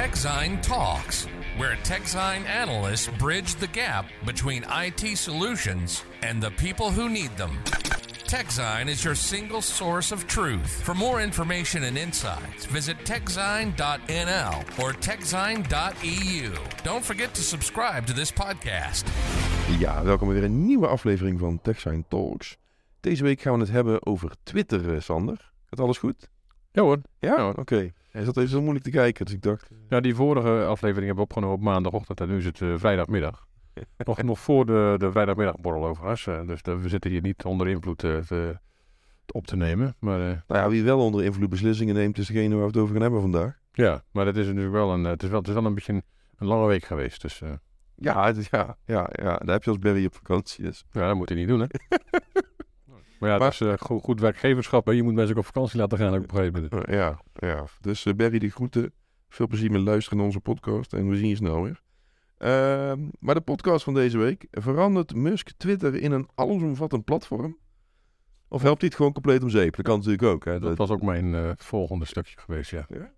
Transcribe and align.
TechZine 0.00 0.62
Talks, 0.62 1.26
where 1.58 1.76
TechZine 1.82 2.46
analysts 2.46 3.08
bridge 3.18 3.56
the 3.56 3.66
gap 3.66 4.06
between 4.24 4.64
IT 4.70 5.18
solutions 5.18 6.04
and 6.22 6.42
the 6.42 6.50
people 6.52 6.90
who 6.90 7.10
need 7.10 7.36
them. 7.36 7.50
TechZine 8.26 8.88
is 8.88 9.04
your 9.04 9.14
single 9.14 9.60
source 9.60 10.10
of 10.10 10.26
truth. 10.26 10.82
For 10.84 10.94
more 10.94 11.20
information 11.20 11.82
and 11.82 11.98
insights, 11.98 12.64
visit 12.64 12.96
techzine.nl 13.04 14.54
or 14.78 14.94
techzine.eu. 14.94 16.52
Don't 16.82 17.04
forget 17.04 17.34
to 17.34 17.42
subscribe 17.42 18.06
to 18.06 18.14
this 18.14 18.32
podcast. 18.32 19.04
Ja, 19.78 20.04
welkom 20.04 20.28
weer 20.28 20.44
een 20.44 20.66
nieuwe 20.66 20.86
aflevering 20.86 21.38
van 21.38 21.60
TechSign 21.62 22.04
Talks. 22.08 22.56
Deze 23.00 23.22
week 23.22 23.40
gaan 23.40 23.54
we 23.54 23.60
het 23.60 23.70
hebben 23.70 24.06
over 24.06 24.32
Twitter, 24.42 24.94
eh, 24.94 25.00
Sander. 25.00 25.52
Gaat 25.66 25.80
alles 25.80 25.98
goed? 25.98 26.28
Ja 26.72 26.82
hoor. 26.82 26.98
Ja? 27.18 27.36
Ja. 27.36 27.48
Oké. 27.48 27.92
Hij 28.10 28.24
zat 28.24 28.36
even 28.36 28.48
zo 28.50 28.60
moeilijk 28.60 28.84
te 28.84 28.90
kijken, 28.90 29.24
dus 29.24 29.34
ik 29.34 29.42
dacht... 29.42 29.70
Ja, 29.88 30.00
die 30.00 30.14
vorige 30.14 30.48
aflevering 30.64 31.06
hebben 31.06 31.14
we 31.16 31.20
opgenomen 31.30 31.56
op 31.56 31.62
maandagochtend 31.62 32.20
en 32.20 32.28
nu 32.28 32.36
is 32.36 32.44
het 32.44 32.60
eh, 32.60 32.74
vrijdagmiddag. 32.76 33.46
nog, 34.04 34.22
nog 34.22 34.38
voor 34.40 34.66
de, 34.66 34.94
de 34.98 35.10
vrijdagmiddagborrel 35.10 35.86
overigens. 35.86 36.26
eh, 36.26 36.46
dus 36.46 36.62
de- 36.62 36.78
we 36.78 36.88
zitten 36.88 37.10
hier 37.10 37.22
niet 37.22 37.44
onder 37.44 37.68
invloed 37.68 38.04
eh, 38.04 38.16
te, 38.18 38.58
op 39.32 39.46
te 39.46 39.56
nemen. 39.56 39.94
Maar, 39.98 40.20
eh, 40.20 40.36
Nou 40.46 40.60
ja, 40.62 40.68
wie 40.68 40.82
wel 40.82 40.98
onder 40.98 41.24
invloed 41.24 41.48
beslissingen 41.48 41.94
neemt, 41.94 42.18
is 42.18 42.26
degene 42.26 42.48
waar 42.54 42.60
we 42.64 42.66
het 42.70 42.76
over 42.76 42.92
gaan 42.92 43.02
hebben 43.02 43.20
vandaag. 43.20 43.58
ja, 43.72 44.02
maar 44.12 44.26
het 44.26 44.36
is 44.36 44.46
natuurlijk 44.46 44.72
wel 44.74 44.92
een, 44.92 45.04
eh, 45.04 45.10
het 45.10 45.22
is 45.22 45.28
wel, 45.28 45.38
het 45.38 45.48
is 45.48 45.54
wel 45.54 45.64
een 45.64 45.74
beetje 45.74 45.92
een, 45.92 46.02
een 46.38 46.46
lange 46.46 46.66
week 46.66 46.84
geweest. 46.84 47.22
Dus 47.22 47.40
eh, 47.42 47.50
Ja, 47.96 48.26
het 48.26 48.36
is- 48.36 48.48
ja, 48.50 48.76
ja, 48.84 49.08
ja, 49.12 49.36
daar 49.36 49.52
heb 49.54 49.62
je 49.64 49.70
als 49.70 49.78
Barry 49.78 50.04
op 50.06 50.14
vakantie. 50.14 50.64
Dus. 50.64 50.84
ja, 50.90 51.06
dat 51.06 51.16
moet 51.16 51.28
hij 51.28 51.38
niet 51.38 51.48
doen 51.48 51.60
hè. 51.60 51.66
maar 53.20 53.30
ja, 53.30 53.38
Maar- 53.38 53.50
het 53.52 53.60
is 53.60 53.66
eh, 53.66 53.74
goed, 53.78 54.02
goed 54.02 54.20
werkgeverschap. 54.20 54.86
Hè. 54.86 54.92
Je 54.92 55.02
moet 55.02 55.14
mensen 55.14 55.32
ook 55.34 55.40
op 55.40 55.46
vakantie 55.46 55.78
laten 55.78 55.98
gaan 55.98 56.14
op 56.14 56.22
een 56.22 56.30
gegeven 56.30 56.52
moment. 56.70 56.86
Eh, 56.86 56.94
ja, 56.94 57.20
ja. 57.32 57.64
Dus 57.80 58.06
eh, 58.06 58.14
Barry, 58.14 58.38
de 58.38 58.50
groeten. 58.50 58.92
Veel 59.28 59.46
plezier 59.46 59.70
met 59.70 59.80
luisteren 59.80 60.18
naar 60.18 60.26
onze 60.26 60.40
podcast 60.40 60.92
en 60.92 61.08
we 61.08 61.16
zien 61.16 61.28
je 61.28 61.36
snel 61.36 61.62
weer. 61.62 61.80
Ehm, 62.38 63.00
maar 63.18 63.34
de 63.34 63.40
podcast 63.40 63.84
van 63.84 63.94
deze 63.94 64.18
week. 64.18 64.46
Verandert 64.50 65.14
Musk 65.14 65.50
Twitter 65.56 65.94
in 65.94 66.12
een 66.12 66.28
allesomvattend 66.34 67.04
platform? 67.04 67.56
Of 68.48 68.62
helpt 68.62 68.78
hij 68.80 68.88
het 68.88 68.96
gewoon 68.96 69.12
compleet 69.12 69.42
om 69.42 69.48
zeep? 69.50 69.76
Dat 69.76 69.84
kan 69.84 69.96
natuurlijk 69.96 70.22
ook. 70.22 70.44
Hè? 70.44 70.60
Dat 70.60 70.78
was 70.78 70.90
ook 70.90 71.02
mijn 71.02 71.54
volgende 71.58 72.04
stukje 72.04 72.38
geweest, 72.38 72.70
ja. 72.70 72.86
Ja? 72.88 73.12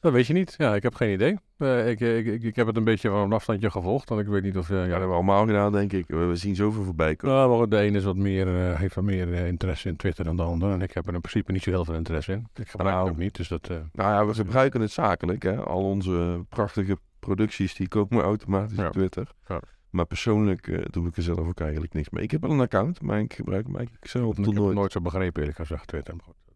Dat 0.00 0.12
weet 0.12 0.26
je 0.26 0.32
niet. 0.32 0.54
Ja, 0.58 0.74
ik 0.74 0.82
heb 0.82 0.94
geen 0.94 1.12
idee. 1.12 1.38
Eh, 1.56 1.88
ik, 1.90 2.00
ik, 2.00 2.26
ik, 2.26 2.42
ik 2.42 2.56
heb 2.56 2.66
het 2.66 2.76
een 2.76 2.84
beetje 2.84 3.08
van 3.08 3.18
een 3.20 3.32
afstandje 3.32 3.70
gevolgd. 3.70 4.08
Want 4.08 4.20
ik 4.20 4.26
weet 4.26 4.42
niet 4.42 4.56
of... 4.56 4.70
eh, 4.70 4.76
Ja, 4.76 4.82
dat 4.82 4.90
hebben 4.90 5.08
we 5.08 5.14
allemaal 5.14 5.46
gedaan, 5.46 5.72
denk 5.72 5.92
ik. 5.92 6.04
We, 6.08 6.36
zien 6.36 6.54
zoveel 6.54 6.82
voorbij 6.84 7.16
komen. 7.16 7.36
Nou, 7.36 7.58
maar 7.58 7.68
de 7.68 7.78
ene 7.78 7.98
is 7.98 8.04
wat 8.04 8.16
meer, 8.16 8.46
eh, 8.70 8.78
heeft 8.78 8.94
wat 8.94 9.04
meer 9.04 9.32
eh, 9.34 9.46
interesse 9.46 9.88
in 9.88 9.96
Twitter 9.96 10.24
dan 10.24 10.36
de 10.36 10.42
ander. 10.42 10.70
En 10.72 10.82
ik 10.82 10.92
heb 10.94 11.06
er 11.06 11.14
in 11.14 11.20
principe 11.20 11.52
niet 11.52 11.62
zo 11.62 11.70
heel 11.70 11.84
veel 11.84 11.94
interesse 11.94 12.32
in. 12.32 12.46
Ik 12.54 12.68
gebruik 12.68 12.94
Nou. 12.94 13.04
het 13.06 13.14
ook 13.14 13.20
niet, 13.22 13.36
dus 13.36 13.48
dat... 13.48 13.68
eh, 13.68 13.76
Nou 13.92 14.10
ja, 14.12 14.26
we 14.26 14.34
gebruiken 14.34 14.80
het 14.80 14.90
zakelijk. 14.90 15.42
Hè? 15.42 15.56
Al 15.56 15.84
onze 15.84 16.44
prachtige 16.48 16.98
producties 17.18 17.74
die 17.74 17.88
komen 17.88 18.22
automatisch 18.24 18.76
Ja. 18.76 18.86
op 18.86 18.92
Twitter. 18.92 19.28
Ja. 19.48 19.60
Maar 19.90 20.06
persoonlijk 20.06 20.68
eh, 20.68 20.78
doe 20.90 21.06
ik 21.08 21.16
er 21.16 21.22
zelf 21.22 21.38
ook 21.48 21.60
eigenlijk 21.60 21.92
niks 21.94 22.10
mee. 22.10 22.22
Ik 22.24 22.30
heb 22.30 22.40
wel 22.40 22.50
een 22.50 22.60
account, 22.60 23.02
maar 23.02 23.20
ik 23.20 23.34
gebruik 23.34 23.66
hem 23.66 23.76
eigenlijk 23.76 24.06
zelf 24.06 24.38
ik 24.38 24.46
nooit. 24.54 24.74
nooit 24.74 24.92
zo 24.92 25.00
begrepen, 25.00 25.40
eerlijk 25.40 25.58
gezegd, 25.58 25.86
Twitter. 25.86 26.14
Maar, 26.16 26.24
goed, 26.24 26.34
dat, 26.44 26.46
eh. 26.48 26.49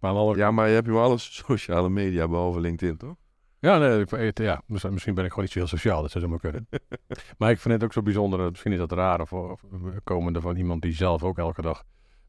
Maar 0.00 0.36
Ja, 0.36 0.50
maar 0.50 0.68
je 0.68 0.74
hebt 0.74 0.86
wel 0.86 1.02
alle 1.02 1.18
sociale 1.48 1.88
media 1.88 2.28
behalve 2.28 2.60
LinkedIn, 2.60 2.96
toch? 2.96 3.14
ja, 3.58 3.78
nee, 3.78 4.00
ik- 4.00 4.38
ja, 4.38 4.62
misschien 4.66 4.92
misschien 4.92 5.14
ben 5.14 5.24
ik 5.24 5.30
gewoon 5.30 5.44
niet 5.44 5.52
zo 5.52 5.58
heel 5.58 5.68
sociaal, 5.68 6.02
dat 6.02 6.10
zou 6.10 6.24
zomaar 6.24 6.38
kunnen. 6.40 6.68
maar 7.38 7.50
ik 7.50 7.58
vind 7.58 7.74
het 7.74 7.84
ook 7.84 7.92
zo 7.92 8.02
bijzonder, 8.02 8.38
dat- 8.38 8.50
misschien 8.50 8.72
is 8.72 8.78
dat 8.78 8.92
raar, 8.92 9.20
of, 9.20 9.32
of 9.32 9.60
komende 10.04 10.40
van 10.40 10.56
iemand 10.56 10.82
die 10.82 10.92
zelf 10.92 11.22
ook 11.22 11.38
elke 11.38 11.62
dag 11.62 11.84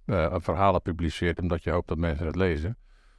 eh, 0.06 0.36
verhalen 0.38 0.81
publiceert, 0.81 1.39
omdat 1.42 1.64
je 1.64 1.72
hoopt 1.72 1.88
dat 1.88 1.98
mensen 1.98 2.26
het 2.26 2.36
lezen. 2.36 2.78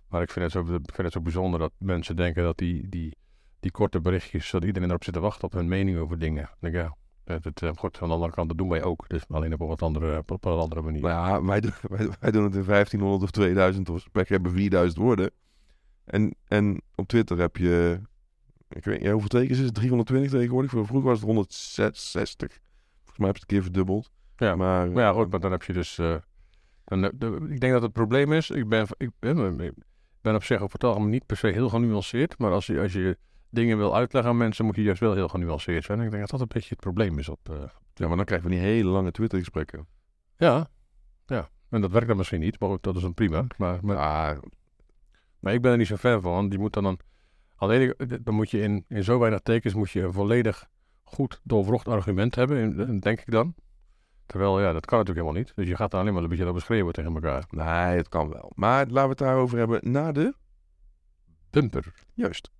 Maar 0.08 0.22
ik 0.22 0.30
vind 0.30 0.44
het 0.44 0.52
zo, 0.54 0.64
vind 0.64 0.96
het 0.96 1.12
zo 1.12 1.20
bijzonder 1.20 1.60
dat 1.60 1.72
mensen 1.78 2.16
denken 2.16 2.42
dat 2.42 2.58
die, 2.58 2.88
die, 2.88 3.16
die 3.60 3.70
korte 3.70 4.00
berichtjes, 4.00 4.50
dat 4.50 4.64
iedereen 4.64 4.88
erop 4.88 5.04
zit 5.04 5.14
te 5.14 5.20
wachten 5.20 5.44
op 5.44 5.52
hun 5.52 5.68
mening 5.68 5.98
over 5.98 6.18
dingen. 6.18 6.42
Ik 6.42 6.50
denk, 6.60 6.74
ja, 6.74 6.96
het, 7.30 7.44
het, 7.44 7.62
eh, 7.62 7.70
goed, 7.76 7.98
aan 8.00 8.08
de 8.08 8.14
andere 8.14 8.32
kant, 8.32 8.48
dat 8.48 8.58
doen 8.58 8.68
wij 8.68 8.82
ook. 8.82 9.08
Dus 9.08 9.22
alleen 9.28 9.52
op 9.52 9.60
een 9.60 9.66
wat 9.66 9.82
andere, 9.82 10.18
op 10.26 10.44
een 10.44 10.52
andere 10.58 10.82
manier. 10.82 11.00
Nou 11.02 11.28
ja, 11.28 11.42
wij, 11.44 11.60
doen- 11.60 11.72
wij, 11.96 12.08
wij 12.20 12.30
doen 12.30 12.44
het 12.44 12.54
in 12.54 12.64
1500 12.64 13.22
of 13.22 13.30
2000 13.30 13.88
of 13.88 14.10
pech 14.12 14.28
hebben 14.28 14.52
4000 14.52 15.02
woorden. 15.02 15.30
En, 16.04 16.34
en 16.48 16.80
op 16.94 17.08
Twitter 17.08 17.38
heb 17.38 17.56
je, 17.56 18.00
ik 18.68 18.84
weet 18.84 19.00
niet, 19.00 19.10
hoeveel 19.10 19.28
tekens 19.28 19.58
is 19.58 19.64
het? 19.64 19.74
320 19.74 20.30
tegenwoordig? 20.30 20.70
Vroeger 20.70 21.00
was 21.02 21.16
het 21.18 21.26
160. 21.26 22.48
Volgens 22.98 23.18
mij 23.18 23.26
heb 23.26 23.36
je 23.36 23.42
het 23.42 23.50
een 23.50 23.56
keer 23.56 23.62
verdubbeld. 23.62 24.10
Ja, 24.36 24.56
Maar, 24.56 24.90
Maar 24.90 25.02
ja, 25.02 25.12
goed, 25.12 25.30
maar 25.30 25.40
dan 25.40 25.50
heb 25.50 25.62
je 25.62 25.72
dus. 25.72 25.98
eh, 25.98 26.14
dan, 26.84 27.04
eh, 27.04 27.10
de- 27.14 27.46
ik 27.50 27.60
denk 27.60 27.72
dat 27.72 27.82
het 27.82 27.92
probleem 27.92 28.32
is. 28.32 28.50
Ik 28.50 28.68
ben, 28.68 28.86
ik 28.96 29.10
ben, 29.18 29.60
ik 29.60 29.72
ben 30.20 30.34
op 30.34 30.44
zich 30.44 30.60
over 30.60 30.72
het 30.72 30.84
algemeen 30.84 31.10
niet 31.10 31.26
per 31.26 31.36
se 31.36 31.46
heel 31.46 31.68
genuanceerd. 31.68 32.38
Maar 32.38 32.50
als 32.52 32.66
je, 32.66 32.80
als 32.80 32.92
je 32.92 33.18
dingen 33.50 33.76
wil 33.76 33.94
uitleggen 33.96 34.30
aan 34.30 34.36
mensen, 34.36 34.64
moet 34.64 34.76
je 34.76 34.82
juist 34.82 35.00
wel 35.00 35.14
heel 35.14 35.28
genuanceerd 35.28 35.84
zijn. 35.84 35.98
En 35.98 36.04
ik 36.04 36.10
denk 36.10 36.22
dat 36.22 36.30
dat 36.30 36.40
een 36.40 36.46
beetje 36.54 36.68
het 36.68 36.80
probleem 36.80 37.18
is. 37.18 37.28
Op, 37.28 37.48
eh, 37.50 37.56
ja, 37.94 38.06
maar 38.08 38.16
dan 38.16 38.24
krijgen 38.24 38.48
we 38.48 38.54
die 38.54 38.64
hele 38.64 38.88
lange 38.88 39.10
Twitter-gesprekken. 39.10 39.86
ja, 40.36 40.68
ja. 41.26 41.48
En 41.68 41.80
dat 41.80 41.90
werkt 41.90 42.08
dan 42.08 42.16
misschien 42.16 42.40
niet, 42.40 42.60
maar 42.60 42.76
dat 42.80 42.96
is 42.96 43.02
een 43.02 43.14
prima. 43.14 43.46
Maar, 43.56 43.78
maar, 43.82 44.38
maar 45.40 45.54
ik 45.54 45.62
ben 45.62 45.72
er 45.72 45.76
niet 45.78 45.86
zo 45.86 45.96
fan 45.96 46.20
van. 46.20 46.32
Want 46.32 46.50
die 46.50 46.58
moet 46.58 46.72
dan, 46.72 46.82
dan 46.82 46.98
alleen 47.56 47.94
dan 48.22 48.34
moet 48.34 48.50
je 48.50 48.60
in, 48.62 48.84
in 48.88 49.04
zo 49.04 49.18
weinig 49.18 49.40
tekens 49.40 49.74
moet 49.74 49.90
je 49.90 50.02
een 50.02 50.12
volledig 50.12 50.68
goed 51.02 51.40
doorvrocht 51.44 51.88
argument 51.88 52.34
hebben, 52.34 52.78
in- 52.78 52.98
denk 52.98 53.20
ik 53.20 53.30
dan. 53.30 53.54
Terwijl, 54.26 54.60
ja, 54.60 54.72
dat 54.72 54.86
kan 54.86 54.98
natuurlijk 54.98 55.26
helemaal 55.26 55.44
niet. 55.46 55.56
Dus 55.56 55.68
je 55.68 55.76
gaat 55.76 55.90
dan 55.90 56.00
alleen 56.00 56.12
maar 56.12 56.22
een 56.22 56.28
beetje 56.28 56.44
lopen 56.44 56.60
schreeuwen 56.62 56.92
tegen 56.92 57.14
elkaar. 57.14 57.44
nee, 57.50 57.96
het 57.96 58.08
kan 58.08 58.28
wel. 58.28 58.52
Maar 58.54 58.86
laten 58.86 59.02
we 59.02 59.08
het 59.08 59.18
daarover 59.18 59.58
hebben 59.58 59.92
na 59.92 60.12
de... 60.12 60.34
Bumper. 61.50 61.92
Juist. 62.14 62.50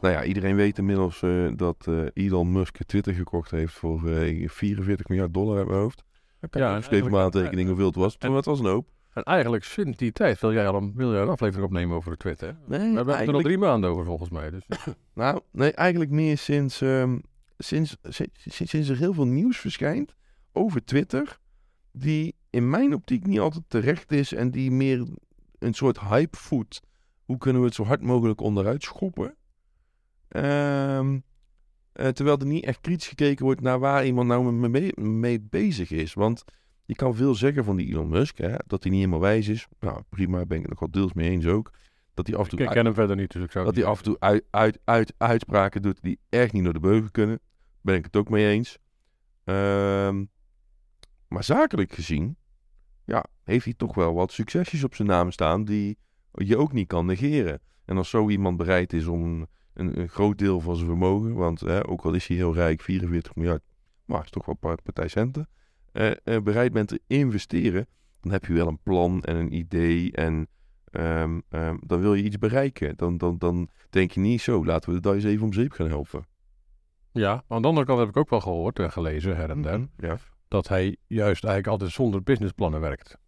Nou 0.00 0.14
ja, 0.14 0.24
iedereen 0.24 0.56
weet 0.56 0.78
inmiddels 0.78 1.22
eh, 1.22 1.48
dat 1.56 1.86
eh, 1.86 2.04
Elon 2.14 2.52
Musk 2.52 2.76
Twitter 2.86 3.14
gekocht 3.14 3.50
heeft 3.50 3.74
voor 3.74 4.08
eh, 4.10 4.48
44 4.48 5.08
miljard 5.08 5.34
dollar 5.34 5.58
uit 5.58 5.66
mijn 5.66 5.78
hoofd. 5.80 6.04
Ja, 6.40 6.48
Ja, 6.50 6.80
schreef 6.80 6.90
mijn 6.90 7.02
eigenlijk- 7.02 7.14
aantekening 7.36 7.68
hoeveel 7.68 7.86
het 7.86 7.94
was. 7.94 8.18
Maar 8.18 8.30
het 8.30 8.44
was 8.44 8.58
een 8.58 8.66
hoop. 8.66 8.88
En 9.12 9.22
eigenlijk 9.22 9.64
sinds 9.64 9.98
die 9.98 10.12
tijd 10.12 10.40
wil 10.40 10.52
jij 10.52 10.68
al 10.68 10.74
een, 10.74 10.92
wil 10.94 11.12
jij 11.12 11.22
een 11.22 11.28
aflevering 11.28 11.66
opnemen 11.66 11.96
over 11.96 12.10
de 12.10 12.16
Twitter. 12.16 12.48
hè? 12.48 12.78
Nee, 12.78 12.90
We 12.90 12.96
hebben 12.96 13.18
er 13.18 13.34
al 13.34 13.40
drie 13.40 13.58
maanden 13.58 13.90
over 13.90 14.04
volgens 14.04 14.30
mij. 14.30 14.50
Dus. 14.50 14.62
nou, 15.14 15.40
nee, 15.52 15.72
eigenlijk 15.72 16.10
meer 16.10 16.38
sinds, 16.38 16.80
ehm, 16.80 17.18
sinds, 17.58 17.96
sinds, 18.02 18.32
sinds, 18.42 18.70
sinds 18.70 18.88
er 18.88 18.96
heel 18.96 19.12
veel 19.14 19.26
nieuws 19.26 19.58
verschijnt 19.58 20.14
over 20.52 20.84
Twitter. 20.84 21.38
Die 21.92 22.34
in 22.50 22.70
mijn 22.70 22.94
optiek 22.94 23.26
niet 23.26 23.40
altijd 23.40 23.64
terecht 23.68 24.12
is 24.12 24.32
en 24.34 24.50
die 24.50 24.70
meer 24.70 25.06
een 25.58 25.74
soort 25.74 26.00
hype 26.00 26.36
voedt. 26.36 26.80
Hoe 27.24 27.38
kunnen 27.38 27.60
we 27.60 27.66
het 27.66 27.76
zo 27.76 27.84
hard 27.84 28.02
mogelijk 28.02 28.40
onderuit 28.40 28.82
schoppen? 28.82 29.34
Ehm, 30.30 31.18
eh, 31.92 32.08
terwijl 32.08 32.38
er 32.38 32.46
niet 32.46 32.64
echt 32.64 32.80
kritisch 32.80 33.08
gekeken 33.08 33.44
wordt 33.44 33.60
naar 33.60 33.78
waar 33.78 34.06
iemand 34.06 34.28
nou 34.28 34.52
mee, 34.52 35.00
mee 35.00 35.40
bezig 35.40 35.90
is. 35.90 36.14
Want 36.14 36.44
je 36.84 36.94
kan 36.94 37.14
veel 37.14 37.34
zeggen 37.34 37.64
van 37.64 37.76
die 37.76 37.88
Elon 37.88 38.08
Musk, 38.08 38.38
hè, 38.38 38.54
dat 38.66 38.82
hij 38.82 38.90
niet 38.92 39.00
helemaal 39.00 39.20
wijs 39.20 39.48
is. 39.48 39.66
Nou, 39.80 40.02
prima, 40.08 40.46
ben 40.46 40.56
ik 40.56 40.62
het 40.62 40.70
nog 40.70 40.80
wel 40.80 40.90
deels 40.90 41.12
mee 41.12 41.30
eens 41.30 41.46
ook. 41.46 41.70
Dat 42.14 42.26
hij 42.26 42.36
af 42.36 42.44
en 42.44 42.50
toe, 42.50 42.66
Ik 42.66 42.72
ken 42.72 42.84
hem 42.84 42.94
verder 42.94 43.16
niet, 43.16 43.32
dus 43.32 43.42
ik 43.42 43.50
zou 43.50 43.64
dat 43.64 43.74
hij 43.74 43.84
af 43.84 43.98
en 43.98 44.04
toe 44.04 44.16
uit, 44.18 44.44
uit, 44.50 44.78
uit, 44.84 45.14
uitspraken 45.16 45.82
doet 45.82 46.02
die 46.02 46.18
echt 46.28 46.52
niet 46.52 46.64
door 46.64 46.72
de 46.72 46.80
beugel 46.80 47.10
kunnen. 47.10 47.40
Ben 47.80 47.94
ik 47.94 48.04
het 48.04 48.16
ook 48.16 48.28
mee 48.28 48.46
eens. 48.46 48.78
Ehm, 49.44 50.24
maar 51.28 51.44
zakelijk 51.44 51.92
gezien, 51.92 52.36
ja, 53.04 53.24
heeft 53.44 53.64
hij 53.64 53.74
toch 53.76 53.94
wel 53.94 54.14
wat 54.14 54.32
succesjes 54.32 54.84
op 54.84 54.94
zijn 54.94 55.08
naam 55.08 55.30
staan 55.30 55.64
die 55.64 55.98
je 56.32 56.56
ook 56.56 56.72
niet 56.72 56.88
kan 56.88 57.06
negeren. 57.06 57.60
En 57.84 57.96
als 57.96 58.10
zo 58.10 58.28
iemand 58.28 58.56
bereid 58.56 58.92
is 58.92 59.06
om 59.06 59.46
een, 59.80 60.00
een 60.00 60.08
groot 60.08 60.38
deel 60.38 60.60
van 60.60 60.74
zijn 60.74 60.88
vermogen, 60.88 61.34
want 61.34 61.60
hè, 61.60 61.88
ook 61.88 62.02
al 62.02 62.12
is 62.12 62.26
hij 62.26 62.36
heel 62.36 62.54
rijk, 62.54 62.80
44 62.82 63.34
miljard, 63.34 63.62
maar 64.04 64.22
is 64.24 64.30
toch 64.30 64.46
wel 64.46 64.56
een 64.60 64.78
partij 64.82 65.08
centen, 65.08 65.48
eh, 65.92 66.10
eh, 66.24 66.42
bereid 66.42 66.72
bent 66.72 66.88
te 66.88 67.00
investeren, 67.06 67.86
dan 68.20 68.32
heb 68.32 68.44
je 68.44 68.52
wel 68.52 68.66
een 68.66 68.82
plan 68.82 69.22
en 69.22 69.36
een 69.36 69.52
idee 69.52 70.12
en 70.12 70.48
ehm, 70.90 71.40
ehm, 71.48 71.76
dan 71.86 72.00
wil 72.00 72.14
je 72.14 72.22
iets 72.22 72.38
bereiken. 72.38 72.96
Dan, 72.96 73.18
dan, 73.18 73.38
dan 73.38 73.68
denk 73.90 74.10
je 74.10 74.20
niet 74.20 74.40
zo, 74.40 74.64
laten 74.64 74.92
we 74.92 75.00
de 75.00 75.14
eens 75.14 75.24
even 75.24 75.44
om 75.44 75.52
zeep 75.52 75.72
gaan 75.72 75.88
helpen. 75.88 76.24
Ja, 77.12 77.32
maar 77.32 77.56
aan 77.56 77.62
de 77.62 77.68
andere 77.68 77.86
kant 77.86 77.98
heb 77.98 78.08
ik 78.08 78.16
ook 78.16 78.30
wel 78.30 78.40
gehoord 78.40 78.78
en 78.78 78.92
gelezen 78.92 79.36
her 79.36 79.50
en 79.50 79.62
der, 79.62 79.88
Ja. 79.96 80.18
dat 80.48 80.68
hij 80.68 80.96
juist 81.06 81.44
eigenlijk 81.44 81.66
altijd 81.72 81.90
zonder 81.90 82.22
businessplannen 82.22 82.80
werkt. 82.80 83.18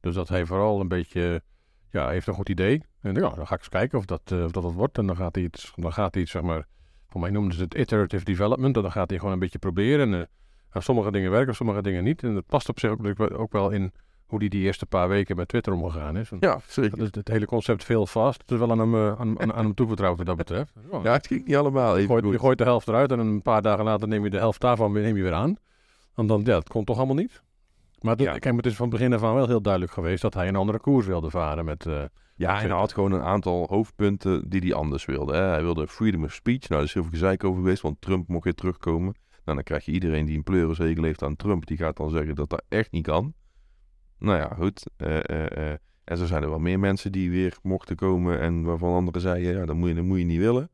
Dus 0.00 0.14
dat 0.14 0.28
hij 0.28 0.46
vooral 0.46 0.80
een 0.80 0.88
beetje, 0.88 1.42
ja, 1.90 2.08
heeft 2.08 2.26
een 2.26 2.34
goed 2.34 2.48
idee. 2.48 2.82
En 3.06 3.14
ja, 3.14 3.20
dan 3.20 3.46
ga 3.46 3.54
ik 3.54 3.60
eens 3.60 3.68
kijken 3.68 3.98
of 3.98 4.04
dat, 4.04 4.20
eh, 4.24 4.44
of 4.44 4.50
dat 4.50 4.72
wordt. 4.72 4.98
En 4.98 5.06
dan 5.06 5.16
gaat 5.16 5.34
hij 5.34 5.44
iets, 5.44 5.72
dan 5.76 5.92
gaat 5.92 6.14
hij 6.14 6.22
iets, 6.22 6.32
zeg 6.32 6.42
maar, 6.42 6.66
voor 7.08 7.20
mij 7.20 7.30
noemden 7.30 7.54
ze 7.56 7.62
het 7.62 7.74
iterative 7.74 8.24
development. 8.24 8.76
En 8.76 8.82
dan 8.82 8.92
gaat 8.92 9.08
hij 9.10 9.18
gewoon 9.18 9.34
een 9.34 9.38
beetje 9.40 9.58
proberen. 9.58 10.14
En 10.14 10.28
eh, 10.70 10.82
sommige 10.82 11.10
dingen 11.10 11.30
werken, 11.30 11.54
sommige 11.54 11.82
dingen 11.82 12.04
niet. 12.04 12.22
En 12.22 12.34
dat 12.34 12.46
past 12.46 12.68
op 12.68 12.78
zich 12.78 12.90
ook, 12.90 13.20
ook 13.32 13.52
wel 13.52 13.70
in 13.70 13.92
hoe 14.26 14.38
hij 14.38 14.48
die 14.48 14.62
eerste 14.62 14.86
paar 14.86 15.08
weken 15.08 15.36
met 15.36 15.48
Twitter 15.48 15.72
omgegaan 15.72 16.16
is. 16.16 16.30
Ja, 16.40 16.60
zeker. 16.66 16.90
Dat 16.98 17.00
is 17.06 17.14
het 17.14 17.28
hele 17.28 17.46
concept 17.46 17.84
veel 17.84 18.06
vast. 18.06 18.40
Het 18.40 18.50
is 18.50 18.58
wel 18.58 18.70
aan 18.70 18.78
hem, 18.78 18.94
eh, 18.94 19.20
aan, 19.20 19.40
aan, 19.40 19.52
aan 19.52 19.64
hem 19.64 19.74
toevertrouwd 19.74 20.16
wat 20.16 20.26
dat 20.26 20.36
betreft. 20.36 20.72
Ja. 20.92 20.98
Ja, 21.04 21.12
het 21.12 21.26
ging 21.26 21.46
niet 21.46 21.56
allemaal 21.56 21.96
je, 21.96 22.06
gooit, 22.06 22.24
goed. 22.24 22.32
je 22.32 22.38
gooit 22.38 22.58
de 22.58 22.64
helft 22.64 22.88
eruit 22.88 23.12
en 23.12 23.18
een 23.18 23.42
paar 23.42 23.62
dagen 23.62 23.84
later 23.84 24.08
neem 24.08 24.24
je 24.24 24.30
de 24.30 24.36
helft 24.38 24.60
daarvan 24.60 24.92
weer, 24.92 25.02
neem 25.02 25.16
je 25.16 25.22
weer 25.22 25.32
aan. 25.32 25.56
En 26.14 26.26
dan, 26.26 26.38
ja, 26.40 26.44
dat 26.44 26.68
komt 26.68 26.86
toch 26.86 26.96
allemaal 26.96 27.14
niet? 27.16 27.42
Maar, 28.00 28.16
dat- 28.16 28.26
Ja. 28.26 28.32
kijk, 28.32 28.44
maar 28.44 28.54
het 28.62 28.66
is 28.66 28.76
van 28.76 28.88
begin 28.88 29.12
af 29.12 29.22
aan 29.22 29.34
wel 29.34 29.46
heel 29.46 29.62
duidelijk 29.62 29.92
geweest 29.92 30.22
dat 30.22 30.34
hij 30.34 30.48
een 30.48 30.56
andere 30.56 30.78
koers 30.78 31.06
wilde 31.06 31.30
varen 31.30 31.64
met... 31.64 31.86
Ja, 32.36 32.60
en 32.60 32.68
hij 32.68 32.78
had 32.78 32.92
gewoon 32.92 33.12
een 33.12 33.22
aantal 33.22 33.66
hoofdpunten 33.68 34.48
die 34.48 34.60
hij 34.60 34.74
anders 34.74 35.04
wilde. 35.04 35.34
Hè. 35.34 35.42
Hij 35.42 35.62
wilde 35.62 35.88
freedom 35.88 36.24
of 36.24 36.32
speech. 36.32 36.60
Nou, 36.60 36.72
daar 36.72 36.82
is 36.82 36.92
heel 36.92 37.02
veel 37.02 37.12
gezeik 37.12 37.44
over 37.44 37.62
geweest, 37.62 37.82
want 37.82 38.00
Trump 38.00 38.28
mocht 38.28 38.44
weer 38.44 38.54
terugkomen. 38.54 39.14
Nou, 39.44 39.56
dan 39.58 39.62
krijg 39.62 39.84
je 39.84 39.92
iedereen 39.92 40.26
die 40.26 40.36
een 40.36 40.42
pleurisregel 40.42 41.02
heeft 41.02 41.22
aan 41.22 41.36
Trump, 41.36 41.66
die 41.66 41.76
gaat 41.76 41.96
dan 41.96 42.10
zeggen 42.10 42.34
dat 42.34 42.50
dat 42.50 42.64
echt 42.68 42.90
niet 42.90 43.06
kan. 43.06 43.34
Nou 44.18 44.38
ja, 44.38 44.54
goed. 44.58 44.86
Eh, 44.96 45.28
eh, 45.28 45.70
eh. 45.70 45.78
En 46.04 46.16
zo 46.16 46.26
zijn 46.26 46.42
er 46.42 46.48
wel 46.48 46.58
meer 46.58 46.78
mensen 46.78 47.12
die 47.12 47.30
weer 47.30 47.56
mochten 47.62 47.96
komen 47.96 48.40
en 48.40 48.62
waarvan 48.62 48.94
anderen 48.94 49.20
zeiden, 49.20 49.52
ja, 49.52 49.66
dat 49.66 49.76
moet 49.76 49.88
je, 49.88 49.94
dat 49.94 50.04
moet 50.04 50.18
je 50.18 50.24
niet 50.24 50.38
willen. 50.38 50.70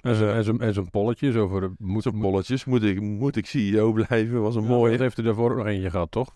En 0.00 0.34
en 0.34 0.44
zijn- 0.44 0.60
en 0.60 0.74
zijn 0.74 0.90
polletjes 0.90 1.36
over... 1.36 1.60
de- 1.60 1.72
Moet, 1.78 2.02
Zo'n 2.02 2.20
bolletjes, 2.20 2.64
moet 2.64 2.82
ik, 2.82 3.00
moet 3.00 3.36
ik 3.36 3.46
CEO 3.46 3.92
blijven, 3.92 4.40
was 4.40 4.56
een 4.56 4.64
mooie. 4.64 4.90
Dat 4.90 5.00
heeft 5.00 5.16
hij 5.16 5.24
daarvoor 5.24 5.50
ook 5.50 5.56
nog 5.56 5.66
eentje 5.66 5.90
gehad, 5.90 6.10
toch? 6.10 6.32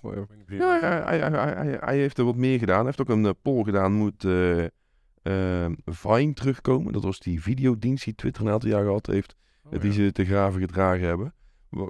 Ja, 0.46 0.78
hij, 0.80 1.18
hij, 1.18 1.18
hij, 1.18 1.52
hij, 1.54 1.76
hij 1.80 1.96
heeft 1.96 2.18
er 2.18 2.24
wat 2.24 2.36
meer 2.36 2.58
gedaan. 2.58 2.76
Hij 2.76 2.84
heeft 2.84 3.00
ook 3.00 3.08
een 3.08 3.26
eh, 3.26 3.32
poll 3.42 3.64
gedaan. 3.64 3.92
Moet 3.92 4.24
eh, 4.24 4.64
eh, 5.22 5.72
Vine 5.84 6.32
terugkomen? 6.32 6.92
Dat 6.92 7.02
was 7.04 7.18
die 7.18 7.42
videodienst 7.42 8.04
die 8.04 8.14
Twitter 8.14 8.46
een 8.46 8.52
aantal 8.52 8.70
jaar 8.70 8.84
gehad 8.84 9.06
heeft. 9.06 9.36
Oh, 9.64 9.80
die 9.80 9.90
ja. 9.90 9.92
ze 9.92 10.12
te 10.12 10.24
graven 10.24 10.60
gedragen 10.60 11.06
hebben. 11.06 11.34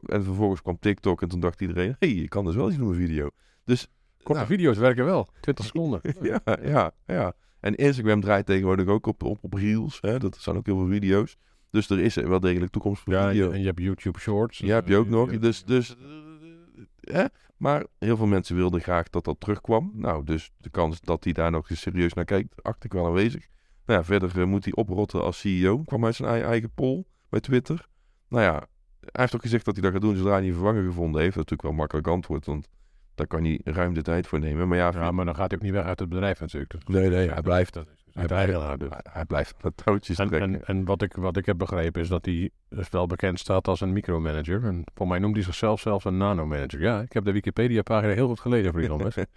En 0.07 0.25
vervolgens 0.25 0.63
kwam 0.63 0.79
TikTok 0.79 1.23
en 1.23 1.29
toen 1.29 1.41
dacht 1.41 1.61
iedereen... 1.61 1.97
Hé, 1.99 2.09
hey, 2.09 2.17
je 2.17 2.29
kan 2.29 2.45
dus 2.45 2.55
wel 2.55 2.69
iets 2.69 2.79
doen 2.79 2.89
met 2.89 2.97
video. 2.97 3.29
Dus 3.65 3.89
Korte 4.23 4.43
nou, 4.43 4.47
video's 4.47 4.79
werken 4.79 5.05
wel. 5.05 5.29
20 5.41 5.65
seconden. 5.75 6.01
ja, 6.23 6.41
ja, 6.63 6.93
ja. 7.07 7.33
En 7.61 7.75
Instagram 7.75 8.21
draait 8.21 8.47
tegenwoordig 8.47 8.87
ook 8.87 9.07
op, 9.07 9.23
op, 9.23 9.39
op 9.41 9.53
reels. 9.55 9.99
Hè? 10.01 10.19
Dat 10.19 10.37
zijn 10.41 10.57
ook 10.57 10.67
heel 10.67 10.77
veel 10.79 10.89
video's. 10.89 11.37
Dus 11.75 11.91
er 11.91 11.99
is 12.01 12.15
wel 12.15 12.41
degelijk 12.41 12.73
toekomst 12.73 13.03
voor 13.03 13.13
Ja, 13.13 13.23
en 13.23 13.29
video. 13.31 13.47
je, 13.49 13.53
en 13.55 13.61
je 13.61 13.67
hebt 13.67 13.79
YouTube 13.81 14.19
Shorts. 14.19 14.59
Ja, 14.59 14.75
heb 14.75 14.89
je 14.89 14.97
ook 14.97 15.09
nog. 15.09 15.33
Ja. 15.33 15.39
Dus, 15.39 15.65
dus, 15.65 15.97
eh, 15.97 17.15
hè? 17.15 17.25
Maar 17.57 17.87
heel 17.99 18.17
veel 18.17 18.27
mensen 18.27 18.57
wilden 18.57 18.81
graag 18.81 19.11
dat 19.11 19.25
dat 19.25 19.37
terugkwam. 19.41 19.91
Nou, 19.95 20.25
dus 20.25 20.51
de 20.57 20.71
kans 20.71 21.01
dat 21.01 21.25
hij 21.25 21.33
daar 21.33 21.51
nog 21.51 21.71
eens 21.71 21.81
serieus 21.81 22.13
naar 22.13 22.25
kijkt, 22.25 22.63
acht 22.63 22.85
ik 22.85 22.93
wel 22.93 23.07
aanwezig. 23.07 23.47
Nou 23.87 23.99
ja, 23.99 24.05
verder 24.05 24.41
eh, 24.41 24.47
moet 24.47 24.65
hij 24.65 24.73
oprotten 24.75 25.23
als 25.23 25.39
CEO. 25.39 25.79
Kwam 25.83 26.05
uit 26.05 26.15
zijn 26.15 26.29
ei- 26.29 26.43
eigen 26.43 26.71
poll 26.75 27.05
bij 27.29 27.41
Twitter. 27.41 27.87
Nou 28.29 28.43
ja, 28.43 28.53
hij 29.01 29.11
heeft 29.11 29.35
ook 29.35 29.43
gezegd 29.43 29.65
dat 29.65 29.75
hij 29.75 29.83
dat 29.83 29.93
gaat 29.93 30.01
doen 30.03 30.17
zodra 30.17 30.33
hij 30.33 30.47
een 30.47 30.53
vervanger 30.53 30.85
gevonden 30.85 31.21
heeft. 31.21 31.35
Dat 31.35 31.45
is 31.45 31.51
natuurlijk 31.51 31.63
wel 31.63 31.71
een 31.71 31.77
makkelijk 31.77 32.07
antwoord, 32.07 32.47
want 32.47 32.69
daar 33.15 33.27
kan 33.27 33.45
hij 33.45 33.61
ruim 33.65 33.95
de 33.95 34.03
tijd 34.03 34.27
voor 34.27 34.39
nemen. 34.39 34.69
Maar 34.69 34.79
ja, 34.79 34.91
Ja, 34.95 35.11
maar 35.11 35.25
dan 35.25 35.35
gaat 35.37 35.49
hij 35.51 35.59
ook 35.59 35.65
niet 35.65 35.73
weg 35.73 35.85
uit 35.85 35.99
het 35.99 36.09
bedrijf 36.09 36.41
natuurlijk. 36.41 36.89
Nee, 36.89 37.09
nee, 37.09 37.29
hij 37.31 37.43
blijft. 37.43 37.73
dat 37.73 37.87
is 37.95 38.04
Hij 38.15 38.27
blijft, 38.27 38.81
dus. 38.81 38.89
hij, 39.03 39.25
blijft 39.25 39.55
aan 39.63 39.73
En, 39.77 40.05
trekken. 40.17 40.41
en, 40.41 40.65
en 40.65 40.85
wat, 40.85 41.03
ik, 41.03 41.15
wat 41.15 41.37
ik 41.37 41.47
heb 41.47 41.59
begrepen 41.59 42.01
is 42.01 42.09
dat 42.09 42.25
hij 42.25 42.51
dus 42.69 42.89
wel 42.89 43.07
bekend 43.07 43.39
staat 43.39 43.69
als 43.69 43.81
een 43.81 43.93
micromanager. 43.93 44.65
En 44.65 44.85
voor 44.95 45.09
mij 45.09 45.19
noemt 45.19 45.35
hij 45.35 45.45
zichzelf 45.45 45.81
zelfs 45.81 46.05
een 46.05 46.17
nanomanager. 46.17 46.81
Ja, 46.81 47.01
ik 47.01 47.13
heb 47.13 47.25
de 47.25 47.33
Wikipedia-pagina 47.33 48.13
heel 48.13 48.29
goed 48.29 48.41
gelezen 48.41 48.73
voor 48.73 49.03
Musk. 49.03 49.25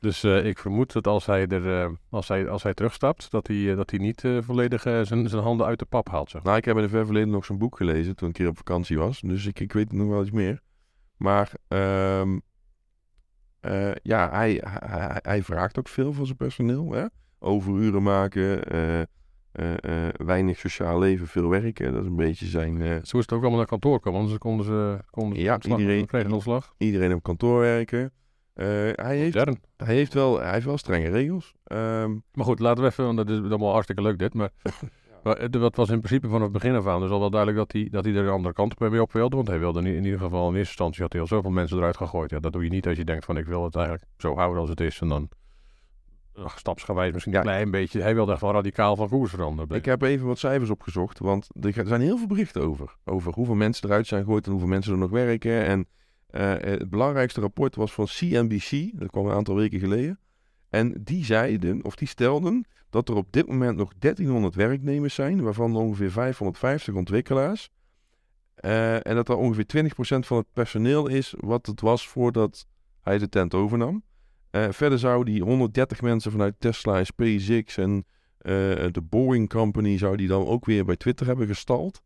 Dus 0.00 0.22
eh, 0.22 0.46
ik 0.46 0.58
vermoed 0.58 0.92
dat 0.92 1.06
als 1.06 1.26
hij, 1.26 1.46
er, 1.46 1.82
eh, 1.82 1.90
als 2.10 2.28
hij, 2.28 2.48
als 2.48 2.62
hij 2.62 2.74
terugstapt, 2.74 3.30
dat 3.30 3.46
hij, 3.46 3.70
eh, 3.70 3.76
dat 3.76 3.90
hij 3.90 3.98
niet 3.98 4.24
volledig 4.40 4.82
zijn, 4.82 5.28
zijn 5.28 5.42
handen 5.42 5.66
uit 5.66 5.78
de 5.78 5.84
pap 5.84 6.08
haalt. 6.08 6.30
Zeg. 6.30 6.42
Nou, 6.42 6.56
ik 6.56 6.64
heb 6.64 6.76
in 6.76 6.82
het 6.82 6.90
ver 6.90 7.04
verleden 7.04 7.30
nog 7.30 7.44
zijn 7.44 7.58
boek 7.58 7.76
gelezen 7.76 8.16
toen 8.16 8.28
ik 8.28 8.34
een 8.34 8.42
keer 8.42 8.50
op 8.50 8.56
vakantie 8.56 8.98
was. 8.98 9.20
Dus 9.20 9.46
ik, 9.46 9.60
ik 9.60 9.72
weet 9.72 9.92
nog 9.92 10.08
wel 10.08 10.22
iets 10.22 10.30
meer. 10.30 10.60
Maar 11.16 11.52
ehm, 11.68 12.38
eh, 13.60 13.94
ja, 14.02 14.30
hij, 14.30 14.62
hij, 14.64 15.18
hij 15.22 15.42
vraagt 15.42 15.78
ook 15.78 15.88
veel 15.88 16.12
van 16.12 16.24
zijn 16.24 16.36
personeel. 16.36 16.92
Hè? 16.92 17.06
Overuren 17.44 18.02
maken, 18.02 18.64
eh, 18.64 19.00
eh, 19.00 19.06
eh, 19.52 20.14
weinig 20.24 20.58
sociaal 20.58 20.98
leven, 20.98 21.26
veel 21.26 21.48
werken. 21.48 21.92
Dat 21.92 22.02
is 22.02 22.08
een 22.08 22.16
beetje 22.16 22.46
zijn... 22.46 22.78
Zo 22.82 23.16
is 23.18 23.22
het 23.22 23.32
ook 23.32 23.40
allemaal 23.40 23.58
naar 23.58 23.66
kantoor 23.66 24.00
komen, 24.00 24.20
anders 24.20 24.38
konden 24.38 24.66
ze, 24.66 24.98
konden 25.10 25.38
Ja, 25.38 25.54
ontslag, 25.54 25.78
iedereen- 25.78 26.06
kregen 26.06 26.28
een 26.28 26.34
ontslag. 26.34 26.74
iedereen 26.78 27.14
op 27.14 27.22
kantoor 27.22 27.60
werken. 27.60 28.12
Hij, 28.54 29.16
heeft, 29.16 29.34
hij, 29.76 29.94
heeft 29.94 30.14
wel, 30.14 30.40
hij 30.40 30.52
heeft 30.52 30.66
wel 30.66 30.78
strenge 30.78 31.08
regels. 31.08 31.54
Ehm, 31.64 32.10
Maar 32.32 32.44
goed, 32.44 32.58
laten 32.58 32.82
we 32.84 32.90
even, 32.90 33.04
want 33.04 33.16
dat 33.16 33.30
is 33.30 33.38
allemaal 33.38 33.72
hartstikke 33.72 34.02
leuk 34.02 34.18
dit. 34.18 34.34
Maar, 34.34 34.50
maar 35.24 35.48
wat 35.50 35.76
was 35.76 35.88
in 35.90 35.98
principe 36.00 36.26
vanaf 36.28 36.42
het 36.42 36.52
begin 36.52 36.74
af 36.74 36.86
aan 36.86 37.00
dus 37.00 37.10
al 37.10 37.20
wel 37.20 37.30
duidelijk 37.30 37.60
dat 37.60 37.72
hij, 37.72 37.88
dat 37.90 38.04
hij 38.04 38.14
er 38.14 38.24
een 38.24 38.32
andere 38.32 38.54
kant 38.54 38.78
mee 38.78 39.02
op 39.02 39.12
wilde. 39.12 39.36
Want 39.36 39.48
hij 39.48 39.58
wilde 39.58 39.80
in, 39.80 39.86
in 39.86 40.04
ieder 40.04 40.18
geval 40.20 40.42
in 40.48 40.54
eerste 40.54 40.68
instantie 40.68 41.02
had 41.02 41.12
hij 41.12 41.20
al 41.20 41.26
zoveel 41.26 41.50
mensen 41.50 41.76
eruit 41.78 41.96
gegooid. 41.96 42.30
Ja, 42.30 42.40
dat 42.40 42.52
doe 42.52 42.64
je 42.64 42.70
niet 42.70 42.86
als 42.86 42.96
je 42.96 43.04
denkt 43.04 43.24
van 43.24 43.36
ik 43.36 43.46
wil 43.46 43.64
het 43.64 43.74
eigenlijk 43.76 44.06
zo 44.16 44.34
houden 44.34 44.60
als 44.60 44.70
het 44.70 44.80
is. 44.80 45.00
En 45.00 45.08
dan 45.08 45.28
stapsgewijs 46.46 47.12
misschien 47.12 47.32
Ja. 47.32 47.38
een 47.38 47.44
klein 47.44 47.70
beetje. 47.70 48.00
Hij 48.00 48.14
wilde 48.14 48.32
echt 48.32 48.40
wel 48.40 48.52
radicaal 48.52 48.96
van 48.96 49.08
koers 49.08 49.30
veranderen. 49.30 49.76
Ik 49.76 49.84
heb 49.84 50.02
even 50.02 50.26
wat 50.26 50.38
cijfers 50.38 50.70
opgezocht, 50.70 51.18
want 51.18 51.48
er 51.60 51.86
zijn 51.86 52.00
heel 52.00 52.18
veel 52.18 52.26
berichten 52.26 52.62
over. 52.62 52.96
Over 53.04 53.32
hoeveel 53.32 53.54
mensen 53.54 53.88
eruit 53.88 54.06
zijn 54.06 54.24
gegooid 54.24 54.44
en 54.44 54.50
hoeveel 54.50 54.68
mensen 54.68 54.92
er 54.92 54.98
nog 54.98 55.10
werken. 55.10 55.64
En 55.64 55.86
eh, 56.26 56.52
het 56.58 56.90
belangrijkste 56.90 57.40
rapport 57.40 57.76
was 57.76 57.92
van 57.92 58.06
CNBC, 58.06 58.90
dat 59.00 59.10
kwam 59.10 59.26
een 59.26 59.34
aantal 59.34 59.54
weken 59.54 59.78
geleden. 59.80 60.18
En 60.68 61.00
die 61.04 61.24
zeiden, 61.24 61.84
of 61.84 61.96
die 61.96 62.08
stelden, 62.08 62.66
dat 62.90 63.08
er 63.08 63.14
op 63.14 63.32
dit 63.32 63.48
moment 63.48 63.76
nog 63.76 63.92
1300 63.98 64.54
werknemers 64.54 65.14
zijn, 65.14 65.42
waarvan 65.42 65.76
ongeveer 65.76 66.10
550 66.10 66.94
ontwikkelaars. 66.94 67.70
Eh, 68.54 69.06
en 69.06 69.14
dat 69.14 69.28
er 69.28 69.36
ongeveer 69.36 69.66
20% 69.66 70.26
van 70.26 70.36
het 70.36 70.46
personeel 70.52 71.06
is 71.06 71.34
wat 71.38 71.66
het 71.66 71.80
was 71.80 72.08
voordat 72.08 72.66
hij 73.00 73.18
de 73.18 73.28
tent 73.28 73.54
overnam. 73.54 74.02
Eh, 74.54 74.66
verder 74.70 74.98
zouden 74.98 75.34
die 75.34 75.42
130 75.42 76.02
mensen 76.02 76.30
vanuit 76.30 76.54
Tesla 76.58 77.04
SpaceX 77.04 77.76
en 77.76 78.04
eh, 78.38 78.52
de 78.90 79.02
Boeing 79.02 79.48
Company 79.48 79.98
zou 79.98 80.16
die 80.16 80.28
dan 80.28 80.46
ook 80.46 80.64
weer 80.64 80.84
bij 80.84 80.96
Twitter 80.96 81.26
hebben 81.26 81.46
gestald. 81.46 82.02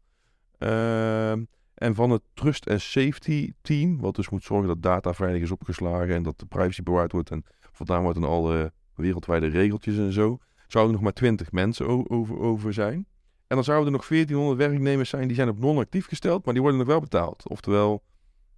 Ehm, 0.59 1.45
en 1.75 1.95
van 1.95 2.11
het 2.11 2.23
Trust 2.35 2.71
and 2.71 2.81
Safety 2.81 3.53
Team, 3.61 4.01
wat 4.01 4.17
dus 4.17 4.29
moet 4.29 4.45
zorgen 4.45 4.69
dat 4.69 4.83
data 4.83 5.15
veilig 5.15 5.43
is 5.43 5.51
opgeslagen 5.51 6.15
en 6.15 6.23
dat 6.23 6.39
de 6.39 6.47
privacy 6.47 6.83
bewaard 6.83 7.13
wordt 7.13 7.31
en 7.31 7.45
voldaan 7.73 8.03
wordt 8.03 8.19
aan 8.19 8.25
alle 8.25 8.73
wereldwijde 8.95 9.47
regeltjes 9.47 9.97
en 9.97 10.13
zo, 10.13 10.39
zouden 10.67 10.95
er 10.95 11.01
nog 11.01 11.03
maar 11.03 11.13
20 11.13 11.53
mensen 11.53 12.09
over, 12.09 12.39
over 12.39 12.73
zijn. 12.73 13.07
En 13.47 13.57
dan 13.57 13.65
zouden 13.65 13.87
er 13.87 13.99
nog 13.99 14.09
1400 14.09 14.69
werknemers 14.69 15.09
zijn 15.09 15.27
die 15.27 15.37
zijn 15.37 15.49
op 15.49 15.59
non-actief 15.59 16.07
gesteld, 16.07 16.45
maar 16.45 16.55
die 16.55 16.63
worden 16.63 16.81
nog 16.81 16.89
wel 16.89 17.01
betaald. 17.01 17.49
Oftewel, 17.49 18.03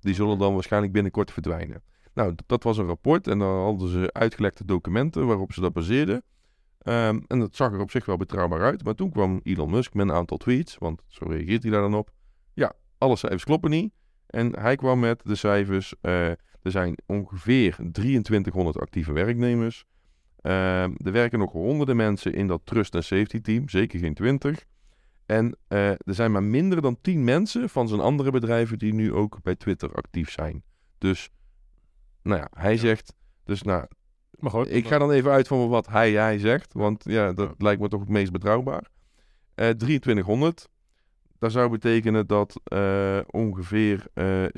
die 0.01 0.15
zullen 0.15 0.39
dan 0.39 0.55
waarschijnlijk 0.55 0.93
binnenkort 0.93 1.31
verdwijnen. 1.33 1.83
Nou, 2.15 2.35
dat 2.47 2.63
was 2.63 2.79
een 2.79 2.87
rapport 2.87 3.27
en 3.27 3.39
dan 3.39 3.63
hadden 3.63 3.89
ze 3.89 4.13
uitgelekte 4.13 4.65
documenten 4.65 5.27
waarop 5.27 5.53
ze 5.53 5.61
dat 5.61 5.73
baseerden. 5.73 6.23
Ehm, 6.79 7.21
en 7.27 7.39
dat 7.39 7.57
zag 7.57 7.73
er 7.73 7.81
op 7.81 7.91
zich 7.91 8.07
wel 8.07 8.17
betrouwbaar 8.17 8.63
uit. 8.63 8.85
Maar 8.85 8.95
toen 8.95 9.11
kwam 9.11 9.41
Elon 9.43 9.71
Musk 9.71 9.95
met 9.95 10.09
een 10.09 10.15
aantal 10.15 10.37
tweets, 10.37 10.79
want 10.79 11.03
zo 11.07 11.25
reageert 11.29 11.63
hij 11.63 11.73
daar 11.73 11.81
dan 11.81 11.95
op. 11.95 12.11
Ja, 12.55 12.73
alle 12.99 13.17
cijfers 13.17 13.45
kloppen 13.45 13.71
niet. 13.71 13.93
En 14.27 14.59
hij 14.59 14.77
kwam 14.77 14.99
met 14.99 15.21
de 15.25 15.35
cijfers. 15.35 15.95
eh, 16.01 16.29
er 16.63 16.71
zijn 16.71 16.99
ongeveer 17.07 17.77
2300 17.93 18.79
actieve 18.79 19.13
werknemers. 19.13 19.85
Ehm, 20.41 20.93
er 20.97 21.13
werken 21.13 21.39
nog 21.39 21.53
honderden 21.53 21.97
mensen 21.97 22.35
in 22.35 22.47
dat 22.47 22.61
trust 22.65 22.95
en 22.95 23.05
safety 23.05 23.41
team, 23.41 23.69
zeker 23.69 23.99
geen 23.99 24.15
20. 24.15 24.65
En 25.27 25.57
eh, 25.69 25.89
er 25.89 26.15
zijn 26.15 26.33
maar 26.33 26.43
minder 26.43 26.83
dan 26.83 26.99
10 27.01 27.25
mensen 27.25 27.69
van 27.69 27.89
zijn 27.89 28.01
andere 28.01 28.31
bedrijven 28.31 28.79
die 28.79 28.95
nu 28.95 29.13
ook 29.13 29.43
bij 29.43 29.57
Twitter 29.57 29.93
actief 29.95 30.31
zijn. 30.31 30.63
Dus, 30.99 31.31
nou 32.23 32.41
ja, 32.41 32.49
hij 32.55 32.77
zegt. 32.77 33.15
Dus 33.45 33.63
nou, 33.63 33.85
maar 34.39 34.51
goed, 34.51 34.71
ik 34.73 34.87
ga 34.89 34.99
dan 34.99 35.11
even 35.11 35.31
uit 35.31 35.47
van 35.49 35.69
wat 35.69 35.87
hij, 35.89 36.13
hij 36.13 36.39
zegt, 36.39 36.73
want 36.73 37.05
ja, 37.05 37.33
dat 37.33 37.55
lijkt 37.59 37.81
me 37.81 37.89
toch 37.89 38.01
het 38.01 38.09
meest 38.09 38.33
betrouwbaar. 38.33 38.85
Eh 39.55 39.69
2300, 39.69 40.69
dat 41.39 41.53
zou 41.53 41.71
betekenen 41.71 42.27
dat 42.27 42.61
eh, 42.65 43.19
ongeveer 43.27 44.07
eh 44.15 44.45
60% 44.45 44.49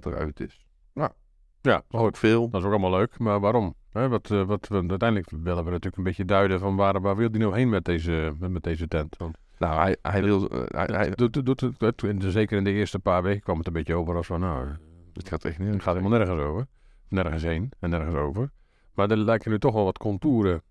eruit 0.00 0.40
is. 0.40 0.64
ja, 0.92 1.82
maar 1.88 2.00
Ook 2.00 2.06
goed, 2.06 2.18
veel. 2.18 2.48
dat 2.50 2.60
is 2.60 2.66
ook 2.66 2.72
allemaal 2.72 2.90
leuk. 2.98 3.18
Maar 3.18 3.40
waarom? 3.40 3.74
Hè, 3.90 4.08
wat, 4.08 4.30
eh, 4.30 4.42
wat, 4.42 4.68
we- 4.68 4.74
uiteindelijk 4.88 5.30
willen 5.30 5.64
we 5.64 5.70
natuurlijk 5.70 5.96
een 5.96 6.02
beetje 6.02 6.24
duiden 6.24 6.60
van 6.60 6.76
waar, 6.76 7.00
waar 7.00 7.16
wil 7.16 7.28
hij 7.30 7.38
nou 7.38 7.54
heen 7.54 7.68
met 7.68 7.84
deze, 7.84 8.32
met, 8.38 8.50
met 8.50 8.62
deze 8.62 8.88
tent. 8.88 9.16
Want 9.16 9.36
Nou, 9.58 9.80
hij, 9.80 9.96
hij 10.02 10.22
wil. 10.22 10.48
eh, 10.48 10.84
hij, 10.86 11.10
doet, 11.10 11.32
doet, 11.44 11.70
doet, 11.78 12.24
zeker 12.32 12.58
in 12.58 12.64
de 12.64 12.72
eerste 12.72 12.98
paar 12.98 13.22
weken 13.22 13.40
kwam 13.42 13.58
het 13.58 13.66
een 13.66 13.72
beetje 13.72 13.94
over 13.94 14.16
als 14.16 14.26
van 14.26 14.40
nou, 14.40 14.68
het 15.16 15.28
gaat 15.28 15.44
echt 15.44 15.58
niet. 15.58 15.72
Het 15.72 15.82
gaat 15.82 15.94
helemaal 15.96 16.18
nergens 16.18 16.40
over. 16.40 16.66
Nergens 17.08 17.42
heen 17.42 17.72
en 17.78 17.90
nergens 17.90 18.14
over. 18.14 18.50
Maar 18.94 19.10
er 19.10 19.16
lijken 19.16 19.50
nu 19.50 19.58
toch 19.58 19.74
wel 19.74 19.84
wat 19.84 19.98
contouren. 19.98 20.62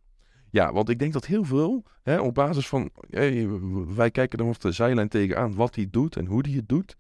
Ja, 0.50 0.74
want 0.74 0.90
ik 0.90 1.00
denk 1.00 1.14
dat 1.14 1.26
heel 1.26 1.44
veel, 1.44 1.84
hè, 2.04 2.20
op 2.20 2.34
basis 2.34 2.68
van. 2.68 2.90
hey, 3.10 3.48
wij 3.96 4.12
kijken 4.12 4.40
er 4.40 4.46
op 4.46 4.60
de 4.62 4.72
zijlijn 4.72 5.08
tegenaan 5.10 5.56
wat 5.56 5.76
hij 5.76 5.88
doet 5.92 6.16
en 6.16 6.26
hoe 6.26 6.42
hij 6.42 6.52
het 6.52 6.70
doet. 6.70 6.98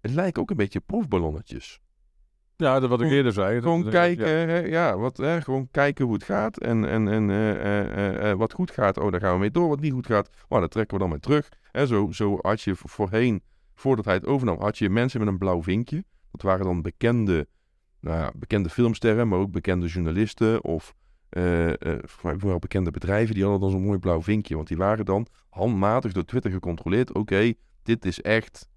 Het 0.00 0.10
lijkt 0.10 0.38
ook 0.38 0.50
een 0.50 0.56
beetje 0.56 0.80
proefballonnetjes. 0.80 1.80
Ja, 2.56 2.80
dat 2.80 2.88
wat 2.90 3.00
ik 3.00 3.10
eerder 3.10 3.32
zei. 3.32 3.54
dat- 3.54 3.62
Gewoon 3.62 3.82
dat- 3.82 3.92
kijken, 3.92 4.26
ja. 4.28 4.34
hè, 4.46 4.58
ja, 4.58 4.96
wat, 4.98 5.16
hè, 5.16 5.40
gewoon 5.42 5.68
kijken 5.70 6.04
hoe 6.04 6.14
het 6.14 6.24
gaat. 6.24 6.58
En, 6.58 6.84
en, 6.88 7.08
en 7.08 7.30
eh, 7.30 7.50
eh, 7.50 8.30
eh, 8.30 8.38
wat 8.38 8.52
goed 8.52 8.70
gaat, 8.70 8.98
oh, 8.98 9.10
daar 9.10 9.20
gaan 9.20 9.32
we 9.32 9.38
mee 9.38 9.50
door. 9.50 9.68
Wat 9.68 9.80
niet 9.80 9.92
goed 9.92 10.06
gaat, 10.06 10.30
oh, 10.48 10.58
daar 10.58 10.68
trekken 10.68 10.94
we 10.96 11.00
dan 11.02 11.10
mee 11.10 11.20
terug. 11.20 11.48
Hè, 11.70 11.86
zo, 11.86 12.08
zo 12.10 12.38
had 12.40 12.60
je 12.62 12.74
vo- 12.76 12.88
voorheen, 12.88 13.42
voordat 13.74 14.04
hij 14.04 14.14
het 14.14 14.26
overnam, 14.26 14.60
had 14.60 14.78
je 14.78 14.90
mensen 14.90 15.20
met 15.20 15.28
een 15.28 15.38
blauw 15.38 15.62
vinkje. 15.62 16.04
Dat 16.30 16.42
waren 16.42 16.64
dan 16.64 16.82
bekende, 16.82 17.48
nou 18.00 18.18
ja, 18.18 18.32
bekende 18.34 18.68
filmsterren, 18.68 19.28
maar 19.28 19.38
ook 19.38 19.50
bekende 19.50 19.86
journalisten 19.86 20.64
of 20.64 20.94
eh, 21.28 21.72
vooral 22.12 22.58
bekende 22.58 22.90
bedrijven. 22.90 23.34
Die 23.34 23.42
hadden 23.42 23.60
dan 23.60 23.70
zo'n 23.70 23.84
mooi 23.84 23.98
blauw 23.98 24.22
vinkje. 24.22 24.54
Want 24.54 24.68
die 24.68 24.76
waren 24.76 25.04
dan 25.04 25.26
handmatig 25.48 26.12
door 26.12 26.24
Twitter 26.24 26.50
gecontroleerd. 26.50 27.12
Oké, 27.12 27.52
dit 27.82 28.04
is 28.04 28.20
echt 28.22 28.68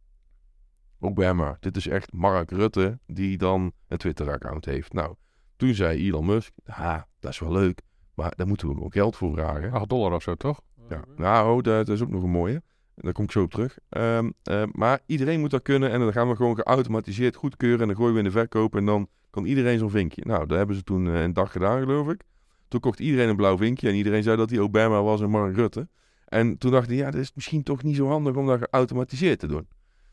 Obama. 1.00 1.58
Dit 1.60 1.78
is 1.78 1.88
echt 1.88 2.14
Mark 2.14 2.52
Rutte 2.52 3.00
die 3.08 3.38
dan 3.38 3.72
een 3.88 3.98
Twitter-account 3.98 4.66
heeft. 4.66 4.94
Nou, 4.94 5.16
toen 5.56 5.74
zei 5.74 6.08
Elon 6.08 6.26
Musk, 6.26 6.54
ha, 6.66 7.08
dat 7.20 7.32
is 7.32 7.40
wel 7.40 7.52
leuk, 7.52 7.82
maar 8.14 8.34
daar 8.36 8.48
moeten 8.48 8.68
we 8.68 8.82
ook 8.82 8.94
geld 8.94 9.16
voor 9.16 9.34
vragen. 9.34 9.72
8 9.72 9.90
dollar 9.90 10.14
of 10.14 10.24
zo, 10.24 10.36
toch? 10.36 10.62
Ja, 10.90 11.04
nou, 11.16 11.62
dat, 11.62 11.86
dat 11.86 11.96
is 11.96 12.02
ook 12.02 12.10
nog 12.10 12.24
een 12.24 12.30
mooie. 12.30 12.62
Daar 13.02 13.14
kom 13.14 13.24
ik 13.24 13.32
zo 13.32 13.42
op 13.42 13.52
terug. 13.52 13.78
Ehm, 13.90 14.30
eh, 14.44 14.64
maar 14.72 15.00
iedereen 15.06 15.40
moet 15.40 15.50
dat 15.50 15.62
kunnen 15.62 15.92
en 15.92 16.00
dan 16.00 16.12
gaan 16.12 16.30
we 16.30 16.36
gewoon 16.36 16.56
geautomatiseerd 16.56 17.36
goedkeuren 17.36 17.82
en 17.82 17.88
dan 17.88 17.96
gooien 17.96 18.14
we 18.14 18.20
in 18.20 18.26
de 18.26 18.32
verkoop 18.32 18.76
en 18.76 18.86
dan 18.86 19.08
kan 19.30 19.46
iedereen 19.46 19.80
zo'n 19.80 19.90
vinkje. 19.90 20.22
Nou, 20.26 20.48
dat 20.48 20.58
hebben 20.58 20.76
ze 20.76 20.84
toen 20.84 21.08
eh, 21.08 21.22
een 21.22 21.34
dag 21.34 21.52
gedaan, 21.52 21.80
geloof 21.80 22.10
ik. 22.10 22.22
Toen 22.68 22.80
kocht 22.80 23.00
iedereen 23.00 23.30
een 23.30 23.36
blauw 23.36 23.58
vinkje 23.58 23.88
en 23.88 23.96
iedereen 23.96 24.24
zei 24.24 24.38
dat 24.38 24.50
hij 24.50 24.60
Obama 24.60 25.02
was 25.02 25.22
en 25.22 25.30
Mark 25.30 25.56
Rutte. 25.56 25.88
En 26.26 26.58
toen 26.58 26.72
dacht 26.72 26.88
hij, 26.88 26.96
ja, 26.96 27.12
dat 27.12 27.22
is 27.22 27.32
misschien 27.34 27.64
toch 27.64 27.84
niet 27.84 27.96
zo 27.96 28.08
handig 28.08 28.36
om 28.36 28.46
dat 28.46 28.60
geautomatiseerd 28.60 29.40
te 29.40 29.48
doen. 29.48 29.68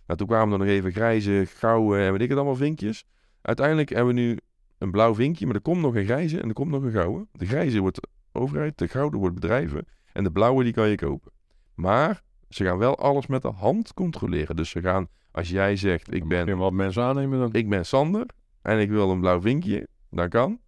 Nou, 0.07 0.18
toen 0.18 0.26
kwamen 0.26 0.52
er 0.52 0.59
nog 0.59 0.68
even 0.68 0.92
grijze, 0.92 1.45
gouden 1.47 2.00
en 2.00 2.12
weet 2.12 2.21
ik 2.21 2.28
het 2.28 2.38
allemaal 2.38 2.57
vinkjes. 2.57 3.04
Uiteindelijk 3.42 3.88
hebben 3.88 4.14
we 4.14 4.21
nu 4.21 4.38
een 4.78 4.90
blauw 4.90 5.14
vinkje, 5.14 5.47
maar 5.47 5.54
er 5.54 5.61
komt 5.61 5.80
nog 5.80 5.95
een 5.95 6.04
grijze 6.04 6.40
en 6.40 6.49
er 6.49 6.54
komt 6.54 6.71
nog 6.71 6.83
een 6.83 6.90
gouden. 6.90 7.28
De 7.33 7.47
grijze 7.47 7.80
wordt 7.80 8.09
overheid, 8.33 8.78
de 8.78 8.88
gouden 8.88 9.21
wordt 9.21 9.35
bedrijven 9.35 9.87
en 10.12 10.25
de 10.25 10.33
blauwe 10.33 10.64
die 10.64 10.73
kan 10.73 10.88
je 10.88 10.95
kopen. 10.95 11.33
Maar 11.75 12.23
ze 12.49 12.64
gaan 12.64 12.78
wel 12.78 12.99
alles 12.99 13.26
met 13.26 13.43
de 13.43 13.49
hand 13.50 13.95
controleren. 13.95 14.57
Dus 14.57 14.71
ze 14.71 14.81
gaan, 14.81 15.09
als 15.31 15.49
jij 15.49 15.76
zegt, 15.76 16.14
ik 16.14 16.28
ben, 16.28 16.57
wat 16.59 16.73
mensen 16.73 17.02
aannemen 17.02 17.38
dan? 17.38 17.52
ik 17.52 17.69
ben 17.69 17.87
Sander 17.87 18.26
en 18.62 18.78
ik 18.78 18.90
wil 18.90 19.11
een 19.11 19.21
blauw 19.21 19.40
vinkje, 19.40 19.88
dat 20.11 20.28
kan. 20.28 20.61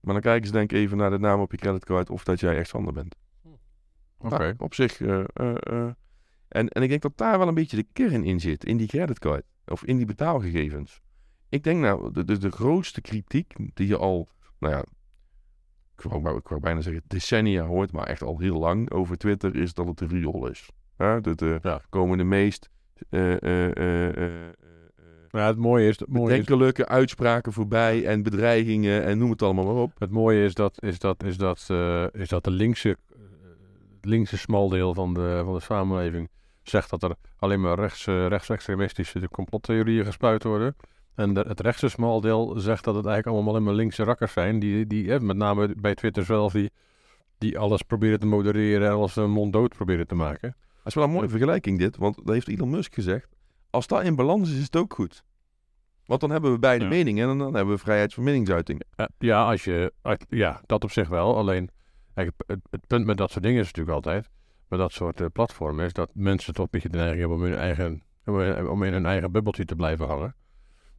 Maar 0.00 0.12
dan 0.12 0.22
kijken 0.22 0.46
ze 0.46 0.52
denk 0.52 0.72
ik 0.72 0.78
even 0.78 0.96
naar 0.96 1.10
de 1.10 1.18
naam 1.18 1.40
op 1.40 1.50
je 1.50 1.56
creditcard 1.58 2.10
of 2.10 2.24
dat 2.24 2.40
jij 2.40 2.56
echt 2.56 2.68
Sander 2.68 2.92
bent. 2.92 3.16
Oké. 4.18 4.38
Nou, 4.38 4.54
op 4.58 4.74
zich. 4.74 5.00
eh, 5.00 5.24
eh, 5.34 5.54
eh. 5.62 5.90
En, 6.48 6.68
en 6.68 6.82
ik 6.82 6.88
denk 6.88 7.02
dat 7.02 7.16
daar 7.18 7.38
wel 7.38 7.48
een 7.48 7.54
beetje 7.54 7.76
de 7.76 7.86
kern 7.92 8.24
in 8.24 8.40
zit, 8.40 8.64
in 8.64 8.76
die 8.76 8.86
creditcard. 8.88 9.44
Of 9.66 9.84
in 9.84 9.96
die 9.96 10.06
betaalgegevens. 10.06 11.00
Ik 11.48 11.64
denk 11.64 11.80
nou, 11.80 12.12
de, 12.12 12.24
de, 12.24 12.38
de 12.38 12.50
grootste 12.50 13.00
kritiek 13.00 13.54
die 13.74 13.86
je 13.86 13.96
al, 13.96 14.28
nou 14.58 14.74
ja, 14.74 14.84
ik 15.96 16.02
wou, 16.02 16.22
wou- 16.22 16.36
ik 16.38 16.48
wou 16.48 16.60
bijna 16.60 16.80
zeggen 16.80 17.02
decennia 17.06 17.64
hoort, 17.64 17.92
maar 17.92 18.06
echt 18.06 18.22
al 18.22 18.38
heel 18.38 18.58
lang 18.58 18.90
over 18.90 19.16
Twitter, 19.18 19.56
is 19.56 19.74
dat 19.74 19.86
het 19.86 20.00
een 20.00 20.08
riool 20.08 20.46
is. 20.46 20.68
Ja, 21.02 21.20
de, 21.20 21.34
de 21.34 21.58
Ja. 21.62 21.80
komen 21.88 22.18
de 22.18 22.24
meest 22.24 22.70
eh, 23.10 23.42
eh, 23.42 24.50
Ja, 25.30 25.46
het 25.46 25.56
mooie 25.56 25.88
is, 25.88 25.98
het 25.98 26.08
mooie 26.08 26.36
is, 26.72 26.84
uitspraken 26.84 27.52
voorbij 27.52 28.06
en 28.06 28.22
bedreigingen 28.22 29.04
en 29.04 29.18
noem 29.18 29.30
het 29.30 29.42
allemaal 29.42 29.64
maar 29.64 29.82
op. 29.82 29.92
het 29.98 30.10
mooie 30.10 30.44
is 30.44 30.54
dat, 30.54 30.82
is 30.82 30.98
dat, 30.98 31.24
is 31.24 31.36
dat, 31.36 31.68
is 32.12 32.28
dat 32.28 32.44
de 32.44 32.50
linkse, 32.50 32.88
het 33.96 34.04
linkse 34.04 34.38
smaldeel 34.38 34.94
van 34.94 35.14
de, 35.14 35.42
van 35.44 35.54
de 35.54 35.60
samenleving 35.60 36.28
zegt 36.62 36.90
dat 36.90 37.02
er 37.02 37.14
alleen 37.36 37.60
maar 37.60 37.78
rechts, 37.78 38.06
rechtsextremistische 38.06 39.28
complottheorieën 39.28 40.04
gespuit 40.04 40.42
worden. 40.42 40.76
En 41.14 41.34
de, 41.34 41.40
het 41.40 41.60
rechtse 41.60 41.88
smaldeel 41.88 42.54
zegt 42.56 42.84
dat 42.84 42.94
het 42.94 43.06
eigenlijk 43.06 43.36
allemaal 43.36 43.54
alleen 43.54 43.66
maar 43.66 43.74
linkse 43.74 44.02
rakkers 44.02 44.32
zijn. 44.32 44.58
Die, 44.58 44.86
die 44.86 45.12
eh, 45.12 45.20
met 45.20 45.36
name 45.36 45.74
bij 45.76 45.94
Twitter 45.94 46.24
zelf, 46.24 46.52
die, 46.52 46.70
die 47.38 47.58
alles 47.58 47.82
proberen 47.82 48.20
te 48.20 48.26
modereren 48.26 48.88
en 48.88 48.94
alles 48.94 49.16
uh, 49.16 49.26
monddood 49.26 49.76
proberen 49.76 50.06
te 50.06 50.14
maken. 50.14 50.56
Dat 50.82 50.86
is 50.86 50.94
wel 50.94 51.04
een 51.04 51.10
mooie 51.10 51.28
vergelijking 51.28 51.78
dit, 51.78 51.96
want 51.96 52.16
dat 52.16 52.34
heeft 52.34 52.48
Elon 52.48 52.70
Musk 52.70 52.94
gezegd. 52.94 53.28
Als 53.70 53.86
dat 53.86 54.02
in 54.02 54.16
balans 54.16 54.50
is, 54.50 54.56
is 54.56 54.62
het 54.64 54.76
ook 54.76 54.94
goed. 54.94 55.24
Want 56.04 56.20
dan 56.20 56.30
hebben 56.30 56.52
we 56.52 56.58
beide 56.58 56.84
Ja. 56.84 56.90
meningen 56.90 57.28
en 57.30 57.38
dan 57.38 57.54
hebben 57.54 57.74
we 57.74 57.80
vrijheid 57.80 58.14
van 58.14 58.24
meningsuiting. 58.24 58.82
Eh, 58.96 59.06
ja, 59.18 59.44
als 59.50 59.64
je, 59.64 59.92
ja, 60.28 60.62
dat 60.66 60.84
op 60.84 60.90
zich 60.90 61.08
wel. 61.08 61.36
Alleen, 61.36 61.70
het, 62.14 62.32
punt 62.86 63.06
met 63.06 63.16
dat 63.16 63.30
soort 63.30 63.44
dingen 63.44 63.60
is 63.60 63.66
natuurlijk 63.66 63.94
altijd, 63.96 64.28
met 64.68 64.78
dat 64.78 64.92
soort 64.92 65.20
eh, 65.20 65.26
platformen, 65.32 65.84
is 65.84 65.92
dat 65.92 66.10
mensen 66.14 66.54
toch 66.54 66.64
een 66.64 66.70
beetje 66.70 66.88
de 66.88 66.96
neiging 66.96 67.20
hebben 67.20 67.36
om, 67.38 67.42
hun 67.44 67.54
eigen, 67.54 68.02
om 68.24 68.40
in- 68.40 68.68
om 68.68 68.82
in 68.82 68.92
hun 68.92 69.06
eigen 69.06 69.32
bubbeltje 69.32 69.64
te 69.64 69.76
blijven 69.76 70.06
hangen. 70.06 70.34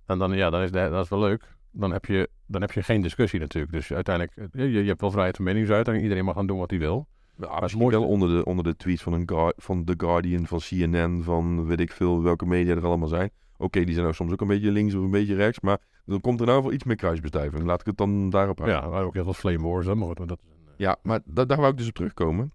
En 0.05 0.17
dan, 0.17 0.33
ja, 0.33 0.49
dan 0.49 0.61
is 0.61 0.71
dat, 0.71 0.91
dat 0.91 1.03
is 1.03 1.09
wel 1.09 1.19
leuk. 1.19 1.55
Dan 1.71 1.91
heb, 1.91 2.05
je, 2.05 2.29
dan 2.45 2.61
heb 2.61 2.71
je 2.71 2.83
geen 2.83 3.01
discussie 3.01 3.39
natuurlijk. 3.39 3.73
Dus 3.73 3.93
uiteindelijk, 3.93 4.37
eh, 4.37 4.63
je, 4.63 4.81
je 4.81 4.87
hebt 4.87 5.01
wel 5.01 5.11
vrijheid 5.11 5.35
van 5.35 5.45
meningsuiting. 5.45 6.01
Iedereen 6.01 6.25
mag 6.25 6.35
gaan 6.35 6.47
doen 6.47 6.57
wat 6.59 6.69
hij 6.69 6.79
wil. 6.79 7.07
Nou, 7.35 7.61
misschien 7.61 7.81
mooiste- 7.81 7.99
wel 8.01 8.09
onder 8.09 8.29
de, 8.29 8.45
onder 8.45 8.63
de 8.63 8.75
tweets 8.75 9.01
van, 9.03 9.13
een 9.13 9.53
van 9.55 9.83
The 9.83 9.93
Guardian, 9.97 10.47
van 10.47 10.59
CNN, 10.59 11.21
van 11.23 11.65
weet 11.65 11.79
ik 11.79 11.91
veel 11.91 12.21
welke 12.23 12.45
media 12.45 12.75
er 12.75 12.85
allemaal 12.85 13.07
zijn. 13.07 13.31
Oké, 13.57 13.83
die 13.83 13.93
zijn 13.93 14.07
ook 14.07 14.13
soms 14.13 14.31
ook 14.31 14.41
een 14.41 14.47
beetje 14.47 14.71
links 14.71 14.93
of 14.93 15.03
een 15.03 15.11
beetje 15.11 15.35
rechts, 15.35 15.59
maar 15.59 15.77
dan 16.05 16.21
komt 16.21 16.39
er 16.39 16.45
nou 16.45 16.61
wel 16.61 16.71
iets 16.71 16.83
meer 16.83 16.95
kruisbestuiving. 16.95 17.63
Laat 17.63 17.79
ik 17.79 17.85
het 17.85 17.97
dan 17.97 18.29
daarop 18.29 18.57
houden. 18.59 18.79
Ja, 18.81 18.87
maar 18.87 19.03
ook 19.03 19.13
heel 19.13 19.23
veel 19.23 19.33
flame 19.33 19.67
wars. 19.67 19.85
Hè, 19.85 19.95
maar 19.95 20.07
maar 20.17 20.27
dat 20.27 20.39
eh, 20.43 20.71
Ja, 20.77 20.97
maar 21.03 21.19
da- 21.25 21.45
daar 21.45 21.57
wou 21.57 21.71
ik 21.71 21.77
dus 21.77 21.87
op 21.87 21.93
terugkomen. 21.93 22.53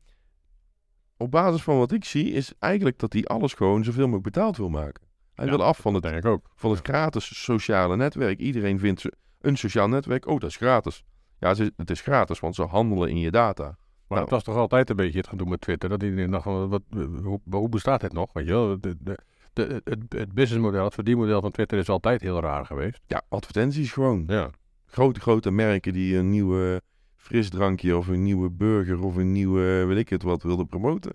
Op 1.16 1.30
basis 1.30 1.62
van 1.62 1.78
wat 1.78 1.92
ik 1.92 2.04
zie, 2.04 2.30
is 2.32 2.52
eigenlijk 2.58 2.98
dat 2.98 3.12
hij 3.12 3.24
alles 3.24 3.54
gewoon 3.54 3.84
zoveel 3.84 4.02
mogelijk 4.04 4.24
betaald 4.34 4.56
wil 4.56 4.68
maken. 4.68 5.02
Hij 5.34 5.44
Ja, 5.46 5.50
wil 5.50 5.62
af 5.64 5.78
van 5.78 5.94
het, 5.94 6.02
denk 6.02 6.16
ik 6.16 6.24
ook. 6.24 6.50
van 6.54 6.70
het 6.70 6.80
gratis 6.82 7.42
sociale 7.42 7.96
netwerk. 7.96 8.38
Iedereen 8.38 8.78
vindt 8.78 9.04
een 9.40 9.56
sociaal 9.56 9.88
netwerk, 9.88 10.26
oh 10.26 10.38
dat 10.40 10.50
is 10.50 10.56
gratis. 10.56 11.04
Ja, 11.38 11.48
het 11.48 11.58
is, 11.58 11.70
het 11.76 11.90
is 11.90 12.00
gratis, 12.00 12.40
want 12.40 12.54
ze 12.54 12.62
handelen 12.62 13.08
in 13.08 13.18
je 13.18 13.30
data. 13.30 13.76
Maar 14.08 14.18
Nou. 14.18 14.20
het 14.20 14.30
was 14.30 14.42
toch 14.42 14.56
altijd 14.56 14.90
een 14.90 14.96
beetje 14.96 15.18
het 15.18 15.28
gedoe 15.28 15.48
met 15.48 15.60
Twitter. 15.60 15.88
Dat 15.88 16.02
iedereen 16.02 16.30
dacht 16.30 16.42
van, 16.42 16.68
wat, 16.68 16.82
hoe, 17.22 17.40
hoe 17.50 17.68
bestaat 17.68 18.00
dit 18.00 18.12
nog? 18.12 18.32
Weet 18.32 18.46
je 18.46 18.52
wel? 18.52 18.80
De, 18.80 18.96
de, 19.00 19.18
de, 19.52 19.80
het, 19.84 19.98
het 20.08 20.32
businessmodel, 20.32 20.84
het 20.84 20.94
verdienmodel 20.94 21.40
van 21.40 21.50
Twitter 21.50 21.78
is 21.78 21.88
altijd 21.88 22.20
heel 22.20 22.40
raar 22.40 22.66
geweest. 22.66 23.00
Ja, 23.06 23.22
advertenties 23.28 23.92
gewoon. 23.92 24.24
Ja. 24.26 24.50
Grote, 24.86 25.20
grote 25.20 25.50
merken 25.50 25.92
die 25.92 26.16
een 26.16 26.30
nieuwe 26.30 26.82
frisdrankje 27.16 27.96
of 27.96 28.08
een 28.08 28.22
nieuwe 28.22 28.50
burger 28.50 29.02
of 29.04 29.16
een 29.16 29.32
nieuwe, 29.32 29.84
weet 29.84 29.98
ik 29.98 30.08
het 30.08 30.22
wat, 30.22 30.42
wilden 30.42 30.66
promoten. 30.66 31.12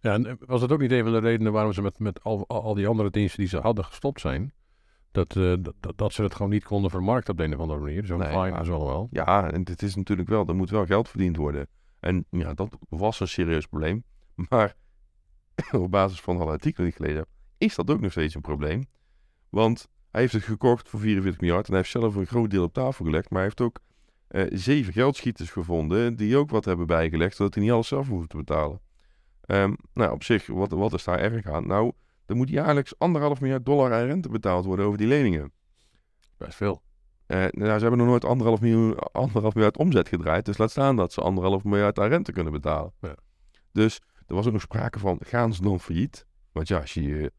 ja, 0.00 0.12
en 0.12 0.26
eh, 0.26 0.32
was 0.46 0.60
het 0.60 0.72
ook 0.72 0.80
niet 0.80 0.92
een 0.92 1.02
van 1.02 1.12
de 1.12 1.18
redenen 1.18 1.52
waarom 1.52 1.72
ze 1.72 1.82
met, 1.82 1.98
met 1.98 2.22
al, 2.22 2.44
al, 2.48 2.74
die 2.74 2.86
andere 2.88 3.10
diensten 3.10 3.38
die 3.40 3.48
ze 3.48 3.58
hadden 3.58 3.84
gestopt 3.84 4.20
zijn? 4.20 4.52
Dat, 5.12 5.36
eh, 5.36 5.42
dat, 5.60 5.74
dat- 5.80 5.98
dat 5.98 6.12
ze 6.12 6.22
het 6.22 6.34
gewoon 6.34 6.50
niet 6.50 6.64
konden 6.64 6.90
vermarkten 6.90 7.32
op 7.32 7.38
de 7.38 7.44
een 7.44 7.54
of 7.54 7.60
andere 7.60 7.80
manier. 7.80 8.06
Zo'n 8.06 8.18
Nee, 8.18 8.64
zo 8.64 8.84
wel. 8.86 9.08
Ja, 9.10 9.50
en 9.50 9.60
het 9.64 9.82
is 9.82 9.94
natuurlijk 9.94 10.28
wel, 10.28 10.46
er 10.46 10.54
moet 10.54 10.70
wel 10.70 10.86
geld 10.86 11.08
verdiend 11.08 11.36
worden. 11.36 11.66
En 12.04 12.26
ja, 12.30 12.54
dat 12.54 12.78
was 12.88 13.20
een 13.20 13.28
serieus 13.28 13.66
probleem. 13.66 14.04
Maar 14.48 14.74
op 15.72 15.90
basis 15.90 16.20
van 16.20 16.40
alle 16.40 16.50
artikelen 16.50 16.90
die 16.90 16.90
ik 16.90 16.96
gelezen 16.96 17.18
heb, 17.18 17.28
is 17.58 17.74
dat 17.74 17.90
ook 17.90 18.00
nog 18.00 18.10
steeds 18.10 18.34
een 18.34 18.40
probleem. 18.40 18.84
Want 19.48 19.88
hij 20.10 20.20
heeft 20.20 20.32
het 20.32 20.42
gekocht 20.42 20.88
voor 20.88 21.00
44 21.00 21.40
miljard 21.40 21.64
en 21.64 21.72
hij 21.72 21.80
heeft 21.80 21.90
zelf 21.90 22.14
een 22.14 22.26
groot 22.26 22.50
deel 22.50 22.62
op 22.62 22.72
tafel 22.72 23.04
gelegd. 23.04 23.30
Maar 23.30 23.38
hij 23.38 23.48
heeft 23.48 23.60
ook 23.60 23.78
eh, 24.28 24.46
zeven 24.52 24.92
geldschieters 24.92 25.50
gevonden 25.50 26.16
die 26.16 26.36
ook 26.36 26.50
wat 26.50 26.64
hebben 26.64 26.86
bijgelegd, 26.86 27.36
zodat 27.36 27.54
hij 27.54 27.62
niet 27.62 27.72
alles 27.72 27.88
zelf 27.88 28.08
hoeft 28.08 28.28
te 28.28 28.36
betalen. 28.36 28.80
Ehm, 29.40 29.74
nou, 29.94 30.12
op 30.12 30.22
zich, 30.22 30.46
wat, 30.46 30.70
wat 30.70 30.92
is 30.92 31.04
daar 31.04 31.18
erg 31.18 31.46
aan? 31.46 31.66
Nou, 31.66 31.92
er 32.26 32.36
moet 32.36 32.48
jaarlijks 32.48 32.98
anderhalf 32.98 33.40
miljard 33.40 33.64
dollar 33.64 33.92
aan 33.92 34.06
rente 34.06 34.28
betaald 34.28 34.64
worden 34.64 34.86
over 34.86 34.98
die 34.98 35.08
leningen. 35.08 35.52
Best 36.36 36.54
veel. 36.54 36.82
Eh, 37.34 37.44
nou, 37.50 37.74
ze 37.74 37.80
hebben 37.80 37.98
nog 37.98 38.06
nooit 38.06 38.24
anderhalf, 38.24 38.60
miljoen, 38.60 38.98
anderhalf 38.98 39.54
miljard 39.54 39.76
omzet 39.76 40.08
gedraaid. 40.08 40.44
Dus 40.44 40.58
laat 40.58 40.70
staan 40.70 40.96
dat 40.96 41.12
ze 41.12 41.20
anderhalf 41.20 41.64
miljard 41.64 41.98
aan 41.98 42.08
rente 42.08 42.32
kunnen 42.32 42.52
betalen. 42.52 42.92
Ja. 43.00 43.14
Dus 43.72 44.00
er 44.26 44.34
was 44.34 44.46
ook 44.46 44.52
nog 44.52 44.60
sprake 44.62 44.98
van, 44.98 45.18
gaan 45.24 45.54
ze 45.54 45.62
dan 45.62 45.80
failliet? 45.80 46.26
Want 46.52 46.68
ja, 46.68 46.78
als 46.78 46.94
je 46.94 47.02
je, 47.02 47.32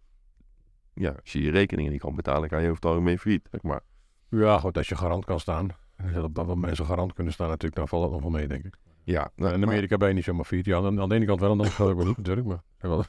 ja, 0.93 1.09
als 1.21 1.31
je, 1.31 1.41
je 1.41 1.51
rekeningen 1.51 1.91
niet 1.91 2.01
kan 2.01 2.15
betalen, 2.15 2.49
ga 2.49 2.57
je 2.57 2.63
over 2.63 2.75
het 2.75 2.85
algemeen 2.85 3.19
failliet. 3.19 3.47
Zeg 3.51 3.61
maar. 3.61 3.81
Ja, 4.29 4.59
goed, 4.59 4.77
als 4.77 4.89
je 4.89 4.95
garant 4.95 5.25
kan 5.25 5.39
staan. 5.39 5.67
Dat, 6.13 6.35
dat 6.35 6.45
wat 6.45 6.57
mensen 6.57 6.85
garant 6.85 7.13
kunnen 7.13 7.33
staan 7.33 7.47
natuurlijk, 7.47 7.75
dan 7.75 7.87
valt 7.87 8.03
het 8.03 8.11
nog 8.11 8.21
wel 8.21 8.31
mee, 8.31 8.47
denk 8.47 8.63
ik. 8.63 8.75
Ja, 9.03 9.31
nou, 9.35 9.53
in 9.53 9.59
maar- 9.59 9.69
Amerika 9.69 9.97
ben 9.97 10.07
je 10.07 10.13
niet 10.13 10.23
zomaar 10.23 10.45
failliet. 10.45 10.65
Ja, 10.65 10.77
aan, 10.77 11.01
aan 11.01 11.09
de 11.09 11.15
ene 11.15 11.25
kant 11.25 11.39
wel, 11.39 11.51
aan 11.51 11.57
de 11.57 11.63
andere 11.63 11.77
kant 11.77 11.89
ook 11.89 12.03
wel 12.03 12.13
natuurlijk. 12.17 12.47
Maar, 12.47 13.07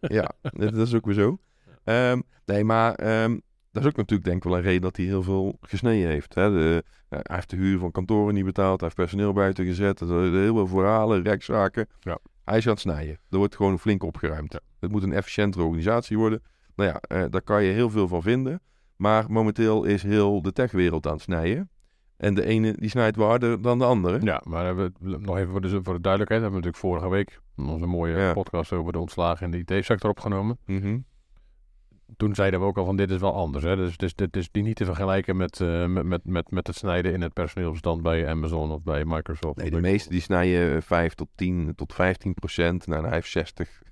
ja, 0.00 0.32
dat 0.42 0.74
dat 0.74 0.86
is 0.86 0.94
ook 0.94 1.04
weer 1.04 1.14
zo. 1.14 1.38
Ehm, 1.84 2.20
nee, 2.44 2.64
maar 2.64 2.94
ehm, 2.94 3.38
dat 3.72 3.82
is 3.82 3.88
ook 3.88 3.96
natuurlijk 3.96 4.28
denk 4.28 4.36
ik 4.36 4.48
wel 4.48 4.56
een 4.58 4.64
reden 4.64 4.82
dat 4.82 4.96
hij 4.96 5.04
heel 5.06 5.22
veel 5.22 5.58
gesneden 5.60 6.08
heeft. 6.10 6.34
Hè? 6.34 6.50
De, 6.50 6.84
hij 7.08 7.22
heeft 7.24 7.50
de 7.50 7.56
huur 7.56 7.78
van 7.78 7.90
kantoren 7.90 8.34
niet 8.34 8.44
betaald. 8.44 8.80
Hij 8.80 8.88
heeft 8.88 8.94
personeel 8.94 9.32
buiten 9.32 9.64
gezet. 9.64 10.00
Er 10.00 10.32
heel 10.32 10.54
veel 10.54 10.66
verhalen, 10.66 11.22
rechtszaken. 11.22 11.86
Ja. 12.00 12.18
Hij 12.44 12.58
is 12.58 12.64
aan 12.66 12.72
het 12.72 12.80
snijden. 12.80 13.18
Er 13.30 13.38
wordt 13.38 13.56
gewoon 13.56 13.78
flink 13.78 14.02
opgeruimd. 14.02 14.60
Het 14.80 14.90
moet 14.90 15.02
een 15.02 15.12
efficiëntere 15.12 15.64
organisatie 15.64 16.18
worden. 16.18 16.42
Nou 16.74 16.90
ja, 16.90 17.00
eh, 17.00 17.24
daar 17.30 17.42
kan 17.42 17.64
je 17.64 17.72
heel 17.72 17.90
veel 17.90 18.08
van 18.08 18.22
vinden. 18.22 18.60
Maar 18.96 19.24
momenteel 19.28 19.84
is 19.84 20.02
heel 20.02 20.42
de 20.42 20.52
techwereld 20.52 21.06
aan 21.06 21.12
het 21.12 21.22
snijden. 21.22 21.70
En 22.16 22.34
de 22.34 22.44
ene 22.44 22.72
die 22.78 22.88
snijdt 22.88 23.16
wel 23.16 23.26
harder 23.28 23.62
dan 23.62 23.78
de 23.78 23.84
andere. 23.84 24.18
Ja, 24.22 24.42
maar 24.44 24.64
hebben 24.64 24.94
we, 25.00 25.18
nog 25.18 25.36
even 25.36 25.50
voor 25.50 25.60
de, 25.60 25.68
voor 25.68 25.94
de 25.94 26.00
duidelijkheid. 26.00 26.42
Hebben 26.42 26.60
we 26.60 26.66
natuurlijk 26.66 26.76
vorige 26.76 27.08
week 27.08 27.40
onze 27.56 27.86
mooie 27.86 28.16
Ja. 28.16 28.32
podcast 28.32 28.72
over 28.72 28.92
de 28.92 28.98
ontslagen 28.98 29.52
in 29.52 29.64
de 29.64 29.74
IT-sector 29.76 30.10
opgenomen. 30.10 30.58
Mhm. 30.66 30.98
Toen 32.16 32.34
zeiden 32.34 32.60
we 32.60 32.66
ook 32.66 32.78
al 32.78 32.84
van 32.84 32.96
dit 32.96 33.10
is 33.10 33.20
wel 33.20 33.34
anders. 33.34 33.64
Hè? 33.64 33.76
Dus, 33.76 33.96
dus 33.96 34.14
dit 34.14 34.36
is 34.36 34.50
die 34.50 34.62
niet 34.62 34.76
te 34.76 34.84
vergelijken 34.84 35.36
met, 35.36 35.60
eh, 35.60 35.86
met, 35.86 36.24
met, 36.24 36.50
met, 36.50 36.66
het 36.66 36.76
snijden 36.76 37.12
in 37.12 37.20
het 37.20 37.32
personeelsbestand 37.32 38.02
bij 38.02 38.28
Amazon 38.28 38.70
of 38.70 38.82
bij 38.82 39.04
Microsoft. 39.04 39.56
Nee, 39.56 39.70
de 39.70 39.80
meeste 39.80 40.08
die 40.10 40.20
snijden 40.20 40.82
5 40.82 41.14
tot 41.14 41.28
10 41.34 41.72
tot 41.74 41.94
15 41.94 42.34
procent. 42.34 42.86
Nou, 42.86 43.04
hij 43.04 43.14
heeft 43.14 43.30
60 43.30 43.82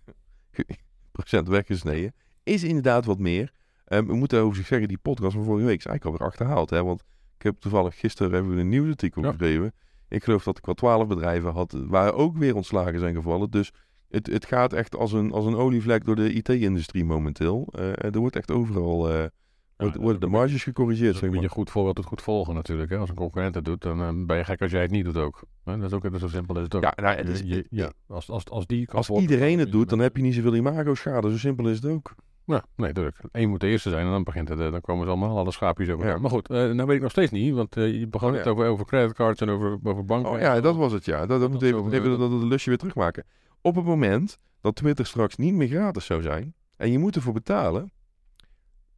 procent 1.12 1.48
weggesneden. 1.48 2.14
Is 2.42 2.64
inderdaad 2.64 3.04
wat 3.04 3.18
meer. 3.18 3.52
Ehm, 3.84 4.06
we 4.06 4.14
moeten 4.14 4.40
over 4.40 4.56
zich 4.56 4.66
zeggen, 4.66 4.88
die 4.88 4.98
podcast 4.98 5.34
van 5.34 5.44
vorige 5.44 5.66
week 5.66 5.78
is 5.78 5.86
eigenlijk 5.86 6.04
alweer 6.04 6.32
achterhaald. 6.32 6.70
Hè? 6.70 6.84
Want 6.84 7.04
ik 7.36 7.42
heb 7.42 7.56
toevallig 7.58 7.98
gisteren 7.98 8.32
hebben 8.32 8.54
we 8.54 8.60
een 8.60 8.68
nieuwsartikel 8.68 9.22
Ja. 9.22 9.28
geschreven. 9.28 9.72
Ik 10.08 10.24
geloof 10.24 10.44
dat 10.44 10.58
ik 10.58 10.66
wel 10.66 10.74
12 10.74 11.06
bedrijven 11.06 11.52
had 11.52 11.76
waar 11.86 12.14
ook 12.14 12.36
weer 12.36 12.54
ontslagen 12.54 12.98
zijn 12.98 13.14
gevallen. 13.14 13.50
Dus 13.50 13.72
het, 14.10 14.26
het 14.26 14.46
gaat 14.46 14.72
echt 14.72 14.96
als 14.96 15.12
een, 15.12 15.32
als 15.32 15.44
een 15.44 15.56
olievlek 15.56 16.04
door 16.04 16.16
de 16.16 16.32
IT-industrie 16.32 17.04
momenteel. 17.04 17.68
Eh, 17.72 18.04
er 18.04 18.18
wordt 18.18 18.36
echt 18.36 18.50
overal, 18.50 19.10
eh, 19.10 19.24
wordt, 19.76 19.96
worden 19.96 20.20
de 20.20 20.26
marges 20.26 20.62
gecorrigeerd, 20.62 21.12
zeg 21.12 21.22
een 21.22 21.28
maar. 21.30 21.36
beetje 21.40 21.54
goed 21.54 21.70
voorbeeld 21.70 21.96
het 21.96 22.06
goed 22.06 22.22
volgen 22.22 22.54
natuurlijk. 22.54 22.90
Hè? 22.90 22.96
Als 22.96 23.08
een 23.08 23.14
concurrent 23.14 23.54
het 23.54 23.64
doet, 23.64 23.82
dan 23.82 24.00
eh, 24.02 24.08
ben 24.26 24.36
je 24.36 24.44
gek 24.44 24.60
als 24.62 24.70
jij 24.70 24.82
het 24.82 24.90
niet 24.90 25.04
doet 25.04 25.16
ook. 25.16 25.42
Dat 25.64 25.82
is 25.82 25.92
ook 25.92 26.02
dat 26.02 26.14
is 26.14 26.20
zo 26.20 26.28
simpel 26.28 26.56
is 26.56 26.62
het 26.62 26.74
ook. 26.74 26.82
Ja, 26.82 26.92
nou, 26.96 27.16
het 27.16 27.26
Je- 27.26 27.32
is- 27.32 27.40
je- 27.40 27.66
ja. 27.70 27.92
Als, 28.08 28.30
als, 28.30 28.44
als, 28.50 28.66
die 28.66 28.90
Als 28.90 29.08
iedereen 29.10 29.58
het 29.58 29.72
doet, 29.72 29.88
dan 29.88 29.98
heb 29.98 30.16
je 30.16 30.22
niet 30.22 30.34
zoveel 30.34 30.54
imago-schade. 30.54 31.30
Zo 31.30 31.38
simpel 31.38 31.68
is 31.68 31.76
het 31.76 31.86
ook. 31.92 32.14
Ja, 32.44 32.64
nee, 32.76 32.86
natuurlijk. 32.88 33.18
Eén 33.32 33.48
moet 33.48 33.60
de 33.60 33.66
eerste 33.66 33.90
zijn 33.90 34.04
en 34.06 34.10
dan 34.10 34.24
begint 34.24 34.48
het, 34.48 34.58
dan 34.58 34.80
komen 34.80 35.04
ze 35.04 35.10
allemaal 35.10 35.38
alle 35.38 35.50
schaapjes 35.52 35.88
over. 35.90 36.06
Ja. 36.06 36.18
Maar 36.18 36.30
goed, 36.30 36.48
nou 36.48 36.76
weet 36.84 36.96
ik 36.96 37.02
nog 37.02 37.10
steeds 37.10 37.30
niet, 37.30 37.54
want 37.54 37.74
je 37.74 38.06
begon 38.10 38.28
Oh, 38.30 38.34
het 38.34 38.44
ja. 38.44 38.50
over, 38.50 38.66
over 38.66 38.84
creditcards 38.86 39.40
en 39.40 39.48
over, 39.48 39.78
over 39.82 40.04
banken. 40.04 40.30
Oh 40.32 40.38
ja, 40.40 40.60
dat 40.60 40.76
was 40.76 40.92
het, 40.92 41.04
ja. 41.04 41.18
Dat, 41.18 41.28
dat 41.28 41.40
Dat 41.40 41.50
moet 41.50 41.62
even, 41.62 41.92
even 41.92 42.18
dat, 42.18 42.30
dat 42.30 42.42
lusje 42.42 42.68
weer 42.68 42.78
terugmaken. 42.78 43.24
Op 43.60 43.74
het 43.74 43.84
moment 43.84 44.38
dat 44.60 44.76
Twitter 44.76 45.06
straks 45.06 45.36
niet 45.36 45.54
meer 45.54 45.68
gratis 45.68 46.04
zou 46.04 46.22
zijn 46.22 46.54
en 46.76 46.90
je 46.90 46.98
moet 46.98 47.16
ervoor 47.16 47.32
betalen, 47.32 47.92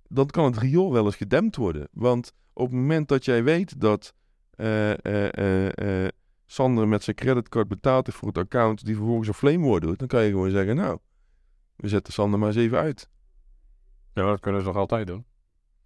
dan 0.08 0.26
kan 0.26 0.44
het 0.44 0.58
riool 0.58 0.92
wel 0.92 1.04
eens 1.04 1.16
gedempt 1.16 1.56
worden. 1.56 1.88
Want 1.92 2.32
op 2.52 2.66
het 2.66 2.76
moment 2.76 3.08
dat 3.08 3.24
jij 3.24 3.44
weet 3.44 3.80
dat 3.80 4.14
eh, 4.50 6.06
Sander 6.46 6.88
met 6.88 7.02
zijn 7.02 7.16
creditcard 7.16 7.68
betaalt 7.68 8.06
heeft 8.06 8.18
voor 8.18 8.28
het 8.28 8.38
account 8.38 8.84
die 8.84 8.96
vervolgens 8.96 9.28
een 9.28 9.34
flame 9.34 9.68
war 9.68 9.80
doet, 9.80 9.98
dan 9.98 10.08
kan 10.08 10.22
je 10.22 10.30
gewoon 10.30 10.50
zeggen, 10.50 10.76
nou, 10.76 10.98
we 11.76 11.88
zetten 11.88 12.12
Sander 12.12 12.38
maar 12.38 12.48
eens 12.48 12.56
even 12.56 12.78
uit. 12.78 13.08
Ja, 14.14 14.22
maar 14.22 14.30
dat 14.30 14.40
kunnen 14.40 14.60
ze 14.60 14.66
nog 14.66 14.76
altijd 14.76 15.06
doen. 15.06 15.24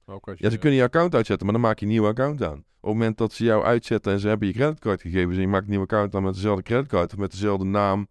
Ook 0.04 0.28
als 0.28 0.38
je, 0.38 0.44
Ja, 0.44 0.50
ze 0.50 0.58
kunnen 0.58 0.78
je 0.78 0.84
account 0.84 1.14
uitzetten, 1.14 1.46
maar 1.46 1.54
dan 1.54 1.64
maak 1.64 1.78
je 1.78 1.84
een 1.84 1.90
nieuw 1.90 2.06
account 2.06 2.42
aan. 2.42 2.58
Op 2.58 2.90
het 2.90 2.98
moment 2.98 3.18
dat 3.18 3.32
ze 3.32 3.44
jou 3.44 3.64
uitzetten 3.64 4.12
en 4.12 4.20
ze 4.20 4.28
hebben 4.28 4.48
je 4.48 4.54
creditcardgegevens 4.54 5.34
en 5.34 5.40
je 5.40 5.48
maakt 5.48 5.64
een 5.64 5.70
nieuw 5.70 5.82
account 5.82 6.14
aan 6.14 6.22
met 6.22 6.34
dezelfde 6.34 6.62
creditcard 6.62 7.12
of 7.12 7.18
met 7.18 7.30
dezelfde 7.30 7.64
naam, 7.64 8.08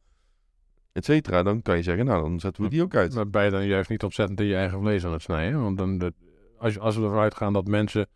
et 0.93 1.05
cetera, 1.05 1.43
dan 1.43 1.62
kan 1.62 1.77
je 1.77 1.83
zeggen, 1.83 2.05
nou, 2.05 2.21
dan 2.21 2.39
zetten 2.39 2.63
we 2.63 2.69
die 2.69 2.81
ook 2.81 2.95
uit. 2.95 3.31
Maar 3.31 3.45
je 3.45 3.51
dan 3.51 3.65
juist 3.65 3.89
niet 3.89 4.03
ontzettend 4.03 4.39
in 4.39 4.45
je 4.45 4.55
eigen 4.55 4.79
vlees 4.79 5.05
aan 5.05 5.12
het 5.12 5.21
snijden? 5.21 5.62
Want 5.62 5.77
dan, 5.77 5.97
de, 5.97 6.13
als, 6.57 6.79
als 6.79 6.95
we 6.95 7.03
ervan 7.03 7.19
uitgaan 7.19 7.53
dat 7.53 7.67
mensen, 7.67 8.07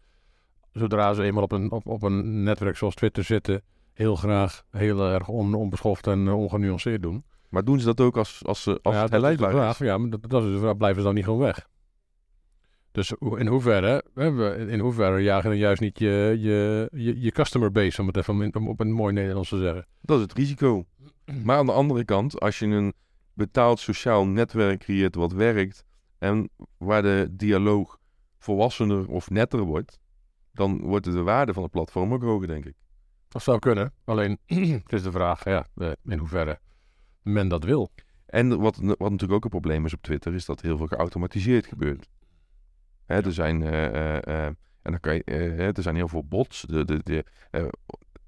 zodra 0.71 1.13
ze 1.13 1.23
eenmaal 1.23 1.43
op 1.43 1.51
een, 1.51 1.71
op, 1.71 1.87
op 1.87 2.03
een 2.03 2.43
netwerk 2.43 2.77
zoals 2.77 2.95
Twitter 2.95 3.23
zitten, 3.23 3.61
heel 3.93 4.15
graag 4.15 4.63
heel 4.71 5.01
erg 5.11 5.27
on, 5.27 5.53
onbeschoft 5.53 6.07
en 6.07 6.27
eh, 6.27 6.37
ongenuanceerd 6.37 7.01
doen. 7.01 7.23
Maar 7.49 7.63
doen 7.63 7.79
ze 7.79 7.85
dat 7.85 8.01
ook 8.01 8.17
als, 8.17 8.41
als, 8.45 8.63
ze, 8.63 8.79
als 8.81 8.95
ja, 8.95 9.01
het 9.01 9.13
is 9.13 9.37
vraag. 9.37 9.79
Ja, 9.79 9.97
maar 9.97 10.09
dat, 10.09 10.29
dat 10.29 10.43
is 10.43 10.51
de 10.51 10.59
vraag. 10.59 10.77
Blijven 10.77 10.99
ze 10.99 11.05
dan 11.05 11.15
niet 11.15 11.23
gewoon 11.23 11.39
weg? 11.39 11.67
Dus 12.91 13.13
in 13.19 13.47
hoeverre, 13.47 14.03
in 14.67 14.79
hoeverre 14.79 15.21
jagen 15.21 15.49
dan 15.49 15.59
juist 15.59 15.81
niet 15.81 15.99
je, 15.99 16.37
je, 16.39 16.89
je, 16.91 17.21
je 17.21 17.31
customer 17.31 17.71
base, 17.71 18.01
om 18.01 18.07
het 18.07 18.17
even 18.17 18.67
op 18.67 18.79
een 18.79 18.91
mooi 18.91 19.13
Nederlands 19.13 19.49
te 19.49 19.57
zeggen. 19.57 19.87
Dat 20.01 20.17
is 20.17 20.23
het 20.23 20.33
risico. 20.33 20.85
Maar 21.43 21.57
aan 21.57 21.65
de 21.65 21.71
andere 21.71 22.05
kant, 22.05 22.39
als 22.39 22.59
je 22.59 22.65
een 22.65 22.93
betaald 23.33 23.79
sociaal 23.79 24.25
netwerk 24.25 24.79
creëert 24.79 25.15
wat 25.15 25.31
werkt 25.31 25.85
en 26.17 26.49
waar 26.77 27.01
de 27.01 27.27
dialoog 27.31 27.99
volwassener 28.37 29.07
of 29.07 29.29
netter 29.29 29.59
wordt, 29.59 29.99
dan 30.53 30.81
wordt 30.81 31.05
de 31.05 31.21
waarde 31.21 31.53
van 31.53 31.63
het 31.63 31.71
platform 31.71 32.13
ook 32.13 32.21
hoger, 32.21 32.47
denk 32.47 32.65
ik. 32.65 32.75
Dat 33.27 33.43
zou 33.43 33.59
kunnen. 33.59 33.93
Alleen, 34.03 34.39
het 34.83 34.93
is 34.93 35.03
de 35.03 35.11
vraag, 35.11 35.43
ja, 35.43 35.67
eh, 35.75 35.91
in 36.03 36.17
hoeverre 36.17 36.59
men 37.21 37.47
dat 37.47 37.63
wil. 37.63 37.91
En 38.25 38.59
wat, 38.59 38.75
wat 38.75 38.99
natuurlijk 38.99 39.31
ook 39.31 39.43
een 39.43 39.49
probleem 39.49 39.85
is 39.85 39.93
op 39.93 40.01
Twitter, 40.01 40.33
is 40.33 40.45
dat 40.45 40.61
heel 40.61 40.77
veel 40.77 40.87
geautomatiseerd 40.87 41.65
gebeurt. 41.65 42.09
Hè, 43.05 43.23
er 43.23 43.33
zijn, 43.33 43.63
eh, 43.63 44.15
eh, 44.15 44.45
en 44.81 44.91
dan 44.91 44.99
kan 44.99 45.15
je, 45.15 45.23
er 45.23 45.83
zijn 45.83 45.95
heel 45.95 46.07
veel 46.07 46.23
bots. 46.23 46.61
De, 46.61 46.85
de, 46.85 46.99
de, 47.03 47.25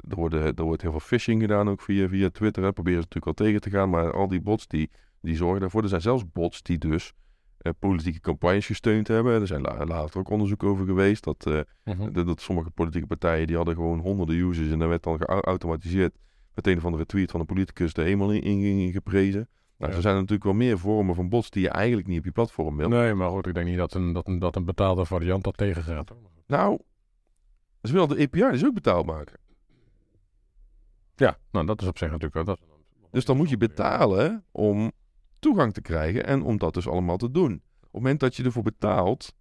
er, 0.10 0.15
worden, 0.15 0.56
er 0.56 0.63
wordt 0.63 0.82
heel 0.82 0.91
veel 0.91 1.00
phishing 1.00 1.41
gedaan 1.41 1.70
ook 1.70 1.82
via, 1.82 2.08
via 2.08 2.29
Twitter. 2.29 2.63
Hè. 2.63 2.72
Proberen 2.74 3.01
ze 3.01 3.08
natuurlijk 3.10 3.39
al 3.39 3.46
tegen 3.46 3.62
te 3.62 3.70
gaan, 3.70 3.89
maar 3.89 4.13
al 4.13 4.27
die 4.27 4.41
bots 4.41 4.68
die, 4.68 4.89
die 5.22 5.36
zorgen 5.36 5.60
daarvoor. 5.60 5.82
Er 5.84 5.89
zijn 5.89 6.01
zelfs 6.01 6.32
bots 6.32 6.62
die 6.62 6.77
dus 6.77 7.13
eh, 7.58 7.72
politieke 7.79 8.20
campagnes 8.20 8.65
gesteund 8.65 9.08
hebben. 9.08 9.41
Er 9.41 9.48
zijn 9.48 9.62
la- 9.62 9.86
later 9.86 10.20
ook 10.20 10.29
onderzoek 10.29 10.63
over 10.63 10.86
geweest 10.86 11.24
dat, 11.24 11.46
eh, 11.46 11.60
dat, 12.12 12.27
dat 12.27 12.41
sommige 12.41 12.70
politieke 12.70 13.08
partijen 13.08 13.48
die 13.48 13.56
hadden 13.56 13.75
gewoon 13.75 14.00
honderden 14.00 14.36
users 14.36 14.72
en 14.72 14.79
daar 14.79 14.89
werd 14.89 15.03
dan 15.03 15.18
geautomatiseerd 15.20 16.15
met 16.53 16.68
een 16.68 16.77
of 16.77 16.86
andere 16.86 17.06
tweet 17.06 17.32
van 17.32 17.39
een 17.39 17.46
politicus 17.46 17.94
de 17.94 18.01
hemel 18.01 18.32
in, 18.32 18.41
in, 18.41 18.62
in 18.79 18.91
geprezen. 18.91 19.48
Nou, 19.77 19.91
Ja. 19.91 19.98
er 19.98 20.03
zijn 20.03 20.15
natuurlijk 20.15 20.44
wel 20.44 20.53
meer 20.53 20.77
vormen 20.79 21.15
van 21.15 21.29
bots 21.29 21.50
die 21.50 21.62
je 21.62 21.70
eigenlijk 21.70 22.08
niet 22.08 22.20
op 22.20 22.25
je 22.25 22.32
platform 22.32 22.77
wil. 22.77 22.90
Nee, 22.90 23.14
maar 23.14 23.29
goed, 23.29 23.48
ik 23.48 23.53
denk 23.53 23.68
niet 23.68 23.77
dat 23.77 23.94
een, 23.94 24.14
dat 24.14 24.27
een, 24.27 24.40
dat 24.40 24.55
een 24.55 24.66
betaalde 24.66 25.05
variant 25.05 25.44
dat 25.44 25.57
tegengaat. 25.57 26.12
Nou, 26.48 26.79
ze 27.81 27.92
willen 27.94 28.07
de 28.09 28.24
API 28.24 28.40
dus 28.51 28.66
ook 28.66 28.74
betaald 28.74 29.05
maken. 29.05 29.40
Ja, 31.20 31.38
nou 31.51 31.66
dat 31.66 31.82
is 31.82 31.88
op 31.88 31.98
zich 31.98 32.08
natuurlijk 32.08 32.34
wel. 32.34 32.44
Dat, 32.44 32.60
Dus 33.12 33.25
dan 33.25 33.38
moet 33.38 33.50
je 33.50 33.58
betalen 33.58 34.44
om 34.51 34.92
toegang 35.40 35.74
te 35.74 35.82
krijgen 35.82 36.25
en 36.25 36.42
om 36.44 36.58
dat 36.58 36.74
dus 36.74 36.88
allemaal 36.88 37.18
te 37.18 37.32
doen. 37.32 37.53
Op 37.53 37.82
het 37.82 37.92
moment 37.92 38.20
dat 38.20 38.36
je 38.36 38.44
ervoor 38.44 38.64
betaalt, 38.64 39.34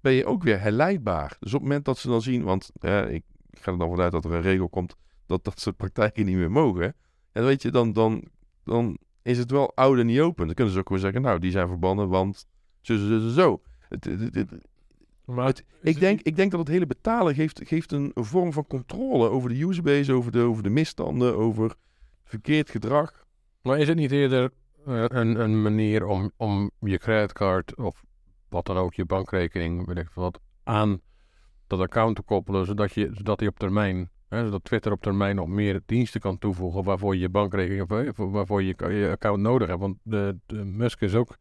ben 0.00 0.12
je 0.12 0.24
ook 0.26 0.42
weer 0.42 0.60
herleidbaar. 0.60 1.36
Dus 1.40 1.54
op 1.54 1.60
het 1.60 1.68
moment 1.68 1.84
dat 1.84 1.98
ze 1.98 2.08
dan 2.08 2.22
zien, 2.22 2.42
want 2.42 2.70
ik 3.08 3.22
ga 3.50 3.72
er 3.72 3.78
dan 3.78 3.90
vanuit 3.90 4.12
dat 4.12 4.24
er 4.24 4.32
een 4.32 4.40
regel 4.40 4.68
komt 4.68 4.96
dat 5.26 5.44
dat 5.44 5.60
soort 5.60 5.76
praktijken 5.76 6.24
niet 6.24 6.36
meer 6.36 6.50
mogen. 6.50 6.94
En 7.32 7.44
weet 7.44 7.62
je, 7.62 7.70
dan, 7.70 7.92
dan, 7.92 8.24
dan 8.64 8.98
is 9.22 9.38
het 9.38 9.50
wel 9.50 9.74
oud 9.74 9.98
en 9.98 10.06
niet 10.06 10.20
open. 10.20 10.46
Dan 10.46 10.54
kunnen 10.54 10.72
ze 10.74 10.78
ook 10.80 10.88
weer 10.88 10.98
zeggen, 10.98 11.22
nou, 11.22 11.38
die 11.38 11.50
zijn 11.50 11.68
verbannen, 11.68 12.08
want 12.08 12.46
zo, 12.80 12.96
zo, 12.96 13.18
zo, 13.20 13.28
zo. 13.28 13.62
Het, 13.88 14.04
het- 14.04 14.20
het- 14.20 14.34
het- 14.34 14.66
maar 15.26 15.46
het- 15.46 15.64
ik, 15.82 16.00
denk, 16.00 16.20
ik 16.20 16.36
denk 16.36 16.50
dat 16.50 16.60
het 16.60 16.68
hele 16.68 16.86
betalen 16.86 17.34
geeft, 17.34 17.60
geeft 17.64 17.92
een, 17.92 18.10
een 18.14 18.24
vorm 18.24 18.52
van 18.52 18.66
controle 18.66 19.28
over 19.28 19.48
de 19.48 19.60
userbase, 19.60 20.12
over 20.12 20.32
de, 20.32 20.40
over 20.40 20.62
de 20.62 20.70
misstanden, 20.70 21.36
over 21.36 21.74
verkeerd 22.24 22.70
gedrag. 22.70 23.24
Maar 23.62 23.78
is 23.78 23.88
het 23.88 23.96
niet 23.96 24.10
eerder 24.12 24.50
eh, 24.86 25.04
een, 25.08 25.40
een 25.40 25.62
manier 25.62 26.06
om, 26.06 26.30
om 26.36 26.70
je 26.80 26.98
creditcard 26.98 27.76
of 27.76 28.04
wat 28.48 28.66
dan 28.66 28.76
ook, 28.76 28.94
je 28.94 29.04
bankrekening, 29.04 29.86
weet 29.86 29.98
ik 29.98 30.10
veel 30.10 30.22
wat, 30.22 30.40
aan 30.62 31.00
dat 31.66 31.80
account 31.80 32.16
te 32.16 32.22
koppelen, 32.22 32.66
zodat, 32.66 32.92
je, 32.92 33.10
zodat 33.12 33.38
die 33.38 33.48
op 33.48 33.58
termijn, 33.58 34.10
hè, 34.28 34.44
zodat 34.44 34.64
Twitter 34.64 34.92
op 34.92 35.00
termijn 35.02 35.36
nog 35.36 35.46
meer 35.48 35.80
diensten 35.86 36.20
kan 36.20 36.38
toevoegen 36.38 36.84
waarvoor 36.84 37.14
je 37.14 37.20
je 37.20 37.28
bankrekening, 37.28 37.82
of, 37.90 38.16
waarvoor 38.16 38.62
je 38.62 38.74
je 38.78 39.10
account 39.10 39.40
nodig 39.42 39.68
hebt. 39.68 39.80
Want 39.80 39.96
de, 40.02 40.38
de 40.46 40.64
Musk 40.64 41.00
is 41.00 41.14
ook 41.14 41.36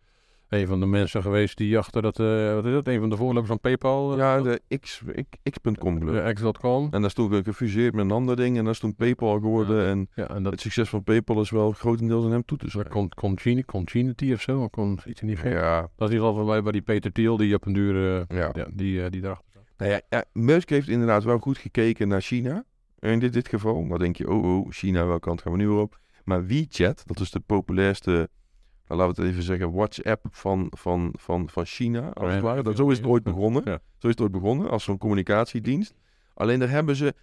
een 0.55 0.67
van 0.67 0.79
de 0.79 0.85
mensen 0.85 1.21
geweest 1.21 1.57
die 1.57 1.77
achter 1.77 2.01
dat, 2.01 2.19
eh, 2.19 2.53
wat 2.53 2.65
is 2.65 2.71
dat, 2.73 2.87
een 2.87 2.99
van 2.99 3.09
de 3.09 3.15
voorlopers 3.15 3.47
van 3.47 3.59
PayPal, 3.59 4.11
eh, 4.11 4.17
Ja, 4.17 4.41
de 4.41 4.61
X, 4.79 5.01
X, 5.29 5.51
X.com 5.51 6.33
X.com. 6.33 6.87
En 6.91 7.01
daar 7.01 7.09
stond 7.09 7.33
ook 7.33 7.43
gefuseerd 7.43 7.93
met 7.93 8.05
een 8.05 8.11
ander 8.11 8.35
ding 8.35 8.57
en 8.57 8.63
dat 8.63 8.73
is 8.73 8.79
toen 8.79 8.95
PayPal 8.95 9.39
geworden. 9.39 9.85
En 9.85 10.09
Ja, 10.15 10.29
en 10.29 10.43
dat, 10.43 10.51
het 10.51 10.61
succes 10.61 10.89
van 10.89 11.03
PayPal 11.03 11.41
is 11.41 11.49
wel 11.49 11.71
grotendeels 11.71 12.25
aan 12.25 12.31
hem 12.31 12.45
toe 12.45 12.57
te 12.57 12.63
dat 12.63 12.71
schrijven. 12.73 12.93
kon 12.93 13.09
Conchini- 13.09 13.63
Confinity 13.65 14.33
of 14.33 14.41
zo, 14.41 14.61
of 14.61 14.69
kon 14.69 14.99
iets 15.05 15.21
in 15.21 15.27
die 15.27 15.35
geest. 15.35 15.53
Ja, 15.55 15.81
Dat 15.81 16.09
is 16.09 16.15
in 16.15 16.21
ieder 16.21 16.27
geval 16.39 16.61
bij, 16.61 16.71
die 16.71 16.81
Peter 16.81 17.11
Thiel 17.11 17.37
die 17.37 17.55
op 17.55 17.65
een 17.65 17.73
duur, 17.73 18.17
eh, 18.29 18.37
ja. 18.37 18.49
ja, 18.53 18.67
die, 18.73 19.09
die 19.09 19.23
erachter 19.23 19.45
staat. 19.49 19.63
Nou 19.77 19.91
ja, 19.91 20.01
ja, 20.09 20.23
Musk 20.33 20.69
heeft 20.69 20.87
inderdaad 20.87 21.23
wel 21.23 21.37
goed 21.37 21.57
gekeken 21.57 22.07
naar 22.07 22.21
China. 22.21 22.63
In 22.99 23.19
dit, 23.19 23.33
dit 23.33 23.47
geval. 23.47 23.87
Dan 23.87 23.97
denk 23.99 24.15
je, 24.15 24.29
oh, 24.29 24.43
oh, 24.59 24.71
China, 24.71 25.05
welke 25.05 25.19
kant 25.27 25.41
gaan 25.41 25.51
we 25.51 25.57
nu 25.57 25.67
weer 25.67 25.77
op? 25.79 25.99
Maar 26.23 26.45
WeChat, 26.45 27.03
dat 27.05 27.19
is 27.19 27.31
de 27.31 27.39
populairste, 27.39 28.29
nou, 28.87 28.99
laten 28.99 29.15
we 29.15 29.21
het 29.21 29.31
even 29.31 29.43
zeggen, 29.43 29.71
WhatsApp 29.71 30.25
van, 30.31 30.67
van, 30.77 31.13
van, 31.19 31.49
van 31.49 31.65
China, 31.65 32.09
als 32.09 32.39
ware. 32.39 32.63
Dat, 32.63 32.77
zo 32.77 32.89
is 32.89 32.97
het 32.97 33.07
ooit 33.07 33.23
begonnen. 33.23 33.63
Zo 33.63 34.07
is 34.07 34.09
het 34.09 34.21
ooit 34.21 34.31
begonnen, 34.31 34.69
als 34.69 34.83
zo'n 34.83 34.97
communicatiedienst. 34.97 35.93
Alleen 36.33 36.59
daar 36.59 36.69
hebben 36.69 36.95
ze 36.95 37.13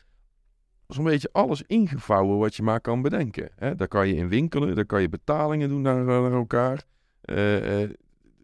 zo'n 0.86 1.04
beetje 1.04 1.28
alles 1.32 1.62
ingevouwen 1.66 2.38
wat 2.38 2.54
je 2.54 2.62
maar 2.62 2.80
kan 2.80 3.02
bedenken. 3.02 3.50
Hè? 3.56 3.74
Daar 3.74 3.88
kan 3.88 4.08
je 4.08 4.14
in 4.14 4.28
winkelen, 4.28 4.74
daar 4.74 4.86
kan 4.86 5.00
je 5.00 5.08
betalingen 5.08 5.68
doen 5.68 5.80
naar, 5.80 6.00
eh, 6.00 6.06
naar 6.06 6.32
elkaar. 6.32 6.82
Eh, 7.20 7.82
eh, 7.82 7.90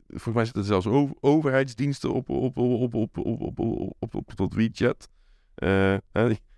volgens 0.09 0.35
mij 0.35 0.45
zitten 0.45 0.63
er 0.63 0.83
zelfs 0.83 1.13
overheidsdiensten 1.21 2.13
op, 2.13 2.29
op, 2.29 2.57
op, 2.57 2.95
op, 2.95 3.19
op, 3.19 3.59
op, 3.99 4.15
op, 4.15 4.33
tot 4.35 4.55
WeChat. 4.55 5.09
Uh, 5.63 5.97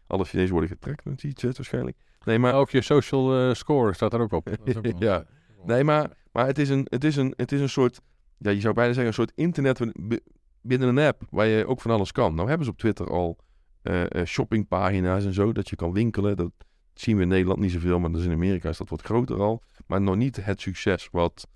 alle 0.07 0.25
Chinezen 0.25 0.53
worden 0.53 0.71
getrekt 0.71 1.05
met 1.05 1.23
WeChat 1.23 1.57
waarschijnlijk. 1.57 1.97
Nee, 2.25 2.39
maar... 2.39 2.55
Ook 2.55 2.71
je 2.71 2.83
social 2.83 3.55
score 3.55 3.95
staat 3.95 4.11
daar 4.11 4.21
ook 4.21 4.33
op. 4.33 4.45
Dat 4.45 4.59
is 4.65 4.77
ook 4.77 4.99
ja. 4.99 5.25
Nee, 5.65 5.85
maar 5.85 6.11
maar 6.33 6.47
het, 6.47 6.59
is 6.59 6.69
een, 6.69 6.87
het, 6.89 7.05
is 7.05 7.17
een, 7.17 7.33
het 7.37 7.53
is 7.53 7.61
een 7.61 7.69
soort, 7.69 8.01
ja, 8.39 8.51
je 8.51 8.61
zou 8.61 8.75
bijna 8.75 8.93
zeggen, 8.93 9.07
een 9.07 9.27
soort 9.27 9.33
internet 9.35 9.81
binnen 10.61 10.89
een 10.89 11.07
app 11.07 11.23
waar 11.31 11.47
je 11.47 11.67
ook 11.67 11.81
van 11.81 11.91
alles 11.91 12.13
kan. 12.13 12.35
Nou 12.35 12.49
hebben 12.49 12.67
ze 12.67 12.73
op 12.73 12.79
Twitter 12.79 13.11
al 13.11 13.39
eh, 13.83 14.15
eh, 14.15 14.27
shoppingpagina's 14.27 15.25
en 15.25 15.33
zo, 15.33 15.53
dat 15.53 15.69
je 15.69 15.77
kan 15.77 15.93
winkelen. 15.93 16.37
Dat 16.37 16.53
zien 16.95 17.17
we 17.17 17.23
in 17.23 17.29
Nederland 17.29 17.61
niet 17.61 17.71
zoveel, 17.71 17.99
maar 17.99 18.11
in 18.11 18.33
Amerika 18.33 18.69
is 18.69 18.79
dat 18.79 18.89
wat 18.89 19.03
groter 19.03 19.41
al. 19.41 19.63
Maar 19.87 20.01
nog 20.01 20.17
niet 20.17 20.45
het 20.45 20.61
succes 20.61 21.09
wat, 21.13 21.49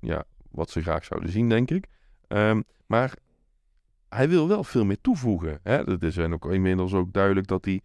ja, 0.00 0.24
wat 0.50 0.70
ze 0.70 0.82
graag 0.82 1.04
zouden 1.04 1.30
zien, 1.30 1.48
denk 1.48 1.70
ik. 1.70 1.86
Ehm, 2.28 2.62
maar 2.86 3.14
hij 4.08 4.28
wil 4.28 4.48
wel 4.48 4.64
veel 4.64 4.84
meer 4.84 5.00
toevoegen. 5.00 5.60
Hè? 5.62 5.82
Het 5.82 6.02
is 6.02 6.18
ook 6.18 6.52
inmiddels 6.52 6.94
ook 6.94 7.12
duidelijk 7.12 7.46
dat 7.46 7.66
eh, 7.66 7.80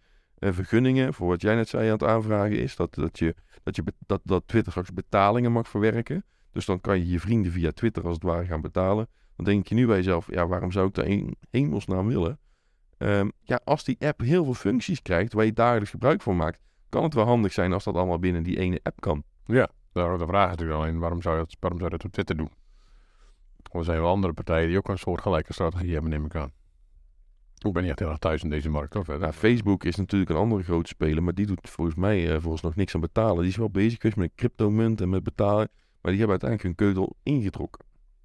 vergunningen, 0.52 1.14
voor 1.14 1.28
wat 1.28 1.40
jij 1.40 1.54
net 1.54 1.68
zei 1.68 1.86
aan 1.86 1.92
het 1.92 2.02
aanvragen 2.02 2.58
is, 2.58 2.76
dat, 2.76 2.94
dat, 2.94 3.18
je, 3.18 3.34
dat, 3.62 3.76
je, 3.76 3.84
dat, 4.06 4.20
dat 4.24 4.42
Twitter 4.46 4.72
straks 4.72 4.92
betalingen 4.92 5.52
mag 5.52 5.68
verwerken. 5.68 6.24
Dus 6.52 6.64
dan 6.64 6.80
kan 6.80 6.98
je 6.98 7.08
je 7.08 7.20
vrienden 7.20 7.52
via 7.52 7.70
Twitter 7.70 8.04
als 8.04 8.14
het 8.14 8.22
ware 8.22 8.44
gaan 8.44 8.60
betalen. 8.60 9.08
Dan 9.36 9.44
denk 9.44 9.66
je 9.66 9.74
nu 9.74 9.86
bij 9.86 9.96
jezelf, 9.96 10.30
ja, 10.30 10.46
waarom 10.46 10.72
zou 10.72 10.88
ik 10.88 10.94
daar 10.94 11.06
in 11.06 11.36
hemelsnaam 11.50 12.06
willen? 12.06 12.38
Ehm, 12.98 13.28
ja, 13.42 13.60
als 13.64 13.84
die 13.84 13.96
app 14.00 14.20
heel 14.20 14.44
veel 14.44 14.54
functies 14.54 15.02
krijgt 15.02 15.32
waar 15.32 15.44
je 15.44 15.52
dagelijks 15.52 15.90
gebruik 15.90 16.22
van 16.22 16.36
maakt, 16.36 16.60
kan 16.88 17.02
het 17.02 17.14
wel 17.14 17.24
handig 17.24 17.52
zijn 17.52 17.72
als 17.72 17.84
dat 17.84 17.94
allemaal 17.94 18.18
binnen 18.18 18.42
die 18.42 18.58
ene 18.58 18.80
app 18.82 19.00
kan. 19.00 19.22
Ja, 19.44 19.68
De, 19.92 20.14
de 20.18 20.26
vraag 20.26 20.48
natuurlijk 20.48 20.78
alleen, 20.78 20.98
waarom 20.98 21.22
zou 21.22 21.36
je 21.36 21.44
dat, 21.44 21.56
waarom 21.60 21.78
zou 21.78 21.90
je 21.90 21.96
dat 21.96 22.06
op 22.06 22.12
Twitter 22.12 22.36
doen? 22.36 22.50
Er 23.72 23.84
zijn 23.84 24.00
wel 24.00 24.10
andere 24.10 24.32
partijen 24.32 24.68
die 24.68 24.76
ook 24.76 24.88
een 24.88 24.98
soort 24.98 25.20
gelijke 25.20 25.52
strategie 25.52 25.92
hebben, 25.92 26.10
neem 26.10 26.24
ik 26.24 26.34
aan. 26.34 26.52
Ik 27.68 27.72
ben 27.72 27.82
niet 27.82 27.90
echt 27.90 28.00
heel 28.00 28.08
erg 28.08 28.18
thuis 28.18 28.42
in 28.42 28.50
deze 28.50 28.68
markt, 28.68 28.96
of. 28.96 29.06
Ja, 29.06 29.32
Facebook 29.32 29.84
is 29.84 29.96
natuurlijk 29.96 30.30
een 30.30 30.36
andere 30.36 30.62
grote 30.62 30.88
speler, 30.88 31.22
maar 31.22 31.34
die 31.34 31.46
doet 31.46 31.70
volgens 31.70 31.96
mij 31.96 32.34
eh 32.34 32.40
volgens 32.40 32.62
nog 32.62 32.76
niks 32.76 32.94
aan 32.94 33.00
betalen. 33.00 33.38
Die 33.38 33.50
is 33.50 33.56
wel 33.56 33.70
bezig 33.70 33.96
geweest 33.96 34.16
met 34.16 34.28
een 34.28 34.36
cryptomunt 34.36 35.00
en 35.00 35.08
met 35.08 35.22
betalen, 35.22 35.68
maar 36.00 36.12
die 36.12 36.20
hebben 36.20 36.40
uiteindelijk 36.40 36.62
hun 36.62 36.74
keutel 36.74 37.16
ingetrokken. 37.22 37.84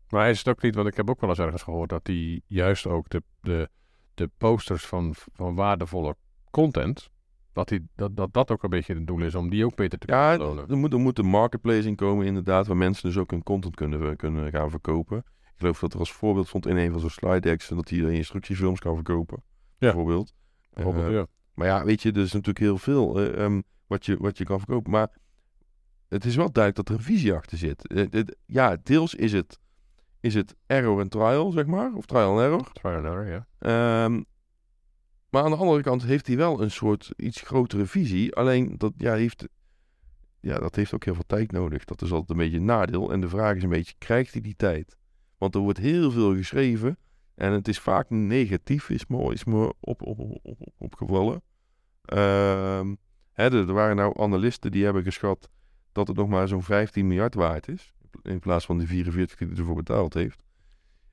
Maar 0.09 0.29
is 0.29 0.37
het 0.37 0.47
ook 0.47 0.61
niet, 0.61 0.75
want 0.75 0.87
ik 0.87 0.95
heb 0.95 1.09
ook 1.09 1.21
wel 1.21 1.29
eens 1.29 1.39
ergens 1.39 1.63
gehoord 1.63 1.89
dat 1.89 2.05
die 2.05 2.43
juist 2.47 2.87
ook 2.87 3.09
de, 3.09 3.23
de, 3.41 3.69
de 4.13 4.29
posters 4.37 4.85
van, 4.85 5.13
van 5.33 5.55
waardevolle 5.55 6.15
content, 6.51 7.09
dat, 7.53 7.67
die, 7.67 7.87
dat, 7.95 8.15
dat 8.15 8.33
dat 8.33 8.51
ook 8.51 8.63
een 8.63 8.69
beetje 8.69 8.93
het 8.93 9.07
doel 9.07 9.21
is 9.21 9.35
om 9.35 9.49
die 9.49 9.65
ook 9.65 9.75
beter 9.75 9.99
te 9.99 10.07
Ja, 10.07 10.37
kunnen 10.37 10.69
er 10.69 10.77
moet, 10.77 10.93
er 10.93 10.99
moet 10.99 11.19
een 11.19 11.25
marketplace 11.25 11.87
in 11.87 11.95
komen 11.95 12.25
inderdaad, 12.25 12.67
waar 12.67 12.77
mensen 12.77 13.07
dus 13.09 13.17
ook 13.17 13.31
hun 13.31 13.43
content 13.43 13.75
kunnen, 13.75 14.15
kunnen 14.15 14.51
gaan 14.51 14.69
verkopen. 14.69 15.23
Ik 15.59 15.65
geloof 15.65 15.79
dat 15.79 15.93
er 15.93 15.99
als 15.99 16.11
voorbeeld 16.11 16.47
stond 16.47 16.65
in 16.67 16.77
een 16.77 16.91
van 16.91 16.99
zo'n 16.99 17.09
slide 17.09 17.39
decks 17.39 17.67
dat 17.67 17.89
hij 17.89 17.99
instructiefilms 17.99 18.79
kan 18.79 18.95
verkopen. 18.95 19.43
Bijvoorbeeld. 19.77 20.33
Bijvoorbeeld, 20.73 21.05
Eh, 21.07 21.13
ja. 21.13 21.25
Maar 21.53 21.67
ja, 21.67 21.85
weet 21.85 22.01
je, 22.01 22.11
er 22.11 22.17
is 22.21 22.31
natuurlijk 22.31 22.59
heel 22.59 22.77
veel 22.77 23.19
eh, 23.19 23.43
ehm, 23.43 23.61
wat, 23.87 24.05
je, 24.05 24.17
wat 24.17 24.37
je 24.37 24.43
kan 24.43 24.57
verkopen. 24.57 24.91
Maar 24.91 25.09
het 26.09 26.25
is 26.25 26.35
wel 26.35 26.51
duidelijk 26.51 26.75
dat 26.75 26.95
er 26.95 27.01
een 27.01 27.13
visie 27.13 27.33
achter 27.33 27.57
zit. 27.57 27.87
Eh, 27.87 28.05
dit- 28.09 28.35
ja, 28.45 28.77
deels 28.83 29.15
is 29.15 29.31
het, 29.33 29.59
is 30.19 30.33
het 30.33 30.55
error 30.65 30.99
en 30.99 31.09
trial, 31.09 31.51
zeg 31.51 31.65
maar. 31.65 31.93
Of 31.93 32.05
trial 32.05 32.37
en 32.39 32.43
error. 32.45 32.71
Trial 32.71 33.03
error, 33.05 33.25
ja. 33.27 33.47
Ehm, 33.59 34.21
maar 35.29 35.43
aan 35.43 35.51
de 35.51 35.57
andere 35.57 35.81
kant 35.81 36.03
heeft 36.03 36.27
hij 36.27 36.37
wel 36.37 36.61
een 36.61 36.71
soort 36.71 37.11
iets 37.15 37.41
grotere 37.41 37.85
visie. 37.85 38.35
Alleen 38.35 38.75
dat, 38.77 38.93
ja, 38.97 39.13
heeft, 39.13 39.47
ja, 40.39 40.59
dat 40.59 40.75
heeft 40.75 40.93
ook 40.93 41.03
heel 41.05 41.13
veel 41.15 41.27
tijd 41.27 41.51
nodig. 41.51 41.83
Dat 41.85 42.01
is 42.01 42.11
altijd 42.11 42.29
een 42.29 42.37
beetje 42.45 42.57
een 42.57 42.65
nadeel. 42.65 43.11
En 43.11 43.21
de 43.21 43.29
vraag 43.29 43.55
is 43.55 43.63
een 43.63 43.69
beetje, 43.69 43.95
krijgt 43.97 44.31
hij 44.33 44.41
die 44.41 44.55
tijd? 44.55 44.97
Want 45.39 45.55
er 45.55 45.61
wordt 45.61 45.79
heel 45.79 46.11
veel 46.11 46.35
geschreven. 46.35 46.97
En 47.35 47.51
het 47.51 47.67
is 47.67 47.79
vaak 47.79 48.09
negatief, 48.09 48.89
is 48.89 49.05
me, 49.05 49.33
is 49.33 49.43
me 49.43 49.73
op, 49.79 50.01
op, 50.01 50.19
op, 50.19 50.39
op, 50.43 50.59
op- 50.59 50.73
opgevallen. 50.77 51.41
Ehm, 52.05 52.95
hè, 53.31 53.43
er, 53.43 53.67
er 53.67 53.73
waren 53.73 53.95
nou 53.95 54.19
analisten 54.19 54.71
die 54.71 54.83
hebben 54.83 55.03
geschat 55.03 55.49
dat 55.91 56.07
het 56.07 56.17
nog 56.17 56.29
maar 56.29 56.47
zo'n 56.47 56.63
15 56.63 57.07
miljard 57.07 57.33
waard 57.33 57.67
is. 57.67 57.93
In 58.21 58.39
plaats 58.39 58.65
van 58.65 58.77
die 58.77 58.87
44 58.87 59.37
die 59.37 59.47
hij 59.47 59.57
ervoor 59.57 59.75
betaald 59.75 60.13
heeft. 60.13 60.43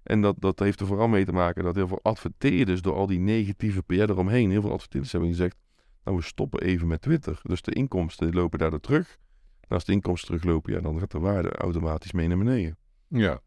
En 0.03 0.21
dat, 0.21 0.37
dat 0.39 0.59
heeft 0.59 0.81
er 0.81 0.87
vooral 0.87 1.09
mee 1.09 1.25
te 1.25 1.33
maken 1.33 1.65
dat 1.65 1.75
heel 1.75 1.89
veel 1.89 2.03
adverteerders 2.03 2.83
door 2.83 2.95
al 2.95 3.07
die 3.07 3.19
negatieve 3.19 3.83
PR 3.83 3.95
eromheen, 3.95 4.51
heel 4.51 4.61
veel 4.61 4.73
adverteerders 4.73 5.13
hebben 5.13 5.31
gezegd, 5.31 5.57
nou 6.05 6.17
we 6.17 6.23
stoppen 6.23 6.61
even 6.61 6.87
met 6.87 7.03
Twitter. 7.03 7.41
Dus 7.43 7.63
de 7.63 7.73
inkomsten 7.73 8.35
lopen 8.35 8.59
daardoor 8.59 8.81
terug. 8.81 9.19
En 9.61 9.69
als 9.69 9.85
de 9.85 9.93
inkomsten 9.93 10.29
teruglopen, 10.29 10.73
ja, 10.73 10.81
dan 10.81 10.99
gaat 10.99 11.11
de 11.11 11.19
waarde 11.19 11.51
automatisch 11.53 12.13
mee 12.13 12.29
naar 12.29 12.39
beneden. 12.39 12.77
Ja, 13.09 13.41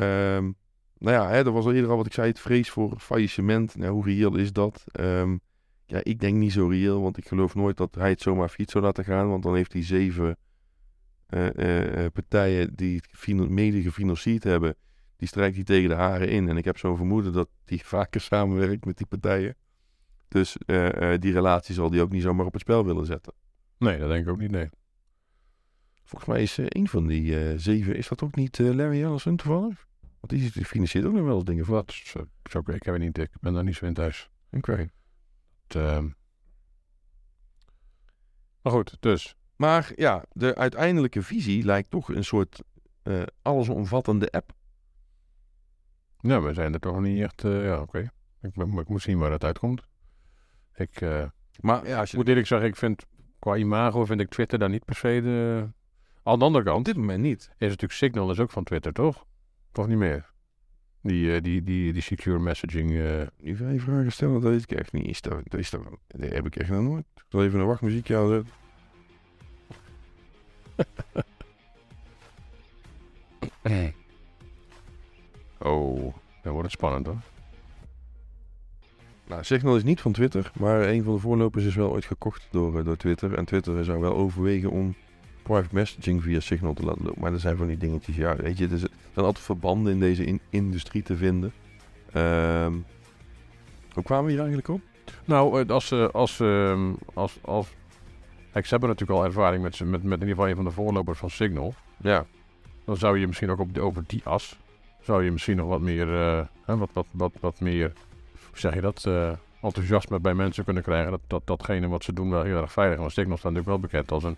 Ehm, 0.00 0.52
nou 0.98 1.16
ja, 1.16 1.28
hè, 1.28 1.44
dat 1.44 1.52
was 1.52 1.64
al 1.64 1.72
eerder 1.72 1.90
al 1.90 1.96
wat 1.96 2.06
ik 2.06 2.12
zei, 2.12 2.28
het 2.28 2.40
vrees 2.40 2.70
voor 2.70 2.98
faillissement. 2.98 3.76
Nou, 3.76 3.92
hoe 3.92 4.04
reëel 4.04 4.36
is 4.36 4.52
dat? 4.52 4.84
Ehm, 4.92 5.36
ja, 5.86 6.00
ik 6.02 6.20
denk 6.20 6.36
niet 6.36 6.52
zo 6.52 6.66
reëel, 6.66 7.02
want 7.02 7.16
ik 7.16 7.28
geloof 7.28 7.54
nooit 7.54 7.76
dat 7.76 7.94
hij 7.94 8.10
het 8.10 8.20
zomaar 8.20 8.48
fiets 8.48 8.72
zou 8.72 8.84
laten 8.84 9.04
gaan. 9.04 9.28
Want 9.28 9.42
dan 9.42 9.54
heeft 9.54 9.72
hij 9.72 9.82
zeven 9.82 10.36
eh, 11.26 11.58
eh, 11.58 12.04
eh, 12.04 12.12
partijen 12.12 12.74
die 12.74 13.02
het 13.24 13.48
mede 13.48 13.82
gefinancierd 13.82 14.44
hebben, 14.44 14.76
die 15.16 15.28
strijkt 15.28 15.54
hij 15.54 15.64
tegen 15.64 15.88
de 15.88 15.94
haren 15.94 16.28
in. 16.28 16.48
En 16.48 16.56
ik 16.56 16.64
heb 16.64 16.78
zo'n 16.78 16.96
vermoeden 16.96 17.32
dat 17.32 17.48
hij 17.64 17.78
vaker 17.78 18.20
samenwerkt 18.30 18.84
met 18.84 18.96
die 18.96 19.06
partijen. 19.06 19.56
Dus 20.28 20.56
die 21.18 21.32
relatie 21.32 21.74
zal 21.74 21.90
hij 21.90 22.00
ook 22.00 22.10
niet 22.10 22.22
zomaar 22.22 22.46
op 22.46 22.52
het 22.52 22.62
spel 22.62 22.84
willen 22.84 23.06
zetten. 23.06 23.32
nee, 23.78 23.98
dat 23.98 24.08
denk 24.08 24.24
ik 24.24 24.30
ook 24.30 24.38
niet, 24.38 24.50
nee. 24.50 24.68
Volgens 26.06 26.30
mij 26.30 26.42
is 26.42 26.58
eh, 26.58 26.64
een 26.68 26.88
van 26.88 27.06
die 27.06 27.38
eh, 27.38 27.58
zeven, 27.58 27.96
is 27.96 28.08
dat 28.08 28.22
ook 28.22 28.34
niet 28.34 28.60
eh, 28.60 28.74
Larry 28.74 29.02
Ellison 29.02 29.36
toevallig? 29.36 29.86
Want 30.00 30.32
die, 30.32 30.50
die 30.52 30.64
financiert 30.64 31.04
ook 31.04 31.12
nog 31.12 31.24
wel 31.24 31.34
eens 31.34 31.44
dingen 31.44 31.64
voor. 31.64 31.74
Wat? 31.74 31.92
Zo, 31.92 32.26
zo, 32.50 32.58
ik 32.58 32.82
heb 32.82 32.94
het 32.94 33.02
niet, 33.02 33.18
ik 33.18 33.30
ben 33.40 33.52
daar 33.52 33.64
niet 33.64 33.76
zo 33.76 33.86
in 33.86 33.94
thuis. 33.94 34.30
Oké. 34.50 34.90
Het, 35.66 35.76
ehm, 35.76 36.08
Maar 38.62 38.72
goed, 38.72 38.96
dus. 39.00 39.36
Maar 39.56 39.92
ja, 39.96 40.24
de 40.32 40.54
uiteindelijke 40.54 41.22
visie 41.22 41.64
lijkt 41.64 41.90
toch 41.90 42.08
een 42.08 42.24
soort 42.24 42.62
eh, 43.02 43.22
allesomvattende 43.42 44.30
app. 44.30 44.52
Ja, 46.20 46.40
we 46.40 46.54
zijn 46.54 46.72
er 46.72 46.80
toch 46.80 47.00
niet 47.00 47.22
echt... 47.22 47.42
ja, 47.42 47.80
oké. 47.80 48.10
Ik, 48.40 48.56
ik 48.56 48.88
moet 48.88 49.02
zien 49.02 49.18
waar 49.18 49.30
het 49.30 49.44
uitkomt. 49.44 49.82
Ik 50.74 51.00
Maar 51.60 51.86
ja, 51.86 51.98
als 51.98 52.10
je 52.10 52.16
moet 52.16 52.28
eerlijk 52.28 52.46
zeggen, 52.46 52.68
ik 52.68 52.76
vind 52.76 53.06
qua 53.38 53.56
imago 53.56 54.04
vind 54.04 54.20
ik 54.20 54.28
Twitter 54.28 54.58
daar 54.58 54.68
niet 54.68 54.84
per 54.84 54.94
se 54.94 55.20
de... 55.22 55.68
Aan 56.26 56.38
de 56.38 56.44
andere 56.44 56.64
op 56.64 56.70
kant 56.70 56.84
dit 56.84 56.96
moment 56.96 57.22
niet. 57.22 57.50
is 57.58 57.68
natuurlijk 57.68 57.92
Signal 57.92 58.30
is 58.30 58.38
ook 58.38 58.50
van 58.50 58.64
Twitter, 58.64 58.92
toch? 58.92 59.26
Toch 59.72 59.86
niet 59.86 59.98
meer? 59.98 60.30
Die, 61.02 61.34
eh, 61.34 61.42
die, 61.42 61.62
die, 61.62 61.92
die 61.92 62.02
secure 62.02 62.38
messaging... 62.38 62.90
Nu 63.40 63.56
ga 63.56 63.70
je 63.70 63.80
vragen 63.80 64.12
stellen, 64.12 64.40
dat 64.40 64.50
weet 64.50 64.62
ik 64.62 64.72
echt 64.72 64.92
niet. 64.92 65.06
Is 65.06 65.20
dat, 65.20 65.54
is 65.54 65.70
dat, 65.70 65.80
dat 66.06 66.30
heb 66.30 66.46
ik 66.46 66.56
echt 66.56 66.70
nog 66.70 66.82
nooit. 66.82 67.04
Ik 67.14 67.24
zal 67.28 67.44
even 67.44 67.60
een 67.60 67.66
wachtmuziekje 67.66 68.16
aanzetten. 68.16 68.52
oh, 75.58 76.14
dan 76.42 76.52
wordt 76.52 76.62
het 76.62 76.70
spannend 76.70 77.06
hoor. 77.06 77.20
Nou, 79.26 79.44
Signal 79.44 79.76
is 79.76 79.84
niet 79.84 80.00
van 80.00 80.12
Twitter, 80.12 80.52
maar 80.58 80.88
een 80.88 81.02
van 81.02 81.14
de 81.14 81.20
voorlopers 81.20 81.64
is 81.64 81.74
wel 81.74 81.90
ooit 81.90 82.04
gekocht 82.04 82.48
door, 82.50 82.78
eh, 82.78 82.84
door 82.84 82.96
Twitter. 82.96 83.34
En 83.34 83.44
Twitter 83.44 83.84
zou 83.84 84.00
wel 84.00 84.14
overwegen 84.14 84.70
om 84.70 84.94
private 85.46 85.74
messaging 85.74 86.22
via 86.22 86.40
Signal 86.40 86.74
te 86.74 86.82
laten 86.82 87.02
lopen. 87.04 87.20
Maar 87.22 87.32
er 87.32 87.40
zijn 87.40 87.56
van 87.56 87.66
die 87.66 87.76
dingetjes, 87.76 88.16
ja, 88.16 88.36
weet 88.36 88.58
je, 88.58 88.68
er 88.68 88.78
zijn 88.78 88.90
altijd 89.26 89.44
verbanden 89.44 89.92
in 89.92 90.00
deze 90.00 90.24
in- 90.24 90.40
industrie 90.50 91.02
te 91.02 91.16
vinden. 91.16 91.52
Ehm, 92.12 92.72
hoe 93.92 94.02
kwamen 94.02 94.24
we 94.24 94.30
hier 94.30 94.38
eigenlijk 94.40 94.68
op? 94.68 94.80
Nou, 95.24 95.60
eh, 95.62 95.68
als, 95.68 95.86
ze 95.86 96.10
als, 96.12 96.40
ehm, 96.40 96.92
als, 97.14 97.38
als... 97.42 97.66
Kijk, 98.52 98.64
ze 98.64 98.70
hebben 98.70 98.88
natuurlijk 98.88 99.18
al 99.18 99.24
ervaring 99.24 99.62
met, 99.62 99.74
ze- 99.76 99.84
met, 99.84 100.02
met 100.02 100.20
in 100.20 100.26
ieder 100.28 100.28
geval 100.28 100.48
een 100.48 100.56
van 100.56 100.64
de 100.64 100.70
voorlopers 100.70 101.18
van 101.18 101.30
Signal. 101.30 101.74
Ja, 101.96 102.26
Dan 102.84 102.96
zou 102.96 103.18
je 103.18 103.26
misschien 103.26 103.50
ook 103.50 103.58
op 103.60 103.74
de, 103.74 103.80
over 103.80 104.04
die 104.06 104.20
as... 104.24 104.58
zou 105.00 105.24
je 105.24 105.30
misschien 105.32 105.56
nog 105.56 105.68
wat 105.68 105.80
meer... 105.80 106.14
eh, 106.14 106.40
hè, 106.64 106.76
wat, 106.76 106.90
wat, 106.92 107.06
wat, 107.10 107.32
wat 107.40 107.60
meer... 107.60 107.92
Hoe 108.32 108.58
zeg 108.58 108.74
je 108.74 108.80
dat? 108.80 109.04
eh, 109.06 109.30
enthousiasme 109.62 110.20
bij 110.20 110.34
mensen 110.34 110.64
kunnen 110.64 110.82
krijgen. 110.82 111.10
Dat, 111.10 111.20
dat 111.26 111.42
datgene 111.46 111.88
wat 111.88 112.04
ze 112.04 112.12
doen 112.12 112.30
wel 112.30 112.42
heel 112.42 112.60
erg 112.60 112.72
veilig 112.72 112.94
is. 112.94 113.00
Want 113.00 113.12
Signal 113.12 113.36
staat 113.36 113.52
natuurlijk 113.52 113.80
wel 113.80 113.90
bekend 113.90 114.12
als 114.12 114.24
een, 114.24 114.36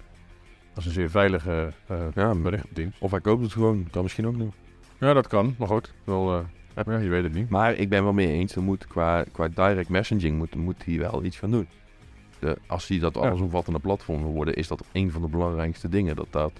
als 0.79 0.87
een 0.87 0.93
zeer 0.93 1.11
veilige 1.11 1.73
eh 1.87 1.97
ja 2.15 2.35
berichtendienst. 2.35 3.01
of 3.01 3.11
hij 3.11 3.21
koopt 3.21 3.43
het 3.43 3.53
gewoon, 3.53 3.89
kan 3.91 4.03
misschien 4.03 4.27
ook 4.27 4.37
nog. 4.37 4.55
Ja, 4.99 5.13
dat 5.13 5.27
kan. 5.27 5.55
Maar 5.59 5.69
goed, 5.69 5.93
wel, 6.05 6.35
eh, 6.75 6.85
ja, 6.87 6.99
je 6.99 7.09
weet 7.09 7.23
het 7.23 7.35
niet. 7.35 7.49
Maar 7.49 7.75
ik 7.75 7.89
ben 7.89 8.03
wel 8.03 8.13
mee 8.13 8.29
eens, 8.29 8.55
er 8.57 8.63
moet 8.63 8.87
qua, 8.87 9.25
qua 9.33 9.49
direct 9.49 9.89
messaging 9.89 10.39
moet, 10.39 10.55
moet 10.55 10.85
hij 10.85 10.99
wel 10.99 11.25
iets 11.25 11.39
gaan 11.39 11.51
doen. 11.51 11.69
De, 12.39 12.59
als 12.67 12.89
hij 12.89 12.99
dat 12.99 13.15
Ja. 13.15 13.21
allesomvattende 13.21 13.79
platform 13.79 14.23
wil 14.23 14.33
worden, 14.33 14.55
is 14.55 14.69
dat 14.69 14.85
een 14.93 15.11
van 15.11 15.23
de 15.23 15.29
belangrijkste 15.29 15.89
dingen. 15.89 16.17
Dat 16.17 16.27
dat, 16.31 16.53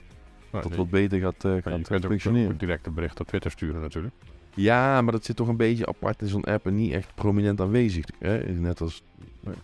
Nou, 0.53 0.69
dat 0.69 0.77
wat 0.77 0.91
beter 0.91 1.21
gaat, 1.21 1.43
maar 1.45 1.63
gaat 1.63 1.79
je 1.79 1.83
kunt 1.85 2.05
functioneren. 2.07 2.53
ook 2.53 2.59
direct 2.61 2.87
een 2.87 2.95
bericht 2.95 3.21
op 3.21 3.27
Twitter 3.27 3.51
sturen 3.51 3.81
natuurlijk. 3.81 4.15
Ja, 4.55 5.03
maar 5.03 5.13
dat 5.13 5.25
zit 5.25 5.37
toch 5.37 5.49
een 5.49 5.57
beetje 5.57 5.87
apart 5.87 6.23
in 6.23 6.29
zo'n 6.29 6.45
app 6.45 6.67
en 6.67 6.75
niet 6.75 6.93
echt 6.93 7.15
prominent 7.15 7.61
aanwezig. 7.61 8.05
Hè? 8.19 8.39
Net 8.39 8.81
als 8.81 9.03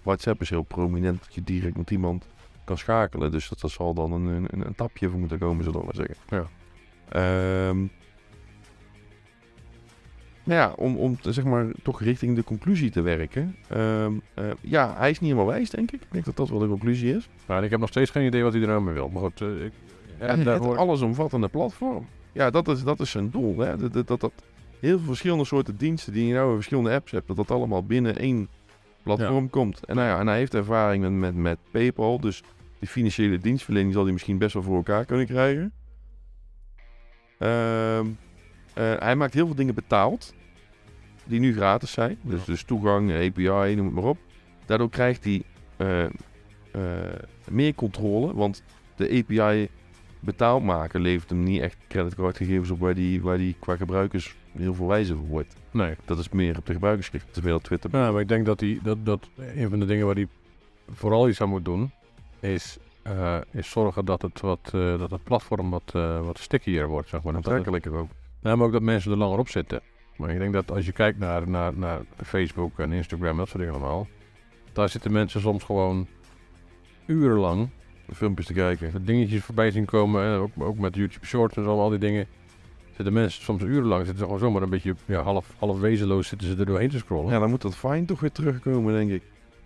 WhatsApp 0.02 0.40
is 0.40 0.50
heel 0.50 0.62
prominent 0.62 1.18
dat 1.24 1.34
je 1.34 1.42
direct 1.42 1.76
met 1.76 1.90
iemand 1.90 2.26
kan 2.64 2.78
schakelen. 2.78 3.30
Dus 3.30 3.48
dat, 3.48 3.60
dat 3.60 3.70
zal 3.70 3.94
dan 3.94 4.12
een, 4.12 4.26
een, 4.26 4.66
een 4.66 4.74
tapje 4.74 5.08
voor 5.08 5.18
moeten 5.18 5.38
komen, 5.38 5.64
zullen 5.64 5.80
we 5.80 5.84
maar 5.84 6.06
zeggen. 6.06 6.16
Ja. 6.28 6.46
Ehm, 7.08 7.86
nou 10.44 10.60
ja, 10.60 10.72
om, 10.76 10.96
om 10.96 11.16
zeg 11.20 11.44
maar 11.44 11.66
toch 11.82 12.02
richting 12.02 12.36
de 12.36 12.44
conclusie 12.44 12.90
te 12.90 13.00
werken. 13.00 13.56
Ehm, 13.68 14.12
eh, 14.34 14.44
ja, 14.60 14.94
hij 14.96 15.10
is 15.10 15.20
niet 15.20 15.30
helemaal 15.30 15.52
wijs, 15.52 15.70
denk 15.70 15.90
ik. 15.92 16.00
Ik 16.02 16.12
denk 16.12 16.24
dat 16.24 16.36
dat 16.36 16.48
wel 16.48 16.58
de 16.58 16.68
conclusie 16.68 17.16
is. 17.16 17.28
Maar 17.46 17.64
ik 17.64 17.70
heb 17.70 17.80
nog 17.80 17.88
steeds 17.88 18.10
geen 18.10 18.26
idee 18.26 18.42
wat 18.42 18.52
hij 18.52 18.62
er 18.62 18.68
nou 18.68 18.82
mee 18.82 18.94
wil. 18.94 19.08
Maar 19.08 19.22
goed, 19.22 19.40
eh, 19.40 19.64
ik, 19.64 19.72
Ja, 20.18 20.26
en 20.26 20.36
het 20.36 20.44
daarvoor... 20.44 20.76
allesomvattende 20.76 21.48
platform. 21.48 22.06
Ja, 22.32 22.50
dat 22.50 22.68
is, 22.68 22.82
dat 22.82 23.00
is 23.00 23.10
zijn 23.10 23.30
doel. 23.30 23.58
Hè? 23.58 23.76
Dat, 23.76 23.92
dat, 23.92 24.06
dat, 24.06 24.20
dat 24.20 24.32
heel 24.80 24.98
veel 24.98 25.06
verschillende 25.06 25.44
soorten 25.44 25.76
diensten 25.76 26.12
die 26.12 26.26
je 26.26 26.34
nou 26.34 26.48
in 26.48 26.54
verschillende 26.54 26.92
apps 26.92 27.10
hebt, 27.10 27.26
dat 27.26 27.36
dat 27.36 27.50
allemaal 27.50 27.84
binnen 27.84 28.16
één 28.16 28.48
platform 29.02 29.50
komt. 29.50 29.84
En, 29.84 29.96
nou 29.96 30.08
ja, 30.08 30.18
en 30.18 30.26
hij 30.26 30.36
heeft 30.36 30.54
ervaring 30.54 31.02
met, 31.02 31.12
met, 31.12 31.34
met 31.34 31.58
PayPal, 31.70 32.20
dus 32.20 32.42
die 32.84 32.92
financiële 32.92 33.38
dienstverlening 33.38 33.92
zal 33.92 34.02
hij 34.02 34.12
misschien 34.12 34.38
best 34.38 34.54
wel 34.54 34.62
voor 34.62 34.76
elkaar 34.76 35.04
kunnen 35.04 35.26
krijgen. 35.26 35.72
Ehm, 37.38 38.06
eh, 38.74 38.94
hij 38.98 39.16
maakt 39.16 39.34
heel 39.34 39.46
veel 39.46 39.54
dingen 39.54 39.74
betaald, 39.74 40.34
die 41.24 41.40
nu 41.40 41.54
gratis 41.54 41.92
zijn. 41.92 42.18
Dus, 42.22 42.40
Ja. 42.40 42.46
dus 42.46 42.62
toegang, 42.62 43.12
API, 43.12 43.74
noem 43.74 43.86
het 43.86 43.94
maar 43.94 44.04
op. 44.04 44.18
Daardoor 44.66 44.90
krijgt 44.90 45.24
hij 45.24 45.42
eh, 45.76 46.04
eh, 46.04 46.10
meer 47.50 47.74
controle, 47.74 48.34
want 48.34 48.62
de 48.96 49.08
API 49.10 49.68
betaald 50.20 50.62
maken 50.64 51.00
levert 51.00 51.30
hem 51.30 51.42
niet 51.42 51.60
echt 51.60 51.76
creditcardgegevens 51.88 52.70
op 52.70 52.78
waar 52.78 52.94
die, 52.94 53.22
waar 53.22 53.38
die 53.38 53.56
qua 53.58 53.76
gebruikers 53.76 54.36
heel 54.52 54.74
veel 54.74 54.86
wijzer 54.86 55.16
voor 55.16 55.26
wordt. 55.26 55.56
Nee. 55.70 55.94
Dat 56.04 56.18
is 56.18 56.28
meer 56.28 56.58
op 56.58 56.66
de 56.66 56.72
gebruikersgericht. 56.72 57.26
Dat 57.26 57.36
is 57.36 57.42
meer 57.42 57.54
op 57.54 57.62
Twitter. 57.62 57.90
Ja, 57.92 58.10
maar 58.12 58.20
ik 58.20 58.28
denk 58.28 58.46
dat, 58.46 58.60
hij, 58.60 58.78
dat, 58.82 59.06
dat 59.06 59.28
een 59.36 59.70
van 59.70 59.78
de 59.78 59.86
dingen 59.86 60.06
waar 60.06 60.14
hij 60.14 60.28
vooral 60.92 61.28
iets 61.28 61.40
aan 61.40 61.48
moet 61.48 61.64
doen, 61.64 61.90
is 62.44 62.78
eh, 63.04 63.38
is 63.50 63.70
zorgen 63.70 64.04
dat 64.04 64.22
het, 64.22 64.40
wat, 64.40 64.70
eh, 64.72 64.98
dat 64.98 65.10
het 65.10 65.24
platform 65.24 65.70
wat, 65.70 65.92
eh, 65.92 66.20
wat 66.20 66.38
stickier 66.38 66.88
wordt, 66.88 67.08
zeg 67.08 67.22
maar. 67.22 67.34
Aantrekkelijker 67.34 67.92
ook. 67.92 68.08
ja, 68.42 68.56
maar 68.56 68.66
ook 68.66 68.72
dat 68.72 68.82
mensen 68.82 69.10
er 69.10 69.16
langer 69.16 69.38
op 69.38 69.48
zitten. 69.48 69.80
Maar 70.16 70.30
ik 70.30 70.38
denk 70.38 70.52
dat 70.52 70.70
als 70.70 70.86
je 70.86 70.92
kijkt 70.92 71.18
naar, 71.18 71.48
naar, 71.48 71.72
naar 71.76 72.00
Facebook 72.22 72.78
en 72.78 72.92
Instagram 72.92 73.30
en 73.30 73.36
dat 73.36 73.48
soort 73.48 73.58
dingen 73.58 73.74
allemaal, 73.74 74.06
daar 74.72 74.88
zitten 74.88 75.12
mensen 75.12 75.40
soms 75.40 75.64
gewoon 75.64 76.06
urenlang 77.06 77.68
Filmpjes 78.12 78.46
te 78.46 78.52
kijken. 78.52 79.04
dingetjes 79.04 79.44
voorbij 79.44 79.70
zien 79.70 79.84
komen. 79.84 80.24
En 80.24 80.38
ook, 80.38 80.50
ook 80.58 80.78
met 80.78 80.94
YouTube 80.94 81.26
Shorts 81.26 81.56
en 81.56 81.64
zo, 81.64 81.80
al 81.80 81.88
die 81.88 81.98
dingen. 81.98 82.26
Zitten 82.96 83.12
mensen 83.12 83.42
soms 83.42 83.62
urenlang, 83.62 84.00
zitten 84.00 84.18
ze 84.18 84.24
gewoon 84.24 84.38
zomaar 84.38 84.62
een 84.62 84.70
beetje 84.70 84.94
ja, 85.04 85.22
half, 85.22 85.54
half 85.58 85.80
wezenloos 85.80 86.28
zitten 86.28 86.48
ze 86.48 86.56
er 86.56 86.66
doorheen 86.66 86.88
te 86.88 86.98
scrollen. 86.98 87.32
Ja, 87.32 87.38
dan 87.38 87.50
moet 87.50 87.62
dat 87.62 87.76
fijn 87.76 88.06
toch 88.06 88.20
weer 88.20 88.32
terugkomen, 88.32 88.94
denk 88.94 89.10
ik. 89.10 89.22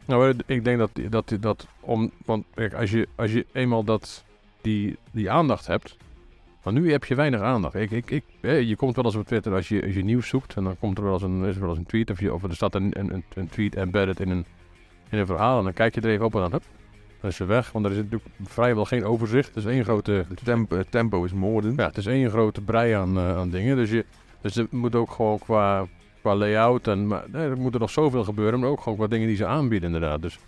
Nou, 0.09 0.35
ik 0.47 0.65
denk 0.65 0.79
dat, 0.79 0.91
dat, 1.09 1.37
dat 1.41 1.67
om, 1.81 2.11
want 2.25 2.45
kijk, 2.55 2.75
als 2.75 2.91
je, 2.91 3.09
als 3.15 3.33
je 3.33 3.47
eenmaal 3.53 3.85
dat, 3.85 4.25
die, 4.61 4.99
die 5.11 5.31
aandacht 5.31 5.67
hebt, 5.67 5.97
maar 6.63 6.73
nu 6.73 6.91
heb 6.91 7.05
je 7.05 7.15
weinig 7.15 7.41
aandacht. 7.41 7.75
Ik, 7.75 7.91
ik, 7.91 8.11
ik, 8.11 8.25
je 8.41 8.77
komt 8.77 8.97
wel 8.97 9.05
eens 9.05 9.15
op 9.15 9.27
Twitter 9.27 9.55
als 9.55 9.69
je, 9.69 9.83
als 9.83 9.95
je 9.95 10.05
nieuws 10.05 10.29
zoekt 10.29 10.55
en 10.55 10.65
dan 10.65 10.79
komt 10.79 10.99
er 10.99 11.05
wel 11.05 11.13
eens 11.13 11.23
een, 11.23 11.45
is 11.45 11.55
er 11.55 11.61
wel 11.61 11.71
eens 11.71 11.79
een 11.79 11.87
tweet 11.87 12.11
of, 12.11 12.21
je, 12.21 12.35
of 12.35 12.43
er 12.43 12.55
staat 12.55 12.75
een, 12.75 12.99
een, 12.99 13.25
een 13.35 13.49
tweet 13.49 13.75
embedded 13.75 14.21
in 14.21 14.31
een, 14.31 14.45
in 15.09 15.19
een 15.19 15.27
verhaal 15.27 15.59
en 15.59 15.65
dan 15.65 15.73
kijk 15.73 15.95
je 15.95 16.01
er 16.01 16.09
even 16.09 16.25
op 16.25 16.35
en 16.35 16.41
dan, 16.41 16.53
hup, 16.53 16.65
dan 17.21 17.31
is 17.31 17.37
ze 17.37 17.45
weg. 17.45 17.73
Want 17.73 17.85
er 17.85 17.91
is 17.91 17.97
natuurlijk 17.97 18.31
vrijwel 18.43 18.85
geen 18.85 19.05
overzicht. 19.05 19.55
Het 19.55 19.57
is 19.57 19.73
één 19.73 19.85
grote, 19.85 20.25
tempo, 20.45 20.77
het 20.77 20.91
tempo 20.91 21.25
is 21.25 21.33
moordend. 21.33 21.79
ja, 21.79 21.87
het 21.87 21.97
is 21.97 22.07
één 22.07 22.31
grote 22.31 22.61
brei 22.61 22.93
aan, 22.93 23.17
eh, 23.17 23.37
aan 23.37 23.51
dingen. 23.51 23.77
Dus, 23.77 23.91
je, 23.91 24.05
dus 24.41 24.57
er 24.57 24.67
moet 24.71 24.95
ook 24.95 25.11
gewoon 25.11 25.39
qua, 25.39 25.87
qua 26.21 26.35
layout 26.37 26.87
en 26.87 27.07
maar, 27.07 27.25
nee, 27.33 27.49
er 27.49 27.59
moet 27.59 27.75
er 27.75 27.81
nog 27.81 27.91
zoveel 27.91 28.25
gebeuren, 28.25 28.61
maar 28.61 28.69
ook 28.69 28.81
gewoon 28.81 28.99
qua 28.99 29.07
dingen 29.07 29.27
die 29.27 29.37
ze 29.37 29.47
aanbieden 29.47 29.93
inderdaad. 29.95 30.23
Dus, 30.23 30.39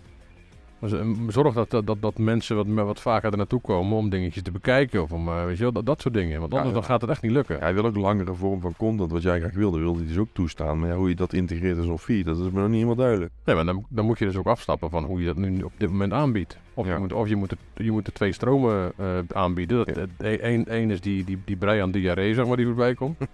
dus 0.81 0.93
eh, 0.93 1.07
zorg 1.29 1.55
dat, 1.55 1.71
dat, 1.71 1.87
dat, 1.87 2.03
dat 2.03 2.19
mensen 2.19 2.57
wat, 2.57 2.67
wat 2.67 3.01
vaker 3.01 3.31
er 3.31 3.37
naartoe 3.37 3.61
komen 3.61 3.97
om 3.97 4.11
dingetjes 4.11 4.43
te 4.43 4.51
bekijken 4.51 5.03
of 5.03 5.13
om, 5.13 5.29
eh, 5.29 5.45
weet 5.45 5.57
je 5.57 5.63
wel, 5.63 5.73
dat, 5.73 5.87
dat 5.87 6.01
soort 6.01 6.15
dingen. 6.15 6.41
Want 6.41 6.53
anders 6.53 6.69
ja. 6.69 6.79
dan 6.79 6.85
gaat 6.85 7.01
het 7.01 7.11
echt 7.11 7.23
niet 7.23 7.33
lukken. 7.33 7.59
Hij 7.59 7.75
wil 7.75 7.85
ook 7.85 7.97
langere 7.97 8.35
vorm 8.35 8.61
van 8.61 8.75
content, 8.77 9.11
wat 9.11 9.23
jij 9.23 9.41
graag 9.41 9.55
wilde, 9.55 9.79
wilde 9.79 9.99
hij 9.99 10.09
dus 10.09 10.19
ook 10.19 10.29
toestaan. 10.33 10.79
Maar 10.79 10.89
ja, 10.89 10.95
hoe 10.95 11.09
je 11.09 11.15
dat 11.15 11.33
integreert 11.33 11.77
in 11.77 11.85
zo'n 11.85 11.99
feed, 11.99 12.25
dat 12.25 12.39
is 12.39 12.43
me 12.43 12.51
nog 12.51 12.63
niet 12.65 12.75
helemaal 12.75 12.95
duidelijk. 12.95 13.33
Nee, 13.45 13.55
maar 13.57 13.65
dan, 13.65 13.87
dan 13.89 14.05
moet 14.05 14.19
je 14.19 14.25
dus 14.25 14.37
ook 14.37 14.47
afstappen 14.47 14.91
van 14.91 15.05
hoe 15.05 15.21
je 15.21 15.27
dat 15.27 15.37
nu 15.37 15.63
op 15.63 15.73
dit 15.77 15.91
moment 15.91 16.13
aanbiedt. 16.13 16.59
Of, 16.75 16.87
Ja. 16.87 16.93
je, 16.95 16.99
moet, 16.99 17.13
of 17.13 17.29
je, 17.29 17.37
moet 17.37 17.53
je 17.75 17.91
moet 17.91 18.05
de 18.05 18.13
twee 18.13 18.33
stromen 18.33 18.93
eh, 18.97 19.19
aanbieden. 19.33 19.87
Dat. 19.87 20.09
Eén 20.19 20.67
één 20.67 20.91
is 20.91 21.01
die, 21.01 21.25
die, 21.25 21.39
die 21.45 21.57
brei 21.57 21.81
aan 21.81 21.91
diarree, 21.91 22.35
zeg 22.35 22.47
maar, 22.47 22.57
die 22.57 22.67
voorbij 22.67 22.95
komt. 22.95 23.17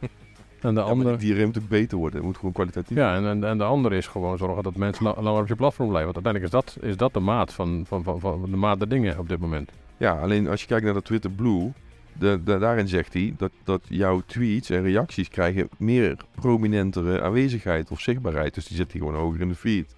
en 0.60 0.74
de 0.74 0.80
Ja, 0.80 0.86
andere... 0.86 1.16
die, 1.16 1.34
ruimte 1.36 1.60
beter 1.60 1.98
worden, 1.98 2.16
het 2.18 2.26
moet 2.26 2.36
gewoon 2.36 2.52
kwalitatief. 2.52 2.96
Ja, 2.96 3.14
en, 3.14 3.24
en, 3.26 3.44
en 3.44 3.58
de 3.58 3.64
andere 3.64 3.96
is 3.96 4.06
gewoon 4.06 4.38
zorgen 4.38 4.62
dat 4.62 4.76
mensen 4.76 5.04
la- 5.04 5.14
langer 5.22 5.40
op 5.42 5.48
je 5.48 5.54
platform 5.56 5.88
blijven. 5.88 6.12
Want 6.12 6.26
uiteindelijk 6.26 6.64
is 6.66 6.74
dat, 6.82 6.90
is 6.90 6.96
dat 6.96 7.12
de 7.14 7.20
maat 7.20 7.52
van, 7.52 7.84
van, 7.88 8.02
van, 8.02 8.20
van 8.20 8.50
de 8.50 8.56
maat 8.56 8.78
der 8.78 8.88
dingen 8.88 9.18
op 9.18 9.28
dit 9.28 9.38
moment. 9.38 9.70
Ja, 9.96 10.12
alleen 10.20 10.48
als 10.48 10.60
je 10.60 10.66
kijkt 10.66 10.84
naar 10.84 10.94
de 10.94 11.02
Twitter 11.02 11.30
Blue, 11.30 11.72
de, 12.12 12.40
de- 12.44 12.58
daarin 12.58 12.88
zegt 12.88 13.12
hij 13.12 13.34
dat, 13.36 13.50
dat 13.64 13.80
jouw 13.88 14.22
tweets 14.26 14.70
en 14.70 14.82
reacties 14.82 15.28
krijgen 15.28 15.68
meer 15.76 16.16
prominentere 16.34 17.22
aanwezigheid 17.22 17.90
of 17.90 18.00
zichtbaarheid. 18.00 18.54
Dus 18.54 18.66
die 18.66 18.76
zit 18.76 18.92
hier 18.92 19.02
gewoon 19.02 19.16
hoger 19.20 19.40
in 19.40 19.48
de 19.48 19.54
feed. 19.54 19.94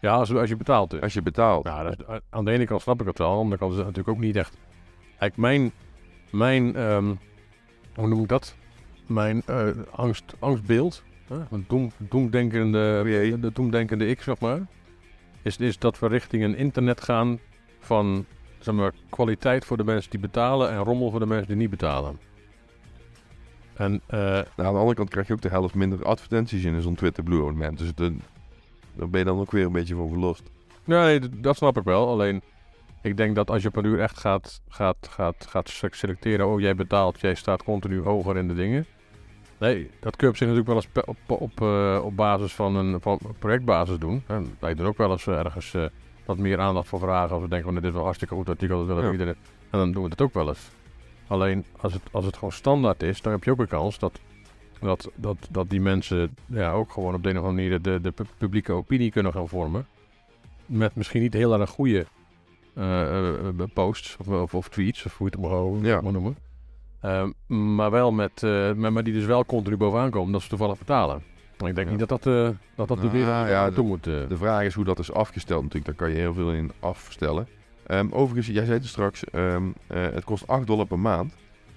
Ja, 0.00 0.12
als, 0.14 0.34
als 0.34 0.48
je 0.48 0.56
betaalt 0.56 0.90
dus. 0.90 1.00
Als 1.00 1.12
je 1.14 1.22
betaalt. 1.22 1.66
Ja, 1.66 1.82
dat 1.82 1.98
is- 1.98 2.18
aan 2.30 2.44
de 2.44 2.50
ene 2.50 2.64
kant 2.66 2.82
snap 2.82 3.00
ik 3.00 3.06
het 3.06 3.18
wel, 3.18 3.28
aan 3.28 3.34
de 3.34 3.40
andere 3.40 3.58
kant 3.60 3.72
is 3.72 3.76
het 3.78 3.86
natuurlijk 3.86 4.16
ook 4.16 4.22
niet 4.24 4.36
echt. 4.36 4.56
Kijk, 5.18 5.36
mijn, 5.36 5.72
mijn 6.30 6.76
ehm, 6.76 7.14
hoe 7.94 8.08
noem 8.08 8.22
ik 8.22 8.28
dat? 8.28 8.54
Mijn 9.06 9.42
eh, 9.46 9.68
angst, 9.90 10.34
angstbeeld, 10.38 11.02
hè? 11.28 11.36
een 11.50 11.64
doem, 11.68 11.90
doemdenkende, 11.98 13.02
de 13.40 13.50
doemdenkende 13.52 14.06
ik, 14.08 14.22
zeg 14.22 14.38
maar, 14.40 14.60
is, 15.42 15.56
is 15.56 15.78
dat 15.78 15.98
we 15.98 16.08
richting 16.08 16.42
een 16.44 16.56
internet 16.56 17.00
gaan 17.02 17.38
van 17.78 18.24
zeg 18.58 18.74
maar, 18.74 18.92
kwaliteit 19.10 19.64
voor 19.64 19.76
de 19.76 19.84
mensen 19.84 20.10
die 20.10 20.20
betalen 20.20 20.70
en 20.70 20.78
rommel 20.78 21.10
voor 21.10 21.20
de 21.20 21.26
mensen 21.26 21.48
die 21.48 21.56
niet 21.56 21.70
betalen. 21.70 22.18
En 23.74 24.00
eh, 24.06 24.18
Nou, 24.18 24.44
aan 24.56 24.72
de 24.72 24.78
andere 24.78 24.94
kant 24.94 25.10
krijg 25.10 25.26
je 25.26 25.32
ook 25.32 25.40
de 25.40 25.48
helft 25.48 25.74
minder 25.74 26.04
advertenties 26.04 26.64
in 26.64 26.82
zo'n 26.82 26.94
Twitter 26.94 27.22
Blue 27.22 27.38
abonnement. 27.40 27.78
Dus 27.78 27.94
de, 27.94 28.16
daar 28.94 29.08
ben 29.08 29.18
je 29.20 29.26
dan 29.26 29.38
ook 29.38 29.50
weer 29.50 29.64
een 29.66 29.72
beetje 29.72 29.94
van 29.94 30.08
verlost. 30.08 30.42
Nee, 30.84 31.20
dat 31.40 31.56
snap 31.56 31.76
ik 31.76 31.84
wel. 31.84 32.08
Alleen, 32.08 32.42
ik 33.02 33.16
denk 33.16 33.34
dat 33.34 33.50
als 33.50 33.62
je 33.62 33.70
een 33.72 33.84
uur 33.84 34.00
echt 34.00 34.18
gaat, 34.18 34.60
gaat, 34.68 35.08
gaat, 35.10 35.46
gaat 35.48 35.68
se- 35.68 35.88
selecteren... 35.90 36.46
oh, 36.46 36.60
jij 36.60 36.74
betaalt, 36.74 37.20
jij 37.20 37.34
staat 37.34 37.62
continu 37.62 38.00
hoger 38.00 38.36
in 38.36 38.48
de 38.48 38.54
dingen. 38.54 38.86
Nee, 39.58 39.90
dat 40.00 40.16
kun 40.16 40.26
je 40.26 40.32
op 40.32 40.36
zich 40.38 40.48
natuurlijk 40.48 40.66
wel 40.66 40.76
eens 40.76 41.06
op, 41.28 41.40
op, 41.40 41.60
eh, 41.60 42.00
op 42.04 42.16
basis 42.16 42.54
van 42.54 42.76
een 42.76 43.00
van 43.00 43.18
projectbasis 43.38 43.98
doen. 43.98 44.22
Hè. 44.26 44.40
Wij 44.58 44.74
doen 44.74 44.86
ook 44.86 44.96
wel 44.96 45.10
eens 45.10 45.26
eh, 45.26 45.38
ergens 45.38 45.74
eh, 45.74 45.84
wat 46.24 46.38
meer 46.38 46.60
aandacht 46.60 46.88
voor 46.88 46.98
vragen... 46.98 47.30
als 47.34 47.42
we 47.42 47.48
denken, 47.48 47.66
van, 47.72 47.74
dit 47.74 47.84
is 47.84 47.92
wel 47.92 48.02
hartstikke 48.02 48.34
goed 48.34 48.48
artikel, 48.48 48.76
dat 48.78 48.86
willen 48.86 49.04
Ja. 49.04 49.10
iedereen. 49.12 49.36
En 49.70 49.78
dan 49.78 49.92
doen 49.92 50.02
we 50.02 50.08
het 50.08 50.20
ook 50.20 50.34
wel 50.34 50.48
eens. 50.48 50.68
Alleen, 51.26 51.64
als 51.80 51.92
het, 51.92 52.02
als 52.10 52.24
het 52.24 52.34
gewoon 52.34 52.52
standaard 52.52 53.02
is, 53.02 53.22
dan 53.22 53.32
heb 53.32 53.44
je 53.44 53.50
ook 53.50 53.58
een 53.58 53.68
kans 53.68 53.98
dat... 53.98 54.20
Dat, 54.80 55.10
dat, 55.14 55.36
dat 55.50 55.70
die 55.70 55.80
mensen 55.80 56.36
ja, 56.46 56.72
ook 56.72 56.92
gewoon 56.92 57.14
op 57.14 57.22
de 57.22 57.30
een 57.30 57.38
of 57.38 57.44
andere 57.44 57.62
manier 57.68 57.82
de, 57.82 58.00
de 58.00 58.10
pu- 58.10 58.24
publieke 58.38 58.72
opinie 58.72 59.10
kunnen 59.10 59.32
gaan 59.32 59.48
vormen 59.48 59.86
met 60.66 60.94
misschien 60.94 61.22
niet 61.22 61.32
heel 61.32 61.60
erg 61.60 61.70
goede 61.70 62.06
eh, 62.74 63.32
posts 63.74 64.16
of, 64.16 64.28
of, 64.28 64.54
of 64.54 64.68
tweets, 64.68 65.04
of 65.04 65.18
hoe 65.18 65.30
je 65.32 65.38
het 65.40 65.74
het 65.76 65.86
Ja. 65.86 66.00
maar 66.00 66.12
noemen. 66.12 66.36
Ehm, 67.06 67.30
maar 67.74 67.90
wel 67.90 68.12
met, 68.12 68.42
eh, 68.42 68.72
maar, 68.72 68.92
maar 68.92 69.04
die 69.04 69.12
dus 69.12 69.24
wel 69.24 69.44
continu 69.44 69.76
bovenaan 69.76 70.10
komen, 70.10 70.32
dat 70.32 70.42
ze 70.42 70.48
toevallig 70.48 70.78
betalen. 70.78 71.22
Maar 71.58 71.68
ik 71.68 71.74
denk 71.74 71.86
Ja. 71.86 71.96
niet 71.96 72.08
dat 72.08 72.22
dat, 72.22 72.26
eh, 72.34 72.48
dat, 72.74 72.88
dat 72.88 72.88
de 72.88 72.94
Nou, 72.96 73.10
wereld 73.10 73.30
ja, 73.30 73.40
ja, 73.40 73.46
de- 73.46 73.52
naartoe 73.60 73.84
moet. 73.86 74.06
eh. 74.06 74.14
De 74.28 74.36
vraag 74.36 74.62
is 74.64 74.74
hoe 74.74 74.84
dat 74.84 74.98
is 74.98 75.12
afgesteld 75.12 75.62
natuurlijk. 75.62 75.86
Daar 75.98 76.06
kan 76.08 76.16
je 76.16 76.20
heel 76.22 76.34
veel 76.34 76.52
in 76.52 76.70
afstellen. 76.80 77.46
Ehm, 77.86 78.06
overigens, 78.10 78.46
jij 78.56 78.64
zei 78.64 78.78
het 78.78 78.86
straks, 78.86 79.24
eh, 79.24 79.56
het 79.86 80.24
kost 80.24 80.46
8 80.46 80.66
dollar 80.66 80.86
per 80.86 80.98
maand. 80.98 81.34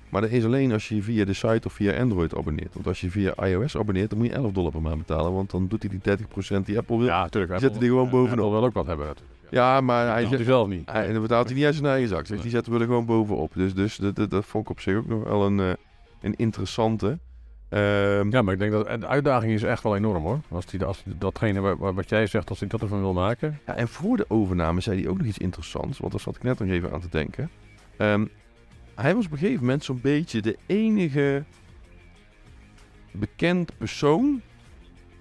Maar 0.10 0.22
dat 0.22 0.30
is 0.30 0.46
alleen 0.46 0.72
als 0.72 0.88
je 0.90 1.02
via 1.04 1.26
de 1.26 1.34
site 1.34 1.62
of 1.68 1.74
via 1.74 2.00
Android 2.02 2.36
abonneert. 2.38 2.74
Want 2.74 2.88
als 2.88 3.02
je 3.02 3.10
via 3.10 3.34
iOS 3.46 3.78
abonneert, 3.78 4.10
dan 4.10 4.20
moet 4.20 4.28
je 4.28 4.34
11 4.34 4.52
dollar 4.52 4.72
per 4.72 4.82
maand 4.82 4.98
betalen. 4.98 5.34
Want 5.34 5.52
dan 5.52 5.68
doet 5.68 5.82
hij 5.82 5.92
die 5.92 6.00
30% 6.02 6.66
die 6.66 6.78
Apple 6.78 6.98
wil. 6.98 7.06
Ja, 7.08 7.16
ja, 7.16 7.22
natuurlijk. 7.24 7.52
die 7.52 7.62
zetten 7.62 7.80
die 7.80 7.90
gewoon 7.90 8.10
bovenop. 8.10 8.46
Apple 8.46 8.52
wil 8.60 8.64
ook 8.68 8.74
wat 8.74 8.86
hebben 8.86 9.06
natuurlijk. 9.06 9.38
Maar 9.82 10.08
hij, 10.08 10.26
zegt 10.26 10.46
zelf 10.46 10.68
niet. 10.68 10.92
hij, 10.92 11.12
dan 11.14 11.22
betaalt 11.22 11.46
hij 11.48 11.56
niet 11.56 11.66
uit 11.66 11.76
zijn 11.76 11.86
eigen 11.88 12.10
zak. 12.10 12.20
Dus 12.20 12.30
Nee. 12.30 12.42
die 12.42 12.50
zetten 12.52 12.74
we 12.74 12.80
er 12.80 12.86
gewoon 12.86 13.06
bovenop. 13.06 13.52
Dus, 13.54 13.74
dus 13.74 13.96
dat, 13.96 14.16
dat, 14.16 14.30
dat 14.30 14.46
vond 14.46 14.64
ik 14.64 14.70
op 14.70 14.80
zich 14.80 14.96
ook 14.98 15.08
nog 15.08 15.24
wel 15.24 15.46
een, 15.46 15.60
eh, 15.60 15.72
een 16.22 16.36
interessante. 16.36 17.20
Ehm, 17.70 18.30
Ja, 18.32 18.42
maar 18.42 18.54
ik 18.54 18.60
denk 18.60 18.72
dat 18.72 19.02
de 19.02 19.08
uitdaging 19.08 19.54
is 19.54 19.64
echt 19.64 19.84
wel 19.84 19.96
enorm 19.96 20.24
hoor. 20.24 20.40
Als 20.50 20.66
die, 20.66 20.84
als 20.84 21.04
die 21.04 21.18
datgene 21.18 21.60
wa- 21.60 21.78
wa- 21.78 21.94
wat 21.94 22.10
jij 22.10 22.28
zegt, 22.28 22.50
als 22.50 22.60
hij 22.60 22.68
dat 22.68 22.82
ervan 22.82 23.00
wil 23.00 23.14
maken. 23.14 23.60
Ja, 23.66 23.76
en 23.76 23.88
voor 23.88 24.18
de 24.18 24.26
overname 24.28 24.82
zei 24.82 25.02
hij 25.02 25.10
ook 25.10 25.18
nog 25.18 25.28
iets 25.28 25.38
interessants, 25.38 25.98
want 26.00 26.12
daar 26.12 26.22
zat 26.22 26.36
ik 26.36 26.44
net 26.44 26.60
nog 26.60 26.70
even 26.70 26.92
aan 26.92 27.02
te 27.02 27.10
denken. 27.10 27.50
Ehm, 27.98 28.26
hij 28.96 29.16
was 29.16 29.26
op 29.26 29.32
een 29.32 29.38
gegeven 29.38 29.60
moment 29.62 29.84
zo'n 29.84 30.00
beetje 30.02 30.42
de 30.42 30.58
enige 30.66 31.44
bekend 33.12 33.78
persoon, 33.78 34.42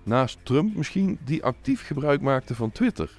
naast 0.02 0.38
Trump 0.42 0.76
misschien, 0.76 1.18
die 1.24 1.44
actief 1.44 1.86
gebruik 1.86 2.20
maakte 2.20 2.54
van 2.54 2.70
Twitter. 2.72 3.10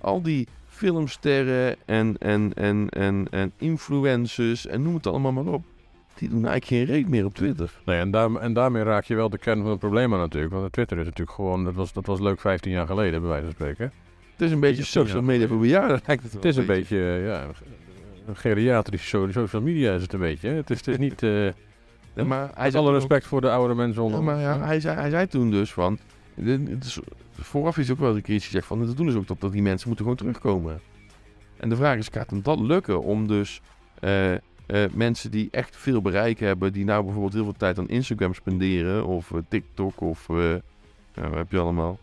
Al 0.00 0.22
die 0.22 0.46
filmsterren 0.68 1.76
en, 1.84 2.16
en, 2.18 2.52
en, 2.54 2.88
en, 2.88 3.26
en 3.30 3.52
influencers 3.58 4.66
en 4.66 4.82
noem 4.82 4.94
het 4.94 5.06
allemaal 5.06 5.32
maar 5.32 5.46
op. 5.46 5.64
Die 6.14 6.28
doen 6.28 6.46
eigenlijk 6.46 6.66
geen 6.66 6.96
reet 6.96 7.08
meer 7.08 7.24
op 7.24 7.34
Twitter. 7.34 7.70
Nee, 7.84 7.98
en, 7.98 8.10
daar, 8.10 8.34
en 8.34 8.52
daarmee 8.52 8.82
raak 8.82 9.04
je 9.04 9.14
wel 9.14 9.28
de 9.30 9.38
kern 9.38 9.60
van 9.62 9.70
het 9.70 9.78
probleem 9.78 10.12
aan 10.12 10.18
natuurlijk. 10.20 10.52
Want 10.52 10.72
Twitter 10.72 10.98
is 10.98 11.04
natuurlijk 11.04 11.36
gewoon, 11.36 11.64
dat 11.64 11.74
was, 11.74 11.92
dat 11.92 12.06
was 12.06 12.20
leuk 12.20 12.40
15 12.40 12.70
jaar 12.72 12.86
geleden 12.86 13.20
bij 13.20 13.28
wijze 13.30 13.44
van 13.44 13.54
spreken. 13.54 13.92
Het 14.32 14.46
is 14.46 14.50
een 14.50 14.60
beetje 14.60 14.84
social 14.84 15.22
media 15.22 15.46
voor 15.46 15.58
bejaarden. 15.58 16.00
lijkt 16.06 16.22
het 16.22 16.32
wel 16.32 16.42
Het 16.42 16.50
is 16.50 16.56
een 16.56 16.66
beetje, 16.66 16.96
ja, 17.24 17.46
een 18.26 18.36
geriatrische 18.36 19.06
so- 19.08 19.30
social 19.30 19.62
media 19.62 19.94
is 19.94 20.02
het 20.02 20.12
een 20.12 20.20
beetje. 20.20 20.48
Het 20.48 20.70
is, 20.70 20.76
het 20.78 20.88
is 20.88 20.98
niet, 20.98 21.20
Nee, 21.20 22.24
maar 22.24 22.50
hij 22.54 22.72
alle 22.72 22.88
ook- 22.88 22.94
respect 22.94 23.26
voor 23.26 23.40
de 23.40 23.50
oude 23.50 23.74
mensen 23.74 24.02
onder 24.02 24.18
Ja, 24.18 24.24
maar 24.24 24.40
ja, 24.40 24.58
hij, 24.60 24.80
zei, 24.80 24.96
hij 24.96 25.10
zei 25.10 25.26
toen 25.26 25.50
dus 25.50 25.72
van... 25.72 25.98
het 26.44 26.84
is- 26.84 26.98
vooraf 27.32 27.78
is 27.78 27.90
ook 27.90 27.98
wel 27.98 28.16
een 28.16 28.22
keer 28.22 28.34
iets 28.34 28.44
gezegd 28.44 28.66
van... 28.66 28.86
Dat 28.86 28.96
doen 28.96 29.06
dus 29.06 29.14
ook 29.14 29.26
dat, 29.26 29.40
dat 29.40 29.52
die 29.52 29.62
mensen 29.62 29.88
moeten 29.88 30.06
gewoon 30.06 30.20
terugkomen. 30.20 30.80
En 31.56 31.68
de 31.68 31.76
vraag 31.76 31.96
is, 31.98 32.08
gaat 32.12 32.30
hem 32.30 32.42
dat 32.42 32.60
lukken 32.60 33.02
om 33.02 33.26
dus... 33.26 33.60
eh, 34.00 34.32
eh, 34.34 34.40
mensen 34.92 35.30
die 35.30 35.48
echt 35.50 35.76
veel 35.76 36.02
bereik 36.02 36.40
hebben... 36.40 36.72
die 36.72 36.84
nou 36.84 37.02
bijvoorbeeld 37.04 37.32
heel 37.34 37.44
veel 37.44 37.52
tijd 37.56 37.78
aan 37.78 37.88
Instagram 37.88 38.34
spenderen... 38.34 39.06
of 39.06 39.32
eh, 39.32 39.38
TikTok 39.48 40.00
of... 40.00 40.26
ja, 40.28 40.60
wat 41.14 41.34
heb 41.34 41.50
je 41.50 41.58
allemaal... 41.58 41.98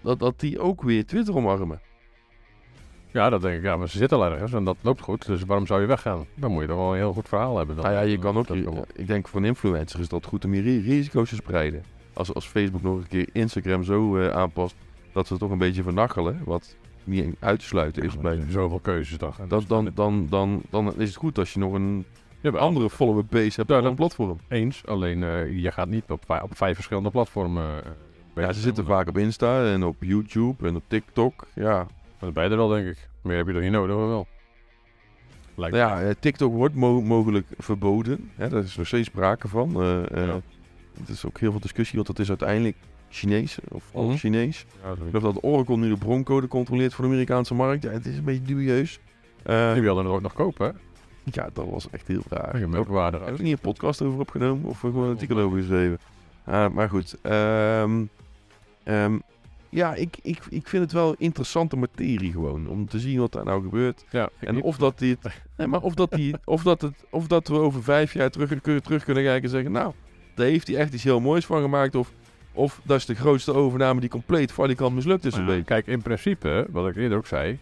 dat, 0.00 0.18
dat 0.18 0.40
die 0.40 0.60
ook 0.60 0.82
weer 0.82 1.06
Twitter 1.06 1.36
omarmen. 1.36 1.80
Ja, 3.12 3.30
dat 3.30 3.42
denk 3.42 3.56
ik. 3.56 3.62
Ja, 3.62 3.76
maar 3.76 3.88
ze 3.88 3.96
zitten 3.98 4.18
al 4.18 4.24
ergens 4.32 4.52
en 4.52 4.64
dat 4.64 4.76
loopt 4.80 5.00
goed. 5.00 5.26
Dus 5.26 5.42
waarom 5.42 5.66
zou 5.66 5.80
je 5.80 5.86
weggaan? 5.86 6.26
Dan 6.34 6.50
moet 6.52 6.62
je 6.62 6.68
toch 6.68 6.76
wel 6.76 6.90
een 6.90 6.96
heel 6.96 7.12
goed 7.12 7.28
verhaal 7.28 7.56
hebben. 7.56 7.76
Dan. 7.76 7.84
Nou 7.84 7.96
ja, 7.96 8.02
je 8.02 8.18
kan 8.18 8.36
ook... 8.36 8.48
Je- 8.48 8.86
ik 8.94 9.06
denk 9.06 9.28
voor 9.28 9.40
een 9.40 9.46
influencer 9.46 10.00
is 10.00 10.08
dat 10.08 10.26
goed 10.26 10.44
om 10.44 10.54
je 10.54 10.60
ri- 10.60 10.80
risico's 10.80 11.28
te 11.28 11.34
spreiden. 11.34 11.82
Als, 12.12 12.34
als 12.34 12.46
Facebook 12.46 12.82
nog 12.82 12.96
een 12.96 13.08
keer 13.08 13.28
Instagram 13.32 13.84
zo 13.84 14.16
eh, 14.16 14.28
aanpast... 14.28 14.74
dat 15.12 15.26
ze 15.26 15.38
toch 15.38 15.50
een 15.50 15.58
beetje 15.58 15.82
vernachelen... 15.82 16.40
wat 16.44 16.76
niet 17.04 17.34
uit 17.38 17.58
te 17.58 17.64
sluiten 17.66 18.02
is 18.02 18.12
Ja, 18.12 18.20
bij... 18.20 18.44
Zoveel 18.48 18.78
keuzes 18.78 19.18
toch. 19.18 19.38
En 19.38 19.48
Dan, 19.48 19.64
dan, 19.68 19.90
dan, 19.94 20.26
dan, 20.30 20.62
dan 20.70 20.86
is 20.96 21.08
het 21.08 21.16
goed 21.16 21.38
als 21.38 21.52
je 21.52 21.58
nog 21.58 21.72
een 21.72 22.04
Ja, 22.40 22.50
maar 22.50 22.60
andere 22.60 22.90
follower 22.90 23.24
base 23.24 23.52
hebt 23.56 23.56
Ja, 23.56 23.76
op 23.76 23.82
dat- 23.82 23.84
een 23.84 23.94
platform. 23.94 24.38
eens. 24.48 24.86
Alleen 24.86 25.22
eh, 25.22 25.62
je 25.62 25.72
gaat 25.72 25.88
niet 25.88 26.04
op, 26.08 26.24
op 26.42 26.56
vijf 26.56 26.74
verschillende 26.74 27.10
platformen. 27.10 27.82
bezig 28.34 28.50
Ja, 28.50 28.52
ze 28.52 28.60
zitten 28.60 28.84
vaak 28.84 29.08
op 29.08 29.18
Insta 29.18 29.64
en 29.72 29.82
op 29.84 29.96
YouTube 30.00 30.68
en 30.68 30.76
op 30.76 30.82
TikTok. 30.86 31.46
Ja, 31.54 31.86
Dat 32.18 32.34
je 32.34 32.40
er 32.40 32.56
wel, 32.56 32.68
denk 32.68 32.86
ik. 32.86 33.08
Meer 33.22 33.36
heb 33.36 33.46
je 33.46 33.52
er 33.52 33.60
niet 33.62 33.70
nodig, 33.70 33.96
wel? 33.96 34.26
lijkt 35.54 35.76
Nou 35.76 36.04
ja, 36.06 36.14
TikTok 36.20 36.52
wordt 36.52 36.74
mo- 36.74 37.00
mogelijk 37.00 37.46
verboden. 37.58 38.30
Hè, 38.34 38.48
daar 38.48 38.62
is 38.62 38.76
nog 38.76 38.86
steeds 38.86 39.08
sprake 39.08 39.48
van. 39.48 39.70
Ja. 40.14 40.40
Het 41.00 41.08
is 41.08 41.24
ook 41.26 41.38
heel 41.38 41.50
veel 41.50 41.60
discussie, 41.60 41.94
want 41.94 42.06
dat 42.06 42.18
is 42.18 42.28
uiteindelijk 42.28 42.76
Chinees 43.08 43.58
of 43.68 43.84
half 43.92 44.06
Mhm. 44.06 44.16
Chinees. 44.16 44.66
Ja, 44.82 44.90
Ik 44.90 44.98
geloof 45.10 45.34
dat 45.34 45.42
Oracle 45.44 45.76
nu 45.76 45.88
de 45.88 45.96
broncode 45.96 46.48
controleert 46.48 46.94
voor 46.94 47.04
de 47.04 47.10
Amerikaanse 47.10 47.54
markt. 47.54 47.82
Ja, 47.82 47.90
het 47.90 48.06
is 48.06 48.16
een 48.16 48.24
beetje 48.24 48.42
dubieus. 48.42 49.00
Eh, 49.42 49.72
Die 49.72 49.82
wilden 49.82 50.04
het 50.04 50.14
ook 50.14 50.20
nog 50.22 50.32
kopen, 50.32 50.66
hè? 50.66 50.72
ja, 51.24 51.48
dat 51.52 51.66
was 51.70 51.90
echt 51.90 52.08
heel 52.08 52.22
raar. 52.28 52.68
Melkwaarde 52.68 53.16
Hebben 53.16 53.36
we 53.36 53.42
niet 53.42 53.52
een 53.52 53.58
podcast 53.58 54.02
over 54.02 54.20
opgenomen 54.20 54.64
of 54.70 54.80
gewoon 54.80 55.04
een 55.04 55.10
artikel 55.12 55.38
over 55.38 55.58
geschreven? 55.58 55.98
Ah, 56.44 56.72
maar 56.72 56.88
goed. 56.88 57.16
ehm, 57.22 58.04
ehm, 58.82 59.18
ja, 59.68 59.94
ik, 59.94 60.18
ik, 60.22 60.38
ik 60.48 60.68
vind 60.68 60.82
het 60.82 60.92
wel 60.92 61.14
interessante 61.18 61.76
materie 61.76 62.32
gewoon. 62.32 62.68
Om 62.68 62.88
te 62.88 62.98
zien 62.98 63.18
wat 63.18 63.32
daar 63.32 63.44
nou 63.44 63.62
gebeurt. 63.62 64.04
Ja, 64.10 64.28
ik 64.40 64.48
En 64.48 64.62
of 64.62 64.76
dat, 64.76 64.98
die, 64.98 65.18
nee, 65.56 65.66
maar 65.66 65.80
of, 65.80 65.94
dat 65.94 66.10
die, 66.10 66.34
of, 66.44 66.62
dat 66.62 66.80
het, 66.80 67.04
of 67.10 67.26
dat 67.26 67.48
we 67.48 67.54
over 67.54 67.82
vijf 67.82 68.12
jaar 68.12 68.30
terug, 68.30 68.60
terug 68.60 69.04
kunnen 69.04 69.22
kijken 69.24 69.42
en 69.42 69.50
zeggen... 69.50 69.72
Nou, 69.72 69.92
daar 70.34 70.46
heeft 70.46 70.66
hij 70.66 70.76
echt 70.76 70.92
iets 70.94 71.04
heel 71.04 71.20
moois 71.20 71.46
van 71.46 71.62
gemaakt. 71.62 71.94
Of, 71.94 72.10
of 72.52 72.80
dat 72.84 72.96
is 72.98 73.06
de 73.06 73.14
grootste 73.14 73.54
overname 73.54 74.00
die 74.00 74.08
compleet 74.08 74.52
valikant 74.52 74.94
mislukt 74.94 75.24
is 75.24 75.34
een 75.34 75.40
Ja, 75.40 75.46
beetje. 75.46 75.64
Kijk, 75.64 75.86
in 75.86 76.02
principe, 76.02 76.66
wat 76.70 76.88
ik 76.88 76.96
eerder 76.96 77.18
ook 77.18 77.26
zei, 77.26 77.58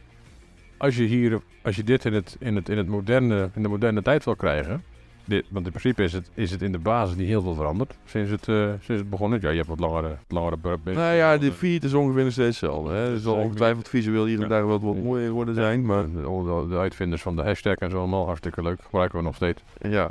als 0.76 0.96
je 0.96 1.04
hier, 1.04 1.40
als 1.62 1.76
je 1.76 1.84
dit 1.84 2.04
in, 2.04 2.12
het, 2.12 2.36
in, 2.40 2.56
het, 2.56 2.68
in, 2.68 2.76
het 2.76 2.88
moderne, 2.88 3.50
in 3.54 3.62
de 3.62 3.68
moderne 3.68 4.02
tijd 4.02 4.24
wil 4.24 4.36
krijgen, 4.36 4.82
dit, 5.24 5.44
want 5.48 5.66
in 5.66 5.72
principe 5.72 6.02
is 6.02 6.12
het, 6.12 6.30
is 6.34 6.50
het 6.50 6.62
in 6.62 6.72
de 6.72 6.78
basis 6.78 7.16
niet 7.16 7.26
heel 7.26 7.42
veel 7.42 7.54
veranderd 7.54 7.94
sinds 8.04 8.30
het, 8.30 8.48
eh, 8.48 8.64
sinds 8.80 9.00
het 9.00 9.10
begonnen. 9.10 9.38
Ja, 9.42 9.48
je 9.50 9.56
hebt 9.56 9.68
wat 9.68 9.80
langere, 9.80 10.16
langere 10.28 10.56
burp. 10.56 10.84
Nou 10.84 11.14
ja, 11.14 11.38
de 11.38 11.52
feed 11.52 11.84
is 11.84 11.94
ongeveer 11.94 12.22
nog 12.24 12.32
steeds 12.32 12.60
hetzelfde. 12.60 12.92
Hè. 12.92 13.10
Het 13.12 13.22
zal 13.22 13.34
ongetwijfeld 13.34 13.88
visueel 13.88 14.24
hier 14.26 14.42
en 14.42 14.48
daar 14.48 14.66
wat, 14.66 14.80
wat 14.82 14.96
mooier 14.96 15.26
geworden 15.26 15.54
zijn. 15.54 15.84
Maar 15.86 16.02
De, 16.02 16.20
de, 16.20 16.66
de 16.68 16.76
uitvinders 16.76 17.22
van 17.22 17.36
de 17.36 17.42
hashtag 17.42 17.74
en 17.74 17.90
zo 17.90 17.98
allemaal, 17.98 18.26
hartstikke 18.26 18.62
leuk, 18.62 18.80
gebruiken 18.82 19.18
we 19.18 19.24
nog 19.24 19.34
steeds. 19.34 19.62
ja, 19.80 20.10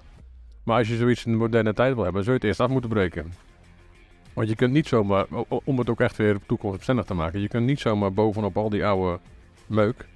Maar 0.70 0.78
als 0.78 0.88
je 0.88 0.96
zoiets 0.98 1.26
in 1.26 1.32
de 1.32 1.38
moderne 1.38 1.74
tijd 1.74 1.96
wil 1.96 2.04
hebben, 2.04 2.24
zul 2.24 2.32
je 2.34 2.38
het 2.40 2.48
eerst 2.48 2.60
af 2.60 2.70
moeten 2.70 2.90
breken. 2.90 3.34
Want 4.34 4.50
je 4.50 4.56
kunt 4.56 4.74
niet 4.74 4.88
zomaar, 4.88 5.26
om 5.64 5.78
het 5.80 5.90
ook 5.90 6.00
echt 6.00 6.16
weer 6.18 6.38
toekomstbestendig 6.48 7.06
te 7.06 7.14
maken, 7.14 7.42
je 7.42 7.48
kunt 7.48 7.66
niet 7.66 7.80
zomaar 7.80 8.14
bovenop 8.14 8.58
al 8.58 8.70
die 8.70 8.86
oude 8.86 9.20
meuk 9.68 10.08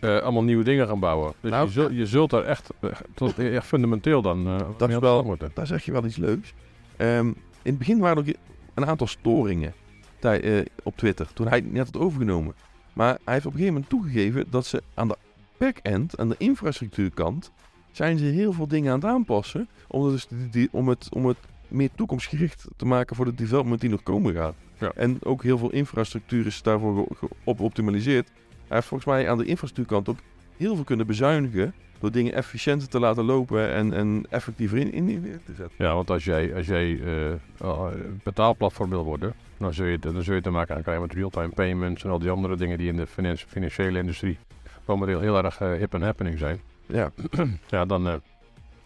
eh, 0.00 0.18
allemaal 0.18 0.42
nieuwe 0.42 0.64
dingen 0.64 0.86
gaan 0.86 0.98
bouwen. 1.00 1.32
Dus 1.40 1.50
Nou, 1.50 1.66
je, 1.66 1.72
zult, 1.72 1.92
je 1.92 2.06
zult 2.06 2.30
daar 2.30 2.44
echt, 2.44 2.70
eh, 2.80 2.90
tot, 3.14 3.38
echt 3.38 3.66
fundamenteel 3.66 4.22
dan 4.22 4.42
mee 4.42 4.52
aan 4.52 4.74
de 4.78 4.98
wel- 4.98 5.36
daar 5.54 5.66
zeg 5.66 5.84
je 5.84 5.92
wel 5.92 6.04
iets 6.04 6.16
leuks. 6.16 6.54
Ehm, 6.96 7.26
in 7.26 7.36
het 7.62 7.78
begin 7.78 7.98
waren 7.98 8.24
er 8.24 8.28
ook 8.28 8.34
een 8.74 8.86
aantal 8.86 9.06
storingen 9.06 9.74
tij- 10.18 10.66
op 10.82 10.96
Twitter. 10.96 11.32
Toen 11.32 11.48
hij 11.48 11.58
het 11.58 11.72
net 11.72 11.86
had 11.92 12.02
overgenomen. 12.02 12.54
Maar 12.92 13.18
hij 13.24 13.34
heeft 13.34 13.46
op 13.46 13.52
een 13.52 13.58
gegeven 13.58 13.72
moment 13.74 13.90
toegegeven 13.90 14.44
dat 14.50 14.66
ze 14.66 14.82
aan 14.94 15.08
de 15.08 15.16
back-end, 15.58 16.18
aan 16.18 16.28
de 16.28 16.34
infrastructuurkant, 16.38 17.52
zijn 17.92 18.18
ze 18.18 18.24
heel 18.24 18.52
veel 18.52 18.68
dingen 18.68 18.92
aan 18.92 18.98
het 18.98 19.08
aanpassen. 19.08 19.68
Om, 19.88 20.04
het, 20.04 20.28
dus 20.50 20.68
om, 20.70 20.88
het, 20.88 21.08
om 21.12 21.26
het 21.26 21.38
meer 21.68 21.90
toekomstgericht 21.94 22.66
te 22.76 22.84
maken 22.84 23.16
voor 23.16 23.24
de 23.24 23.34
development 23.34 23.80
die 23.80 23.90
nog 23.90 24.02
komen 24.02 24.34
gaat. 24.34 24.54
Ja. 24.78 24.92
En 24.94 25.18
ook 25.22 25.42
heel 25.42 25.58
veel 25.58 25.70
infrastructuur 25.70 26.46
is 26.46 26.62
daarvoor 26.62 27.06
op 27.44 27.58
geoptimaliseerd. 27.58 28.28
Hij 28.66 28.76
heeft 28.76 28.86
volgens 28.86 29.10
mij 29.10 29.30
aan 29.30 29.38
de 29.38 29.44
infrastructuurkant 29.44 30.08
ook 30.08 30.18
heel 30.56 30.74
veel 30.74 30.84
kunnen 30.84 31.06
bezuinigen. 31.06 31.74
Door 31.98 32.10
dingen 32.10 32.34
efficiënter 32.34 32.88
te 32.88 33.00
laten 33.00 33.24
lopen 33.24 33.70
en, 33.72 33.92
en 33.92 34.26
effectiever 34.30 34.78
in, 34.78 34.92
in 34.92 35.22
te 35.44 35.54
zetten. 35.54 35.74
Ja, 35.76 35.94
want 35.94 36.10
als 36.10 36.24
jij, 36.24 36.54
als 36.54 36.66
jij 36.66 37.00
eh, 37.00 37.32
eh, 37.32 37.86
betaalplatform 38.22 38.90
wil 38.90 39.04
worden, 39.04 39.34
dan 39.56 39.74
zul, 39.74 39.86
je, 39.86 39.98
dan 39.98 40.22
zul 40.22 40.34
je 40.34 40.40
te 40.40 40.50
maken 40.50 40.76
aan 40.76 40.82
krijgen 40.82 41.02
met 41.02 41.14
real-time 41.14 41.48
payments 41.48 42.04
en 42.04 42.10
al 42.10 42.18
die 42.18 42.30
andere 42.30 42.56
dingen 42.56 42.78
die 42.78 42.88
in 42.88 42.96
de 42.96 43.06
finan- 43.06 43.36
financiële 43.36 43.98
industrie 43.98 44.38
momenteel 44.84 45.20
heel 45.20 45.44
erg 45.44 45.60
eh, 45.60 45.72
hip 45.72 45.94
en 45.94 46.02
happening 46.02 46.38
zijn. 46.38 46.60
Ja, 46.92 47.12
Ja, 47.68 47.84
dan, 47.84 48.08
eh, 48.08 48.14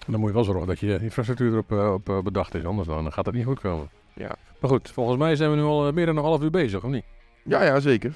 dan 0.06 0.20
moet 0.20 0.28
je 0.28 0.34
wel 0.34 0.44
zorgen 0.44 0.66
dat 0.66 0.78
je 0.78 0.98
infrastructuur 1.00 1.52
erop 1.52 1.72
eh, 1.72 1.92
op, 1.92 2.08
eh, 2.08 2.22
bedacht 2.22 2.54
is, 2.54 2.64
anders 2.64 2.88
dan 2.88 3.12
gaat 3.12 3.26
het 3.26 3.34
niet 3.34 3.44
goed 3.44 3.60
komen. 3.60 3.88
Ja. 4.12 4.36
Maar 4.60 4.70
goed, 4.70 4.90
volgens 4.90 5.18
mij 5.18 5.36
zijn 5.36 5.50
we 5.50 5.56
nu 5.56 5.62
al 5.62 5.92
meer 5.92 6.06
dan 6.06 6.16
een 6.16 6.22
half 6.22 6.42
uur 6.42 6.50
bezig, 6.50 6.84
of 6.84 6.90
niet? 6.90 7.04
ja, 7.42 7.64
ja 7.64 7.80
zeker. 7.80 8.12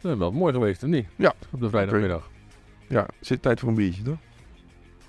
Dat 0.00 0.12
is 0.12 0.18
wel 0.18 0.32
mooi 0.32 0.52
geweest, 0.52 0.82
of 0.82 0.88
niet? 0.88 1.06
Ja. 1.16 1.34
Op 1.50 1.60
de 1.60 1.68
vrijdagmiddag. 1.68 2.30
Ja, 2.88 3.06
zit 3.20 3.42
tijd 3.42 3.60
voor 3.60 3.68
een 3.68 3.74
biertje, 3.74 4.02
toch? 4.02 4.18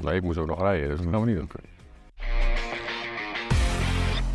Nee, 0.03 0.15
ik 0.15 0.23
moest 0.23 0.37
ook 0.37 0.47
nog 0.47 0.61
rijden, 0.61 0.89
dus 0.89 0.99
dat 0.99 1.07
gaan 1.11 1.21
we 1.21 1.27
niet 1.27 1.35
doen. 1.35 1.49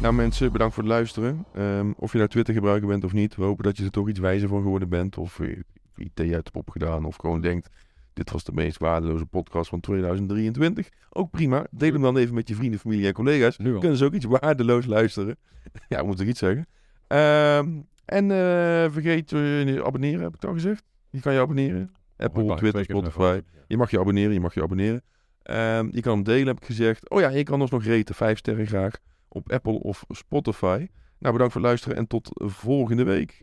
Nou 0.01 0.15
mensen, 0.15 0.53
bedankt 0.53 0.75
voor 0.75 0.83
het 0.83 0.93
luisteren. 0.93 1.45
Ehm, 1.55 1.93
of 1.97 2.13
je 2.13 2.19
nou 2.19 2.31
Twitter 2.31 2.55
gebruiker 2.55 2.89
bent 2.89 3.05
of 3.05 3.13
niet, 3.13 3.37
we 3.37 3.45
hopen 3.45 3.65
dat 3.65 3.77
je 3.77 3.85
er 3.85 3.91
toch 3.91 4.09
iets 4.09 4.19
wijzer 4.19 4.49
van 4.49 4.63
geworden 4.63 4.89
bent. 4.89 5.19
Of 5.19 5.39
je 5.39 5.65
IT 5.97 6.21
uit 6.21 6.31
hebt 6.31 6.51
opgedaan 6.57 7.05
of 7.05 7.17
gewoon 7.17 7.41
denkt, 7.41 7.69
dit 8.15 8.31
was 8.31 8.45
de 8.45 8.53
meest 8.53 8.79
waardeloze 8.79 9.27
podcast 9.27 9.69
van 9.69 9.81
2023. 9.81 10.89
Ook 11.11 11.31
prima, 11.31 11.67
deel 11.71 11.93
hem 11.93 12.03
dan 12.03 12.17
even 12.17 12.35
met 12.35 12.49
je 12.49 12.55
vrienden, 12.55 12.81
familie 12.81 13.07
en 13.07 13.13
collega's. 13.13 13.59
Nu 13.59 13.75
al. 13.75 13.81
Kunnen 13.81 13.99
ze 13.99 14.05
ook 14.05 14.13
iets 14.13 14.25
waardeloos 14.25 14.87
luisteren. 14.87 15.37
ja, 15.89 16.03
moet 16.03 16.21
ik 16.21 16.29
iets 16.29 16.39
zeggen. 16.39 16.67
Ehm, 17.07 17.69
en 18.05 18.31
eh, 18.31 18.91
vergeet 18.93 19.31
je 19.31 19.83
abonneren, 19.85 20.21
heb 20.21 20.29
ik 20.29 20.41
het 20.41 20.45
al 20.45 20.53
gezegd? 20.53 20.85
Je 21.11 21.21
kan 21.21 21.33
je 21.33 21.41
abonneren. 21.41 21.93
Apple, 22.17 22.43
Oh, 22.43 22.57
Twitter, 22.57 22.85
Spotify. 22.85 23.41
Je 23.67 23.77
mag 23.77 23.91
je 23.91 23.99
abonneren, 23.99 24.33
je 24.33 24.41
mag 24.41 24.55
je 24.55 24.63
abonneren. 24.63 25.03
Ehm, 25.43 25.89
je 25.91 26.01
kan 26.01 26.15
hem 26.15 26.23
delen, 26.23 26.47
heb 26.47 26.57
ik 26.61 26.65
gezegd. 26.65 27.11
Oh 27.11 27.21
ja, 27.21 27.29
je 27.29 27.43
kan 27.43 27.61
ons 27.61 27.71
nog 27.71 27.85
reten, 27.85 28.15
vijf 28.15 28.39
sterren 28.39 28.67
graag, 28.67 28.95
op 29.29 29.53
Apple 29.53 29.73
of 29.73 30.05
Spotify. 30.09 30.87
Nou, 31.19 31.33
bedankt 31.33 31.53
voor 31.53 31.61
het 31.63 31.71
luisteren 31.71 31.97
en 31.97 32.07
tot 32.07 32.31
volgende 32.35 33.05
week. 33.05 33.43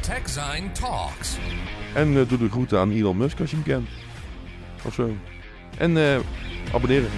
TechZine 0.00 0.72
Talks. 0.72 1.38
En 1.94 2.18
eh, 2.18 2.28
doe 2.28 2.38
de 2.38 2.50
groeten 2.50 2.78
aan 2.78 2.90
Elon 2.90 3.16
Musk 3.16 3.40
als 3.40 3.50
je 3.50 3.56
hem 3.56 3.64
kent. 3.64 3.88
Of 4.84 4.94
zo. 4.94 5.16
En 5.78 5.96
eh, 5.96 6.20
abonneren. 6.72 7.10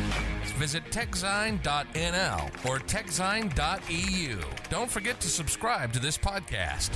Visit 0.58 0.82
techzine.nl 0.90 2.70
or 2.70 2.84
techzine.eu. 2.84 4.36
Don't 4.68 4.90
forget 4.90 5.20
to 5.20 5.28
subscribe 5.28 5.90
to 5.92 6.00
this 6.00 6.18
podcast. 6.18 6.90